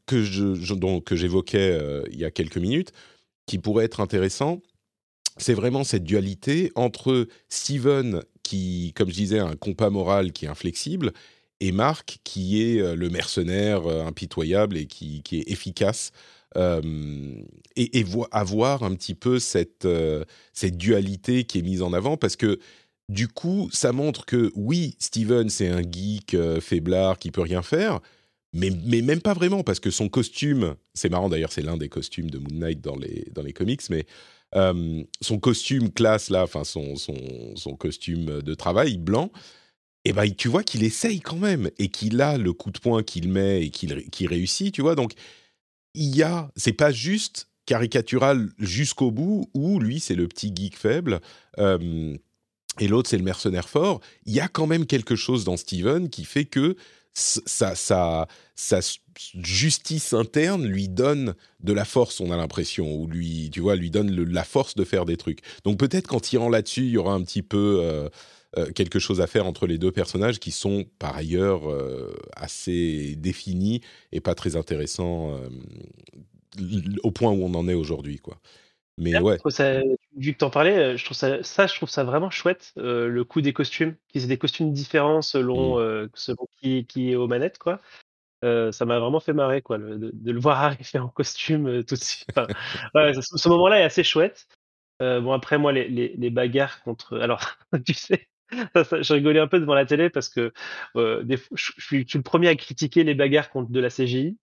que 0.07 0.23
je, 0.23 0.75
donc, 0.75 1.05
que 1.05 1.17
j'évoquais 1.17 1.71
euh, 1.73 2.03
il 2.11 2.19
y 2.19 2.25
a 2.25 2.31
quelques 2.31 2.59
minutes, 2.59 2.93
qui 3.47 3.59
pourrait 3.59 3.87
être 3.87 4.01
intéressant, 4.01 4.61
c'est 5.39 5.55
vraiment 5.55 5.85
cette 5.85 6.05
dualité 6.05 6.71
entre 6.75 7.27
Steven, 7.49 8.23
qui, 8.43 8.93
comme 8.95 9.09
je 9.09 9.15
disais, 9.15 9.39
a 9.39 9.47
un 9.47 9.57
compas 9.57 9.91
moral 9.91 10.33
qui 10.33 10.45
est 10.45 10.49
inflexible, 10.49 11.13
et 11.61 11.73
Marc, 11.73 12.19
qui 12.25 12.63
est 12.63 12.95
le 12.95 13.11
mercenaire 13.11 13.87
impitoyable 13.87 14.77
et 14.77 14.87
qui, 14.87 15.23
est 15.33 15.51
efficace 15.51 16.13
et, 16.57 17.99
et 17.99 18.05
avoir 18.31 18.83
un 18.83 18.95
petit 18.95 19.15
peu 19.15 19.39
cette, 19.39 19.87
dualité 20.63 21.45
qui 21.45 21.59
est 21.59 21.63
mise 21.63 21.83
en 21.83 21.93
avant 21.93 22.17
parce 22.17 22.37
que 22.37 22.59
du 23.09 23.27
coup, 23.27 23.71
ça 23.73 23.93
montre 23.93 24.27
que 24.27 24.53
oui, 24.55 24.95
Steven, 24.99 25.49
c'est 25.49 25.69
un 25.69 25.83
geek 25.83 26.37
faiblard 26.61 27.19
qui 27.19 27.31
peut 27.31 27.41
rien 27.41 27.63
faire, 27.63 28.01
mais, 28.55 28.71
même 29.03 29.21
pas 29.21 29.35
vraiment, 29.35 29.63
parce 29.63 29.81
que 29.81 29.91
son 29.91 30.09
costume, 30.09 30.75
c'est 30.95 31.11
marrant 31.11 31.29
d'ailleurs, 31.29 31.53
c'est 31.53 31.63
l'un 31.63 31.77
des 31.77 31.89
costumes 31.89 32.31
de 32.31 32.39
Moon 32.39 32.55
Knight 32.55 32.81
dans 32.81 32.97
les, 32.97 33.53
comics, 33.53 33.83
mais 33.91 34.07
son 35.21 35.39
costume 35.39 35.91
classe, 35.91 36.31
là, 36.31 36.45
enfin 36.45 36.65
son, 36.65 36.95
costume 37.79 38.43
de 38.43 38.55
travail 38.55 38.97
blanc, 38.97 39.31
et 40.09 40.13
eh 40.13 40.15
ben, 40.15 40.35
tu 40.35 40.49
vois 40.49 40.63
qu'il 40.63 40.85
essaye 40.85 41.21
quand 41.21 41.37
même, 41.37 41.71
et 41.79 41.89
qu'il 41.89 42.23
a 42.23 42.39
le 42.39 42.55
coup 42.55 42.71
de 42.71 42.79
poing 42.79 43.03
qu'il 43.03 43.29
met 43.29 43.67
et 43.67 43.69
qu'il 43.69 44.27
réussit, 44.27 44.73
tu 44.73 44.81
vois, 44.81 44.95
donc 44.95 45.13
il 45.93 46.17
y 46.17 46.23
a, 46.23 46.51
c'est 46.57 46.73
pas 46.73 46.93
juste 46.93 47.49
caricatural 47.67 48.49
jusqu'au 48.59 49.11
bout, 49.11 49.51
où 49.53 49.79
lui, 49.79 50.01
c'est 50.01 50.15
le 50.15 50.27
petit 50.27 50.51
geek 50.57 50.79
faible. 50.79 51.21
Et 51.59 52.89
l'autre, 52.89 53.11
c'est 53.11 53.19
le 53.19 53.23
mercenaire 53.23 53.69
fort. 53.69 54.01
Il 54.25 54.33
y 54.33 54.41
a 54.41 54.49
quand 54.49 54.67
même 54.67 54.87
quelque 54.87 55.15
chose 55.15 55.45
dans 55.45 55.59
Steven 55.59 56.09
qui 56.09 56.25
fait 56.25 56.47
que 56.47 56.75
sa, 57.13 58.27
justice 59.35 60.15
interne 60.15 60.65
lui 60.65 60.89
donne 60.89 61.35
de 61.61 61.73
la 61.75 61.85
force, 61.85 62.21
on 62.21 62.31
a 62.31 62.37
l'impression, 62.39 62.95
ou 62.95 63.07
lui, 63.07 63.51
tu 63.53 63.61
vois, 63.61 63.77
lui 63.77 63.91
donne 63.91 64.11
la 64.11 64.45
force 64.45 64.75
de 64.75 64.85
faire 64.85 65.05
des 65.05 65.19
trucs. 65.19 65.41
Donc 65.65 65.79
peut-être 65.79 66.07
qu'en 66.07 66.21
tirant 66.21 66.49
là-dessus, 66.49 66.85
il 66.85 66.91
y 66.91 66.97
aura 66.97 67.13
un 67.13 67.23
petit 67.23 67.43
peu 67.43 67.81
euh, 67.83 68.09
quelque 68.75 68.99
chose 68.99 69.21
à 69.21 69.27
faire 69.27 69.47
entre 69.47 69.67
les 69.67 69.79
deux 69.79 69.93
personnages 69.93 70.39
qui 70.39 70.51
sont 70.51 70.87
par 70.99 71.17
ailleurs 71.17 71.71
euh, 71.71 72.17
assez 72.35 73.15
définis 73.17 73.83
et 74.13 74.21
pas 74.21 74.35
très 74.35 74.57
intéressants 74.57 75.35
euh, 75.35 75.49
au 77.03 77.11
point 77.11 77.31
où 77.31 77.45
on 77.45 77.55
en 77.55 77.69
est 77.69 77.75
aujourd'hui, 77.75 78.19
quoi. 78.19 78.39
Mais 79.01 79.17
ouais. 79.17 79.39
vu 80.17 80.33
que 80.33 80.39
tu 80.39 80.45
en 80.45 80.51
parlais, 80.51 80.97
je 80.97 81.05
trouve 81.05 81.17
ça, 81.17 81.41
ça, 81.45 81.69
je 81.69 81.75
trouve 81.77 81.89
ça 81.89 82.03
vraiment 82.03 82.31
chouette, 82.31 82.73
le 82.75 83.23
coup 83.23 83.41
des 83.41 83.53
costumes, 83.53 83.95
qu'ils 84.09 84.25
aient 84.25 84.29
des 84.29 84.39
costumes 84.39 84.73
différents 84.73 85.23
selon, 85.23 85.79
mmh. 85.79 86.09
selon 86.15 86.49
qui, 86.61 86.85
qui, 86.85 87.13
est 87.13 87.15
aux 87.15 87.29
manettes, 87.29 87.59
quoi. 87.59 87.81
ça 88.43 88.85
m'a 88.87 88.99
vraiment 88.99 89.21
fait 89.21 89.35
marrer, 89.35 89.63
quoi, 89.63 89.79
de, 89.79 90.13
le 90.25 90.41
voir 90.41 90.61
arriver 90.65 90.99
en 90.99 91.07
costume 91.07 91.85
tout 91.85 91.95
de 91.95 92.01
suite. 92.01 92.29
ce, 92.35 93.49
moment-là 93.49 93.83
est 93.83 93.85
assez 93.85 94.03
chouette. 94.03 94.49
bon, 94.99 95.31
après, 95.31 95.59
moi, 95.59 95.71
les, 95.71 95.87
les, 95.87 96.15
les 96.17 96.31
bagarres 96.31 96.83
contre. 96.83 97.21
Alors, 97.21 97.57
tu 97.87 97.95
sais, 97.95 98.27
je 98.53 99.13
rigolais 99.13 99.41
un 99.41 99.49
peu 99.49 99.61
devant 99.61 99.75
la 99.75 99.87
télé 99.87 100.11
parce 100.11 100.29
que 100.29 100.53
euh, 100.97 101.23
des, 101.23 101.39
je, 101.55 101.73
suis, 101.79 102.07
le 102.15 102.23
premier 102.23 102.49
à 102.49 102.57
critiquer 102.57 103.05
les 103.05 103.15
bagarres 103.15 103.51
contre 103.51 103.71
de 103.71 103.81
la 103.81 103.91
CGI, 103.91 104.37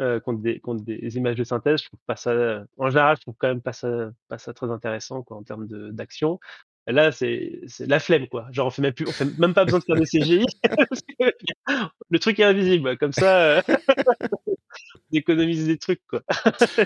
euh, 0.00 0.20
contre, 0.20 0.40
des, 0.40 0.60
contre 0.60 0.84
des 0.84 1.16
images 1.16 1.36
de 1.36 1.44
synthèse. 1.44 1.82
Je 1.82 1.86
trouve 1.86 2.00
pas 2.06 2.16
ça, 2.16 2.64
en 2.78 2.88
général, 2.90 3.16
je 3.16 3.22
trouve 3.22 3.34
quand 3.38 3.48
même 3.48 3.62
pas 3.62 3.72
ça, 3.72 4.10
pas 4.28 4.38
ça 4.38 4.52
très 4.52 4.70
intéressant 4.70 5.22
quoi, 5.22 5.36
en 5.36 5.42
termes 5.42 5.66
d'action. 5.92 6.38
Là, 6.86 7.12
c'est 7.12 7.60
la 7.80 8.00
flemme, 8.00 8.26
quoi. 8.26 8.48
Genre, 8.50 8.66
on 8.66 8.70
fait 8.70 8.82
même 8.82 8.94
plus, 8.94 9.06
on 9.06 9.12
fait 9.12 9.38
même 9.38 9.54
pas 9.54 9.64
besoin 9.64 9.80
de 9.80 9.84
faire 9.84 9.96
des 9.96 10.06
CGI. 10.06 10.44
le 12.10 12.18
truc 12.18 12.38
est 12.40 12.44
invisible, 12.44 12.96
comme 12.96 13.12
ça, 13.12 13.58
euh, 13.58 13.62
d'économiser 15.12 15.66
des 15.66 15.78
trucs, 15.78 16.00
quoi. 16.08 16.22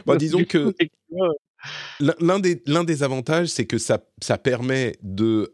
Bon, 0.05 0.17
disons 0.17 0.45
que 0.45 0.75
l'un 2.01 2.39
des, 2.41 2.63
l'un 2.67 2.85
des 2.85 3.03
avantages, 3.03 3.49
c'est 3.49 3.67
que 3.67 3.79
ça, 3.79 4.05
ça 4.21 4.37
permet 4.37 4.97
de 5.03 5.51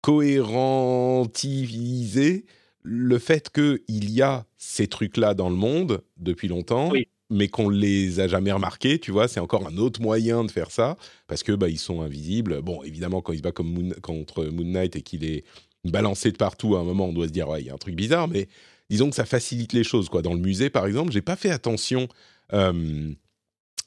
cohérentiviser 0.00 2.44
le 2.82 3.18
fait 3.18 3.50
qu'il 3.50 4.10
y 4.10 4.22
a 4.22 4.46
ces 4.56 4.86
trucs-là 4.86 5.34
dans 5.34 5.50
le 5.50 5.56
monde 5.56 6.02
depuis 6.16 6.48
longtemps, 6.48 6.90
Oui. 6.90 7.08
mais 7.28 7.48
qu'on 7.48 7.68
les 7.68 8.20
a 8.20 8.28
jamais 8.28 8.52
remarqués, 8.52 8.98
tu 8.98 9.10
vois, 9.10 9.28
c'est 9.28 9.40
encore 9.40 9.66
un 9.66 9.76
autre 9.76 10.00
moyen 10.00 10.44
de 10.44 10.50
faire 10.50 10.70
ça, 10.70 10.96
parce 11.26 11.42
que 11.42 11.52
bah, 11.52 11.68
ils 11.68 11.78
sont 11.78 12.00
invisibles. 12.00 12.62
Bon, 12.62 12.82
évidemment, 12.82 13.20
quand 13.20 13.32
il 13.32 13.38
se 13.38 13.42
bat 13.42 13.52
comme 13.52 13.72
Moon- 13.72 13.94
contre 14.00 14.44
Moon 14.46 14.64
Knight 14.64 14.96
et 14.96 15.02
qu'il 15.02 15.24
est 15.24 15.44
balancé 15.84 16.32
de 16.32 16.36
partout, 16.38 16.76
à 16.76 16.80
un 16.80 16.84
moment, 16.84 17.08
on 17.08 17.12
doit 17.12 17.26
se 17.26 17.32
dire, 17.32 17.48
ouais, 17.48 17.60
il 17.60 17.66
y 17.66 17.70
a 17.70 17.74
un 17.74 17.78
truc 17.78 17.94
bizarre, 17.94 18.28
mais 18.28 18.48
disons 18.88 19.10
que 19.10 19.16
ça 19.16 19.26
facilite 19.26 19.72
les 19.74 19.84
choses, 19.84 20.08
quoi. 20.08 20.22
Dans 20.22 20.34
le 20.34 20.40
musée, 20.40 20.70
par 20.70 20.86
exemple, 20.86 21.12
j'ai 21.12 21.22
pas 21.22 21.36
fait 21.36 21.50
attention... 21.50 22.08
euh, 22.52 23.12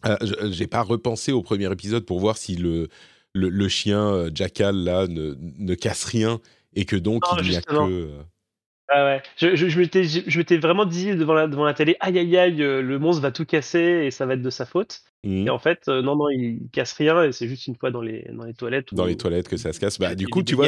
euh, 0.05 0.17
je- 0.21 0.51
j'ai 0.51 0.67
pas 0.67 0.81
repensé 0.81 1.31
au 1.31 1.41
premier 1.41 1.71
épisode 1.71 2.05
pour 2.05 2.19
voir 2.19 2.37
si 2.37 2.55
le, 2.57 2.89
le, 3.33 3.49
le 3.49 3.67
chien 3.67 4.13
euh, 4.13 4.31
Jackal 4.33 4.75
là 4.75 5.07
ne, 5.07 5.35
ne 5.39 5.75
casse 5.75 6.05
rien 6.05 6.39
et 6.75 6.85
que 6.85 6.95
donc 6.95 7.23
Non, 7.29 7.37
il 7.41 7.49
n'y 7.49 7.55
a 7.55 7.61
que 7.61 7.75
euh, 7.75 8.21
Ah 8.89 9.05
ouais. 9.05 9.21
Je, 9.37 9.55
je, 9.55 9.69
je 9.69 9.79
m'étais, 9.79 10.57
vraiment 10.57 10.85
dit 10.85 11.15
devant 11.15 11.33
la, 11.33 11.47
devant 11.47 11.65
la 11.65 11.73
télé, 11.73 11.95
aïe 11.99 12.17
aïe 12.17 12.37
aïe, 12.37 12.61
euh, 12.63 12.81
le 12.81 12.99
monstre 12.99 13.21
va 13.21 13.31
tout 13.31 13.45
casser 13.45 14.03
et 14.05 14.11
ça 14.11 14.25
va 14.25 14.33
être 14.35 14.41
de 14.41 14.49
sa 14.49 14.65
faute. 14.65 15.01
hmm, 15.23 15.47
Et 15.47 15.49
en 15.49 15.59
fait, 15.59 15.87
euh, 15.87 16.01
non, 16.01 16.15
non, 16.15 16.29
il, 16.29 16.69
casse 16.71 16.93
rien 16.93 17.23
et 17.23 17.31
c'est 17.31 17.47
juste 17.47 17.67
une 17.67 17.75
fois 17.75 17.91
dans 17.91 18.01
les, 18.01 18.27
dans 18.33 18.45
les 18.45 18.53
toilettes. 18.53 18.93
dans 18.93 19.05
les 19.05 19.17
toilettes 19.17 19.49
que 19.49 19.57
ça 19.57 19.73
se 19.73 19.79
casse. 19.79 19.99
Bah, 19.99 20.15
du 20.15 20.27
coup, 20.27 20.43
tu 20.43 20.55
vois, 20.55 20.67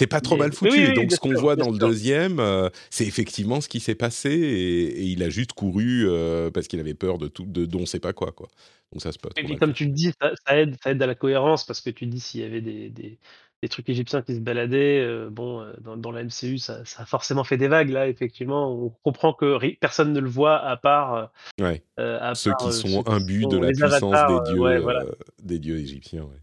c'est 0.00 0.06
pas 0.06 0.20
trop 0.22 0.34
Mais- 0.36 0.40
mal 0.44 0.52
foutu. 0.52 0.72
oui, 0.72 0.78
et 0.80 0.88
oui, 0.88 0.94
donc, 0.94 1.12
ce 1.12 1.18
qu'on 1.20 1.34
voit 1.34 1.54
dans 1.56 1.70
le 1.70 1.78
deuxième, 1.78 2.40
euh, 2.40 2.68
c'est 2.88 3.06
effectivement 3.06 3.60
ce 3.60 3.68
qui 3.68 3.80
s'est 3.80 3.94
passé 3.94 4.30
et, 4.30 4.84
et 4.86 5.04
il 5.04 5.22
a 5.22 5.28
juste 5.28 5.52
couru 5.52 6.06
euh, 6.08 6.50
parce 6.50 6.66
qu'il 6.68 6.80
avait 6.80 6.94
peur 6.94 7.18
de 7.18 7.28
tout, 7.28 7.44
de 7.44 7.66
dont 7.66 7.80
on 7.80 7.86
sait 7.86 8.00
pas 8.00 8.12
quoi, 8.14 8.32
quoi. 8.32 8.48
Donc 8.92 9.02
ça, 9.02 9.12
c'est 9.12 9.20
pas 9.20 9.28
Et 9.36 9.42
trop 9.42 9.44
puis 9.44 9.52
mal 9.52 9.58
comme 9.60 9.70
fait. 9.70 9.74
tu 9.76 9.84
le 9.84 9.90
dis, 9.92 10.10
ça, 10.20 10.32
ça 10.46 10.58
aide, 10.58 10.76
ça 10.82 10.90
aide 10.90 11.02
à 11.02 11.06
la 11.06 11.14
cohérence 11.14 11.64
parce 11.66 11.80
que 11.80 11.90
tu 11.90 12.06
dis 12.06 12.18
s'il 12.18 12.40
y 12.40 12.44
avait 12.44 12.60
des, 12.62 12.88
des, 12.88 13.18
des 13.62 13.68
trucs 13.68 13.88
égyptiens 13.90 14.22
qui 14.22 14.34
se 14.34 14.40
baladaient, 14.40 15.00
euh, 15.00 15.28
bon, 15.30 15.64
dans, 15.82 15.96
dans 15.98 16.10
la 16.10 16.24
MCU, 16.24 16.56
ça, 16.58 16.82
ça 16.86 17.02
a 17.02 17.04
forcément 17.06 17.44
fait 17.44 17.58
des 17.58 17.68
vagues. 17.68 17.90
Là, 17.90 18.08
effectivement, 18.08 18.72
on 18.72 18.88
comprend 19.04 19.32
que 19.34 19.58
personne 19.80 20.12
ne 20.14 20.18
le 20.20 20.28
voit 20.30 20.58
à 20.58 20.76
part, 20.78 21.30
Ouais. 21.60 21.82
à 21.98 22.34
Ceux 22.34 22.50
part 22.52 22.68
qui 22.68 22.72
sont 22.72 23.06
imbus 23.06 23.46
de 23.46 23.58
la 23.58 23.68
puissance 23.68 23.92
avatars. 24.14 24.42
des 24.44 24.50
dieux, 24.52 24.60
ouais, 24.60 24.78
voilà. 24.80 25.04
des 25.42 25.58
dieux 25.58 25.78
égyptiens. 25.78 26.22
Ouais. 26.24 26.38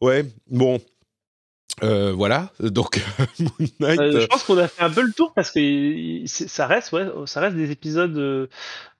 Ouais. 0.00 0.24
Bon. 0.50 0.80
Euh, 1.82 2.12
voilà. 2.12 2.50
Donc 2.60 3.00
Moon 3.38 3.50
Knight. 3.80 4.00
Euh, 4.00 4.12
euh, 4.14 4.20
je 4.20 4.26
pense 4.26 4.44
qu'on 4.44 4.58
a 4.58 4.68
fait 4.68 4.82
un 4.82 4.90
peu 4.90 5.02
le 5.02 5.12
tour 5.12 5.32
parce 5.34 5.50
que 5.50 6.22
ça 6.26 6.66
reste, 6.66 6.92
ouais, 6.92 7.06
ça 7.26 7.40
reste 7.40 7.56
des 7.56 7.70
épisodes 7.70 8.16
euh, 8.16 8.46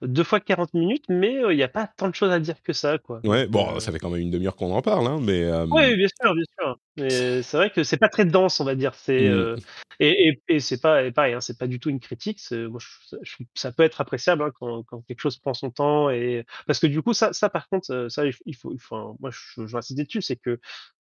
deux 0.02 0.24
fois 0.24 0.40
40 0.40 0.74
minutes, 0.74 1.04
mais 1.08 1.34
il 1.50 1.56
n'y 1.56 1.62
a 1.62 1.68
pas 1.68 1.86
tant 1.86 2.08
de 2.08 2.14
choses 2.14 2.30
à 2.32 2.40
dire 2.40 2.56
que 2.62 2.72
ça, 2.72 2.98
quoi. 2.98 3.20
Ouais, 3.24 3.46
bon, 3.46 3.78
ça 3.80 3.92
fait 3.92 3.98
quand 3.98 4.10
même 4.10 4.20
une 4.20 4.30
demi-heure 4.30 4.56
qu'on 4.56 4.72
en 4.72 4.82
parle, 4.82 5.06
hein, 5.06 5.18
mais 5.22 5.48
Oui, 5.70 5.96
bien 5.96 6.08
sûr, 6.20 6.34
bien 6.34 6.44
sûr. 6.58 6.78
Mais 6.96 7.42
c'est 7.42 7.56
vrai 7.56 7.70
que 7.70 7.84
c'est 7.84 7.96
pas 7.96 8.08
très 8.08 8.24
dense, 8.24 8.60
on 8.60 8.64
va 8.64 8.74
dire. 8.74 8.94
C'est 8.94 9.28
Mm. 9.28 9.56
et, 10.00 10.28
et, 10.28 10.42
et 10.48 10.60
c'est 10.60 10.80
pas 10.80 11.04
et 11.04 11.12
pareil, 11.12 11.34
hein, 11.34 11.40
c'est 11.40 11.58
pas 11.58 11.66
du 11.68 11.78
tout 11.78 11.90
une 11.90 12.00
critique. 12.00 12.40
Moi, 12.50 12.80
je, 12.80 13.16
je 13.22 13.36
ça 13.54 13.70
peut 13.72 13.84
être 13.84 14.00
appréciable 14.00 14.42
hein, 14.42 14.50
quand, 14.58 14.82
quand 14.82 15.00
quelque 15.06 15.20
chose 15.20 15.38
prend 15.38 15.54
son 15.54 15.70
temps 15.70 16.10
et 16.10 16.44
parce 16.66 16.80
que 16.80 16.86
du 16.88 17.00
coup, 17.02 17.14
ça, 17.14 17.32
ça 17.32 17.48
par 17.48 17.68
contre, 17.68 18.08
ça 18.08 18.26
il 18.26 18.32
faut, 18.32 18.42
il 18.46 18.54
faut, 18.56 18.72
il 18.72 18.78
faut- 18.80 18.96
enfin, 18.96 19.14
moi, 19.20 19.30
je, 19.30 19.64
je 19.66 19.72
vais 19.72 19.78
insister 19.78 20.04
dessus, 20.04 20.22
c'est 20.22 20.36
que 20.36 20.58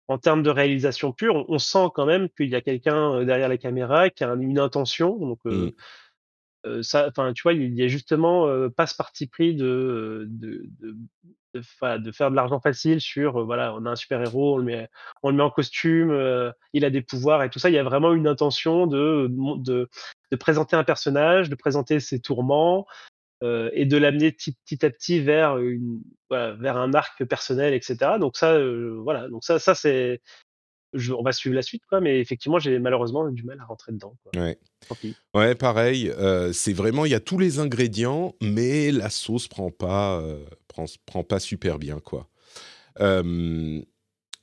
en 0.09 0.19
termes 0.19 0.43
de 0.43 0.51
réalisation 0.51 1.13
pure, 1.13 1.35
on, 1.35 1.45
on 1.49 1.59
sent 1.59 1.89
quand 1.95 2.07
même 2.07 2.29
qu'il 2.31 2.49
y 2.49 2.55
a 2.55 2.61
quelqu'un 2.61 3.15
euh, 3.15 3.25
derrière 3.25 3.49
la 3.49 3.59
caméra 3.59 4.11
qui 4.11 4.25
a 4.25 4.31
un- 4.31 4.41
une 4.41 4.59
intention. 4.59 5.17
Donc 5.17 5.41
euh, 5.47 5.67
Mm. 5.67 5.71
euh, 6.67 6.83
ça, 6.83 7.07
enfin, 7.09 7.33
tu 7.33 7.43
vois, 7.43 7.53
il 7.55 7.75
y 7.75 7.83
a 7.83 7.89
justement 7.89 8.47
euh, 8.49 8.69
pas 8.69 8.87
ce 8.87 8.97
parti 8.97 9.27
pris 9.27 9.55
de 9.55 10.27
de, 10.29 10.65
de, 10.81 10.97
de, 11.55 11.61
fa- 11.63 11.99
de 11.99 12.13
faire 12.13 12.31
de 12.31 12.37
l'argent 12.37 12.61
facile 12.61 13.01
sur, 13.01 13.41
euh, 13.41 13.45
voilà, 13.45 13.75
on 13.75 13.87
a 13.87 13.91
un 13.91 13.97
super 13.97 14.21
héros, 14.21 14.55
on 14.55 14.59
le 14.59 14.65
met, 14.65 14.89
on 15.23 15.31
le 15.31 15.37
met 15.37 15.43
en 15.43 15.51
costume, 15.51 16.13
il 16.73 16.85
a 16.85 16.91
des 16.91 17.03
pouvoirs 17.03 17.43
et 17.45 17.51
tout 17.51 17.59
ça. 17.59 17.71
Il 17.71 17.75
y 17.75 17.79
a 17.79 17.85
vraiment 17.85 18.13
une 18.15 18.27
intention 18.27 18.87
de 18.87 19.29
de, 19.31 19.89
de 20.33 20.37
présenter 20.37 20.77
un 20.77 20.85
personnage, 20.85 21.49
de 21.51 21.55
présenter 21.55 22.01
ses 22.01 22.21
tourments 22.21 22.87
euh, 23.43 23.71
et 23.73 23.85
de 23.85 23.97
l'amener 23.97 24.33
petit, 24.33 24.57
petit 24.65 24.85
à 24.85 24.91
petit 24.91 25.21
vers 25.21 25.59
une, 25.59 26.01
voilà, 26.31 26.53
vers 26.55 26.77
un 26.77 26.95
arc 26.95 27.25
personnel, 27.25 27.75
etc. 27.75 27.97
Donc 28.19 28.37
ça, 28.37 28.55
euh, 28.55 28.99
voilà, 29.03 29.29
donc 29.29 29.45
ça, 29.45 29.59
ça 29.59 29.75
c'est, 29.75 30.21
je, 30.93 31.13
on 31.13 31.23
va 31.23 31.33
suivre 31.33 31.55
la 31.55 31.63
suite, 31.63 31.83
quoi. 31.89 32.01
Mais 32.01 32.21
effectivement, 32.21 32.59
j'ai 32.59 32.79
malheureusement 32.79 33.29
du 33.31 33.45
mal 33.45 33.61
à 33.61 33.65
rentrer 33.65 33.93
dedans. 33.93 34.17
Quoi. 34.23 34.43
ouais. 34.43 34.59
Ouais, 35.35 35.55
pareil. 35.55 36.11
euh, 36.11 36.53
c'est 36.53 36.73
vraiment, 36.73 37.05
il 37.05 37.13
y 37.13 37.15
a 37.15 37.21
tous 37.21 37.39
les 37.39 37.59
ingrédients, 37.59 38.35
mais 38.41 38.91
la 38.93 39.11
sauce 39.11 39.49
prend 39.49 39.71
pas, 39.71 40.21
euh, 40.21 40.45
prend, 40.69 40.87
prend 41.05 41.25
pas 41.25 41.39
super 41.39 41.79
bien, 41.79 42.01
quoi. 42.01 42.29
Euh, 43.01 43.83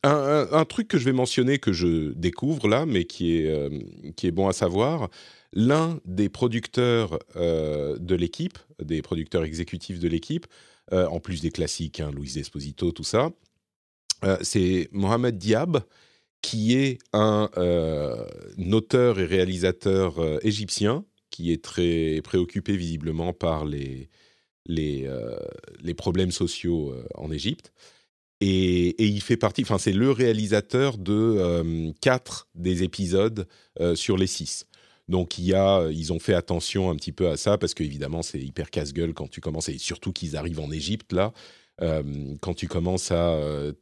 un, 0.04 0.66
truc 0.66 0.88
que 0.88 0.98
je 0.98 1.06
vais 1.06 1.14
mentionner 1.14 1.60
que 1.60 1.72
je 1.72 2.12
découvre 2.14 2.68
là, 2.68 2.86
mais 2.86 3.06
qui 3.06 3.38
est, 3.38 3.48
euh, 3.48 3.70
qui 4.16 4.28
est 4.28 4.32
bon 4.32 4.48
à 4.48 4.54
savoir, 4.54 5.10
l'un 5.54 6.00
des 6.06 6.30
producteurs 6.30 7.20
euh, 7.36 7.98
de 8.00 8.16
l'équipe, 8.16 8.58
des 8.82 9.02
producteurs 9.02 9.44
exécutifs 9.44 10.00
de 10.00 10.08
l'équipe, 10.08 10.46
euh, 10.92 11.08
en 11.08 11.20
plus 11.20 11.42
des 11.42 11.52
classiques, 11.52 12.00
hein, 12.00 12.12
Luis 12.14 12.38
Esposito, 12.38 12.92
tout 12.92 13.04
ça, 13.04 13.32
c'est 14.42 14.88
Mohamed 14.94 15.38
Diab, 15.38 15.80
qui 16.42 16.76
est 16.78 16.98
un, 17.12 17.50
auteur 18.72 19.20
et 19.20 19.26
réalisateur 19.26 20.16
égyptien, 20.46 21.04
qui 21.30 21.52
est 21.52 21.62
très 21.62 22.22
préoccupé 22.24 22.78
visiblement 22.78 23.34
par 23.34 23.66
les, 23.66 24.08
les, 24.66 25.10
problèmes 25.98 26.32
sociaux 26.32 26.96
en 27.16 27.32
Égypte. 27.34 27.74
Et, 28.46 29.06
il 29.06 29.22
fait 29.22 29.38
partie, 29.38 29.62
enfin 29.64 29.78
c'est 29.78 29.94
le 29.94 30.12
réalisateur 30.12 30.98
de 30.98 31.14
euh, 31.14 31.92
quatre 32.02 32.48
des 32.56 32.84
épisodes 32.84 33.48
euh, 33.80 33.96
sur 33.96 34.18
les 34.18 34.28
six. 34.28 34.66
Donc 35.08 35.38
il 35.38 35.46
y 35.46 35.54
a, 35.54 35.88
ils 35.92 36.12
ont 36.14 36.20
fait 36.20 36.34
attention 36.34 36.90
un 36.90 36.96
petit 36.96 37.12
peu 37.12 37.30
à 37.30 37.38
ça 37.38 37.58
parce 37.58 37.74
qu'évidemment 37.74 38.22
c'est 38.22 38.40
hyper 38.40 38.70
casse-gueule 38.70 39.14
quand 39.14 39.30
tu 39.30 39.42
commences 39.42 39.70
et 39.70 39.78
surtout 39.78 40.12
qu'ils 40.14 40.36
arrivent 40.38 40.60
en 40.60 40.72
Égypte 40.72 41.14
là. 41.14 41.34
euh, 41.82 42.04
quand 42.42 42.54
tu 42.54 42.68
commences 42.68 43.12
à 43.12 43.34
euh, 43.34 43.74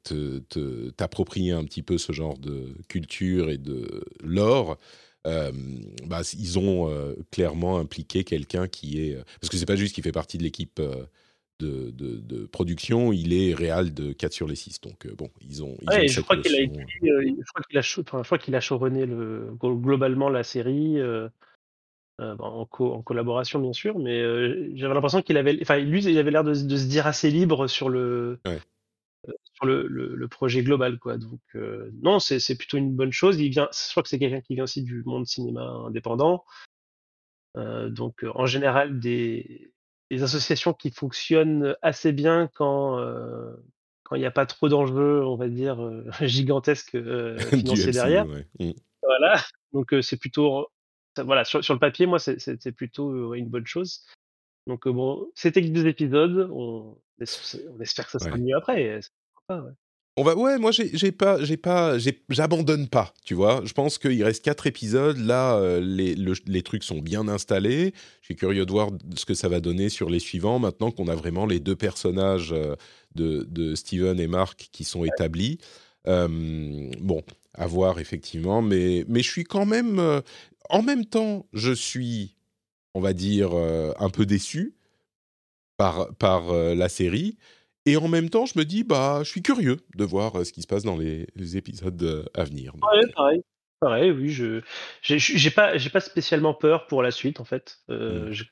t'approprier 0.97 1.51
un 1.51 1.63
petit 1.65 1.83
peu 1.83 1.97
ce 1.97 2.11
genre 2.11 2.37
de 2.37 2.75
culture 2.87 3.49
et 3.49 3.57
de 3.57 4.03
lore, 4.23 4.77
euh, 5.27 5.51
bah, 6.05 6.21
ils 6.37 6.57
ont 6.57 6.89
euh, 6.89 7.13
clairement 7.31 7.77
impliqué 7.77 8.23
quelqu'un 8.23 8.67
qui 8.67 8.99
est 8.99 9.17
parce 9.39 9.49
que 9.49 9.57
c'est 9.57 9.65
pas 9.67 9.75
juste 9.75 9.93
qu'il 9.93 10.03
fait 10.03 10.11
partie 10.11 10.37
de 10.37 10.43
l'équipe 10.43 10.79
euh, 10.79 11.05
de, 11.61 11.91
de- 11.91 12.17
de 12.17 12.45
production, 12.45 13.13
il 13.13 13.33
est 13.33 13.53
réal 13.53 13.93
de 13.93 14.11
4 14.13 14.33
sur 14.33 14.47
les 14.47 14.55
6. 14.55 14.81
Donc 14.81 15.05
euh, 15.05 15.13
bon, 15.15 15.29
ils 15.41 15.63
ont. 15.63 15.77
Ils 15.81 15.89
Ouais, 15.89 15.99
ont 15.99 16.01
et 16.01 16.07
je 16.07 16.21
crois 16.21 16.37
qu'il 16.37 16.55
a 16.55 16.59
écrit, 16.61 17.09
euh, 17.09 17.21
je 17.23 17.51
crois 17.51 17.61
qu'il 17.69 17.77
a, 17.77 17.81
enfin, 17.81 18.19
je 18.23 18.27
crois 18.27 18.37
qu'il 18.37 18.55
a 18.55 18.59
showrunné 18.61 19.05
le, 19.05 19.51
glo- 19.59 19.79
globalement 19.79 20.29
la 20.29 20.43
série. 20.43 20.99
euh, 20.99 21.29
euh, 22.19 22.35
bon, 22.35 22.45
en, 22.45 22.65
co- 22.65 22.93
en 22.93 23.01
collaboration 23.01 23.59
bien 23.59 23.73
sûr, 23.73 23.97
mais 23.97 24.21
j'avais 24.75 24.93
l'impression 24.93 25.21
qu'il 25.21 25.37
avait, 25.37 25.57
enfin 25.61 25.77
lui, 25.79 26.03
il 26.03 26.17
avait 26.17 26.31
l'air 26.31 26.43
de, 26.43 26.51
de 26.51 26.77
se 26.77 26.85
dire 26.87 27.07
assez 27.07 27.31
libre 27.31 27.67
sur 27.67 27.89
le, 27.89 28.39
Ouais. 28.45 28.59
sur 29.53 29.65
le, 29.65 29.87
le, 29.87 30.15
le 30.15 30.27
projet 30.27 30.61
global, 30.61 30.99
quoi. 30.99 31.17
Donc 31.17 31.39
non, 32.03 32.19
c'est 32.19 32.39
c'est 32.39 32.55
plutôt 32.57 32.77
une 32.77 32.93
bonne 32.95 33.11
chose. 33.11 33.39
Il 33.39 33.49
vient, 33.49 33.69
je 33.71 33.91
crois 33.91 34.03
que 34.03 34.09
c'est 34.09 34.19
quelqu'un 34.19 34.41
qui 34.41 34.55
vient 34.55 34.65
aussi 34.65 34.83
du 34.83 35.03
monde 35.05 35.25
cinéma 35.25 35.63
indépendant. 35.87 36.43
Donc 37.55 38.23
en 38.33 38.45
général 38.45 38.99
des, 38.99 39.70
des 40.11 40.23
associations 40.23 40.73
qui 40.73 40.91
fonctionnent 40.91 41.75
assez 41.81 42.11
bien 42.11 42.49
quand 42.53 42.99
euh, 42.99 43.53
quand 44.03 44.15
il 44.17 44.19
n'y 44.19 44.25
a 44.25 44.31
pas 44.31 44.45
trop 44.45 44.67
d'enjeux, 44.67 45.23
on 45.25 45.37
va 45.37 45.47
dire 45.47 45.81
euh, 45.81 46.03
gigantesques 46.21 46.95
euh, 46.95 47.37
financiers 47.49 47.91
derrière. 47.93 48.27
ouais. 48.27 48.45
Mm. 48.59 48.71
Voilà. 49.03 49.41
Donc 49.73 49.93
euh, 49.93 50.01
c'est 50.01 50.17
plutôt 50.17 50.67
voilà 51.17 51.43
sur, 51.45 51.63
sur 51.63 51.73
le 51.73 51.79
papier, 51.79 52.05
moi 52.05 52.19
c'est 52.19 52.71
plutôt 52.73 53.33
une 53.33 53.47
bonne 53.49 53.65
chose. 53.65 54.05
Donc 54.67 54.87
bon, 54.87 55.29
c'était 55.33 55.61
que 55.61 55.69
deux 55.69 55.87
épisodes. 55.87 56.49
On, 56.51 56.97
on 57.19 57.79
espère 57.81 58.05
que 58.05 58.11
ça 58.11 58.19
sera 58.19 58.31
Ouais. 58.31 58.39
mieux 58.39 58.55
après. 58.57 58.99
sympa, 59.47 59.61
ouais. 59.63 59.71
On 60.17 60.23
va, 60.23 60.35
ouais, 60.35 60.59
moi 60.59 60.71
j'ai 60.71 61.11
pas, 61.13 61.41
j'ai 61.41 61.55
pas, 61.55 61.97
j'abandonne 62.27 62.89
pas, 62.89 63.13
tu 63.23 63.33
vois. 63.33 63.61
Je 63.63 63.71
pense 63.71 63.97
qu'il 63.97 64.21
reste 64.25 64.43
quatre 64.43 64.67
épisodes. 64.67 65.17
Là, 65.17 65.55
euh, 65.55 65.79
les, 65.79 66.15
le- 66.15 66.33
les 66.47 66.61
trucs 66.63 66.83
sont 66.83 66.99
bien 66.99 67.29
installés. 67.29 67.93
Je 68.19 68.25
suis 68.25 68.35
curieux 68.35 68.65
de 68.65 68.71
voir 68.71 68.89
ce 69.15 69.23
que 69.25 69.33
ça 69.33 69.47
va 69.47 69.61
donner 69.61 69.87
sur 69.87 70.09
les 70.09 70.19
suivants. 70.19 70.59
Maintenant 70.59 70.91
qu'on 70.91 71.07
a 71.07 71.15
vraiment 71.15 71.45
les 71.45 71.61
deux 71.61 71.77
personnages 71.77 72.51
euh, 72.51 72.75
de, 73.15 73.73
Steven 73.75 74.19
et 74.19 74.27
Mark 74.27 74.67
qui 74.73 74.83
sont 74.83 75.05
établis. 75.05 75.59
Euh, 76.07 76.27
bon, 76.99 77.23
à 77.53 77.65
voir 77.67 77.99
effectivement, 77.99 78.61
mais 78.61 79.05
mais 79.07 79.21
je 79.23 79.29
suis 79.31 79.43
quand 79.45 79.65
même, 79.65 80.21
en 80.69 80.81
même 80.83 81.05
temps, 81.05 81.45
je 81.53 81.71
suis, 81.71 82.35
on 82.95 82.99
va 83.01 83.13
dire, 83.13 83.51
un 83.53 84.09
peu 84.09 84.25
déçu 84.25 84.75
par 85.77 86.13
par 86.15 86.51
la 86.53 86.89
série. 86.89 87.37
Et 87.85 87.97
en 87.97 88.07
même 88.07 88.29
temps, 88.29 88.45
je 88.45 88.57
me 88.59 88.63
dis, 88.63 88.83
bah, 88.83 89.19
je 89.23 89.29
suis 89.29 89.41
curieux 89.41 89.77
de 89.95 90.03
voir 90.03 90.35
euh, 90.35 90.43
ce 90.43 90.53
qui 90.53 90.61
se 90.61 90.67
passe 90.67 90.83
dans 90.83 90.97
les, 90.97 91.27
les 91.35 91.57
épisodes 91.57 92.01
euh, 92.03 92.25
à 92.35 92.43
venir. 92.43 92.73
Donc, 92.73 92.89
Ouais, 92.91 93.01
pareil. 93.15 93.41
Pareil, 93.79 94.11
oui, 94.11 94.29
je 94.29 94.61
j'ai 95.01 95.49
pas 95.49 95.75
j'ai 95.77 95.89
pas 95.89 96.01
spécialement 96.01 96.53
peur 96.53 96.85
pour 96.85 97.01
la 97.01 97.09
suite 97.09 97.39
en 97.39 97.45
fait. 97.45 97.79
Euh, 97.89 98.29
Mm. 98.29 98.31
je- 98.31 98.43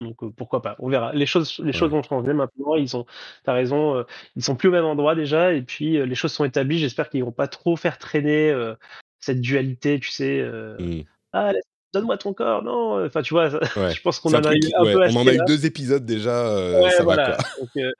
donc 0.00 0.22
euh, 0.22 0.30
pourquoi 0.30 0.62
pas, 0.62 0.76
on 0.78 0.88
verra. 0.88 1.12
Les 1.12 1.26
choses 1.26 1.58
les 1.58 1.72
choses 1.72 1.90
vont 1.90 2.02
changer 2.04 2.32
maintenant. 2.32 2.76
Ils 2.76 2.96
ont, 2.96 3.04
t'as 3.42 3.54
raison, 3.54 3.96
euh, 3.96 4.04
ils 4.36 4.44
sont 4.44 4.54
plus 4.54 4.68
au 4.68 4.72
même 4.72 4.84
endroit 4.84 5.16
déjà 5.16 5.52
et 5.52 5.62
puis 5.62 5.96
euh, 5.98 6.06
les 6.06 6.14
choses 6.14 6.32
sont 6.32 6.44
établies. 6.44 6.78
J'espère 6.78 7.10
qu'ils 7.10 7.24
vont 7.24 7.32
pas 7.32 7.48
trop 7.48 7.74
faire 7.76 7.98
traîner 7.98 8.50
euh, 8.50 8.76
cette 9.18 9.40
dualité, 9.40 9.98
tu 9.98 10.10
sais. 10.10 10.38
euh, 10.40 10.76
Mm. 10.78 11.02
ah, 11.32 11.52
la 11.52 11.58
donne-moi 11.92 12.16
ton 12.18 12.32
corps, 12.32 12.62
non. 12.62 13.04
Enfin, 13.04 13.22
tu 13.22 13.34
vois, 13.34 13.48
Ouais. 13.76 13.94
je 13.94 14.00
pense 14.02 14.18
qu'on 14.20 14.32
en 14.34 14.42
a 14.42 14.54
eu 14.54 14.60
un 14.76 14.84
ouais, 14.84 14.92
peu 14.92 15.00
on 15.10 15.16
en 15.16 15.26
a 15.26 15.34
eu 15.34 15.38
deux 15.46 15.66
épisodes 15.66 16.04
déjà, 16.04 16.46
euh, 16.48 16.82
Ouais, 16.82 16.90
ça 16.90 17.04
va 17.04 17.16
quoi. 17.16 17.36
Donc, 17.60 17.70
euh, 17.76 17.92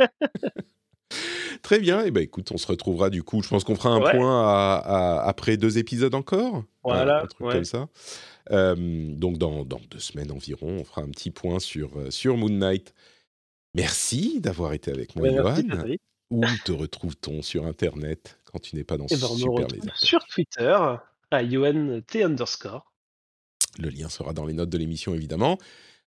Très 1.62 1.78
bien, 1.78 2.04
et 2.04 2.10
ben 2.10 2.22
écoute, 2.22 2.50
on 2.52 2.58
se 2.58 2.66
retrouvera 2.66 3.10
du 3.10 3.22
coup. 3.22 3.42
Je 3.42 3.48
pense 3.48 3.64
qu'on 3.64 3.76
fera 3.76 3.90
un 3.90 4.00
point 4.00 4.42
à- 4.46 4.76
à- 4.76 5.28
après 5.28 5.56
deux 5.56 5.78
épisodes 5.78 6.14
encore. 6.14 6.64
Voilà, 6.84 7.22
un, 7.22 7.26
truc 7.26 7.50
comme 7.50 7.64
ça. 7.64 7.88
Euh, 8.52 8.76
donc 8.76 9.38
dans, 9.38 9.64
dans 9.64 9.80
deux 9.90 9.98
semaines 9.98 10.30
environ, 10.30 10.68
on 10.80 10.84
fera 10.84 11.02
un 11.02 11.08
petit 11.10 11.30
point 11.30 11.58
sur, 11.58 11.90
euh, 11.98 12.10
sur 12.10 12.36
Moon 12.36 12.50
Knight. 12.50 12.94
Merci 13.74 14.40
d'avoir 14.40 14.72
été 14.72 14.90
avec 14.92 15.16
moi, 15.16 15.28
ben, 15.28 15.42
merci, 15.42 15.68
Johan. 15.68 15.84
Où 16.30 16.44
te 16.64 16.72
retrouve-t-on 16.72 17.42
sur 17.42 17.66
Internet 17.66 18.38
quand 18.44 18.58
tu 18.60 18.74
n'es 18.76 18.84
pas 18.84 18.96
dans 18.96 19.06
Et 19.06 19.16
ben, 19.16 19.26
on 19.30 19.34
me 19.34 19.38
Super 19.38 19.52
retrouve 19.52 19.76
Laser 19.78 19.96
sur 19.96 20.26
Twitter 20.26 20.76
à 21.30 21.42
T 22.06 22.22
underscore. 22.24 22.92
Le 23.78 23.88
lien 23.90 24.08
sera 24.08 24.32
dans 24.32 24.46
les 24.46 24.54
notes 24.54 24.70
de 24.70 24.78
l'émission, 24.78 25.14
évidemment. 25.14 25.58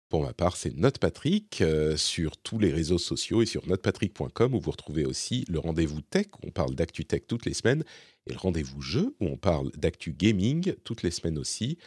Pour 0.09 0.23
ma 0.23 0.33
part, 0.33 0.57
c'est 0.57 0.75
NotePatrick 0.75 1.61
euh, 1.61 1.95
sur 1.95 2.35
tous 2.37 2.57
les 2.57 2.71
réseaux 2.73 2.97
sociaux 2.97 3.43
et 3.43 3.45
sur 3.45 3.67
notepatrick.com 3.67 4.55
où 4.55 4.59
vous 4.59 4.71
retrouvez 4.71 5.05
aussi 5.05 5.45
le 5.49 5.59
rendez-vous 5.59 6.01
tech 6.01 6.25
où 6.41 6.47
on 6.47 6.51
parle 6.51 6.73
d'actu 6.73 7.05
tech 7.05 7.21
toutes 7.27 7.45
les 7.45 7.53
semaines 7.53 7.83
et 8.25 8.33
le 8.33 8.39
rendez-vous 8.39 8.81
jeu 8.81 9.15
où 9.19 9.27
on 9.27 9.37
parle 9.37 9.69
d'actu 9.77 10.11
gaming 10.13 10.73
toutes 10.83 11.03
les 11.03 11.11
semaines 11.11 11.37
aussi. 11.37 11.77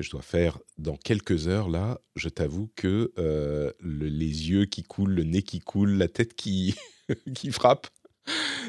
Je 0.00 0.08
dois 0.10 0.22
faire 0.22 0.58
dans 0.78 0.96
quelques 0.96 1.46
heures 1.46 1.68
là. 1.68 2.00
Je 2.16 2.30
t'avoue 2.30 2.70
que 2.74 3.12
euh, 3.18 3.70
le- 3.80 4.08
les 4.08 4.48
yeux 4.50 4.64
qui 4.64 4.82
coulent, 4.82 5.12
le 5.12 5.24
nez 5.24 5.42
qui 5.42 5.58
coule, 5.58 5.90
la 5.90 6.08
tête 6.08 6.34
qui 6.34 6.74
qui 7.34 7.50
frappe, 7.50 7.88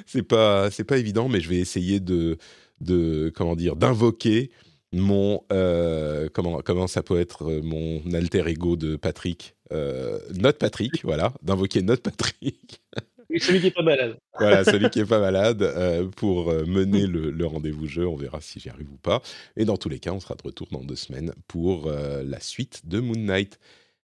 c'est 0.08 0.24
pas 0.24 0.70
pas 0.88 0.98
évident, 0.98 1.30
mais 1.30 1.40
je 1.40 1.50
vais 1.50 1.58
essayer 1.60 2.00
de 2.02 2.38
de 2.82 3.32
comment 3.36 3.56
dire 3.56 3.76
d'invoquer 3.78 4.52
mon 4.92 5.44
euh, 5.52 6.30
comment 6.34 6.62
comment 6.62 6.88
ça 6.88 7.04
peut 7.04 7.20
être 7.20 7.44
euh, 7.50 7.62
mon 7.62 8.02
alter 8.14 8.48
ego 8.48 8.76
de 8.76 8.96
Patrick 8.96 9.56
euh, 9.72 10.20
Note 10.36 10.58
Patrick 10.58 11.04
voilà 11.04 11.34
d'invoquer 11.42 11.82
Note 11.82 12.02
Patrick. 12.02 12.82
Oui, 13.30 13.40
celui 13.40 13.62
qui 13.62 13.68
est 13.68 13.72
pas 13.72 13.84
malade. 13.84 14.18
voilà 14.40 14.64
celui 14.64 14.90
qui 14.90 15.02
est 15.02 15.06
pas 15.06 15.20
malade 15.32 15.62
euh, 15.62 16.08
pour 16.08 16.52
mener 16.52 17.06
le, 17.06 17.30
le 17.30 17.46
rendez-vous 17.46 17.86
jeu. 17.88 18.08
On 18.08 18.16
verra 18.16 18.42
si 18.42 18.60
j'y 18.60 18.70
arrive 18.70 18.92
ou 18.92 18.98
pas. 18.98 19.22
Et 19.56 19.66
dans 19.66 19.78
tous 19.78 19.90
les 19.90 20.00
cas 20.00 20.12
on 20.12 20.20
sera 20.20 20.34
de 20.34 20.42
retour 20.42 20.68
dans 20.72 20.84
deux 20.84 20.96
semaines 20.96 21.34
pour 21.48 21.92
la 21.92 22.40
suite 22.40 22.88
de 22.88 23.00
Moon 23.00 23.14
Knight. 23.16 23.60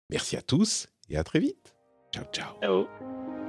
Merci 0.09 0.38
à 0.38 0.41
tous 0.41 0.88
et 1.09 1.17
à 1.17 1.25
très 1.25 1.39
vite. 1.39 1.75
Ciao 2.13 2.23
ciao. 2.32 2.55
Ciao. 2.61 3.48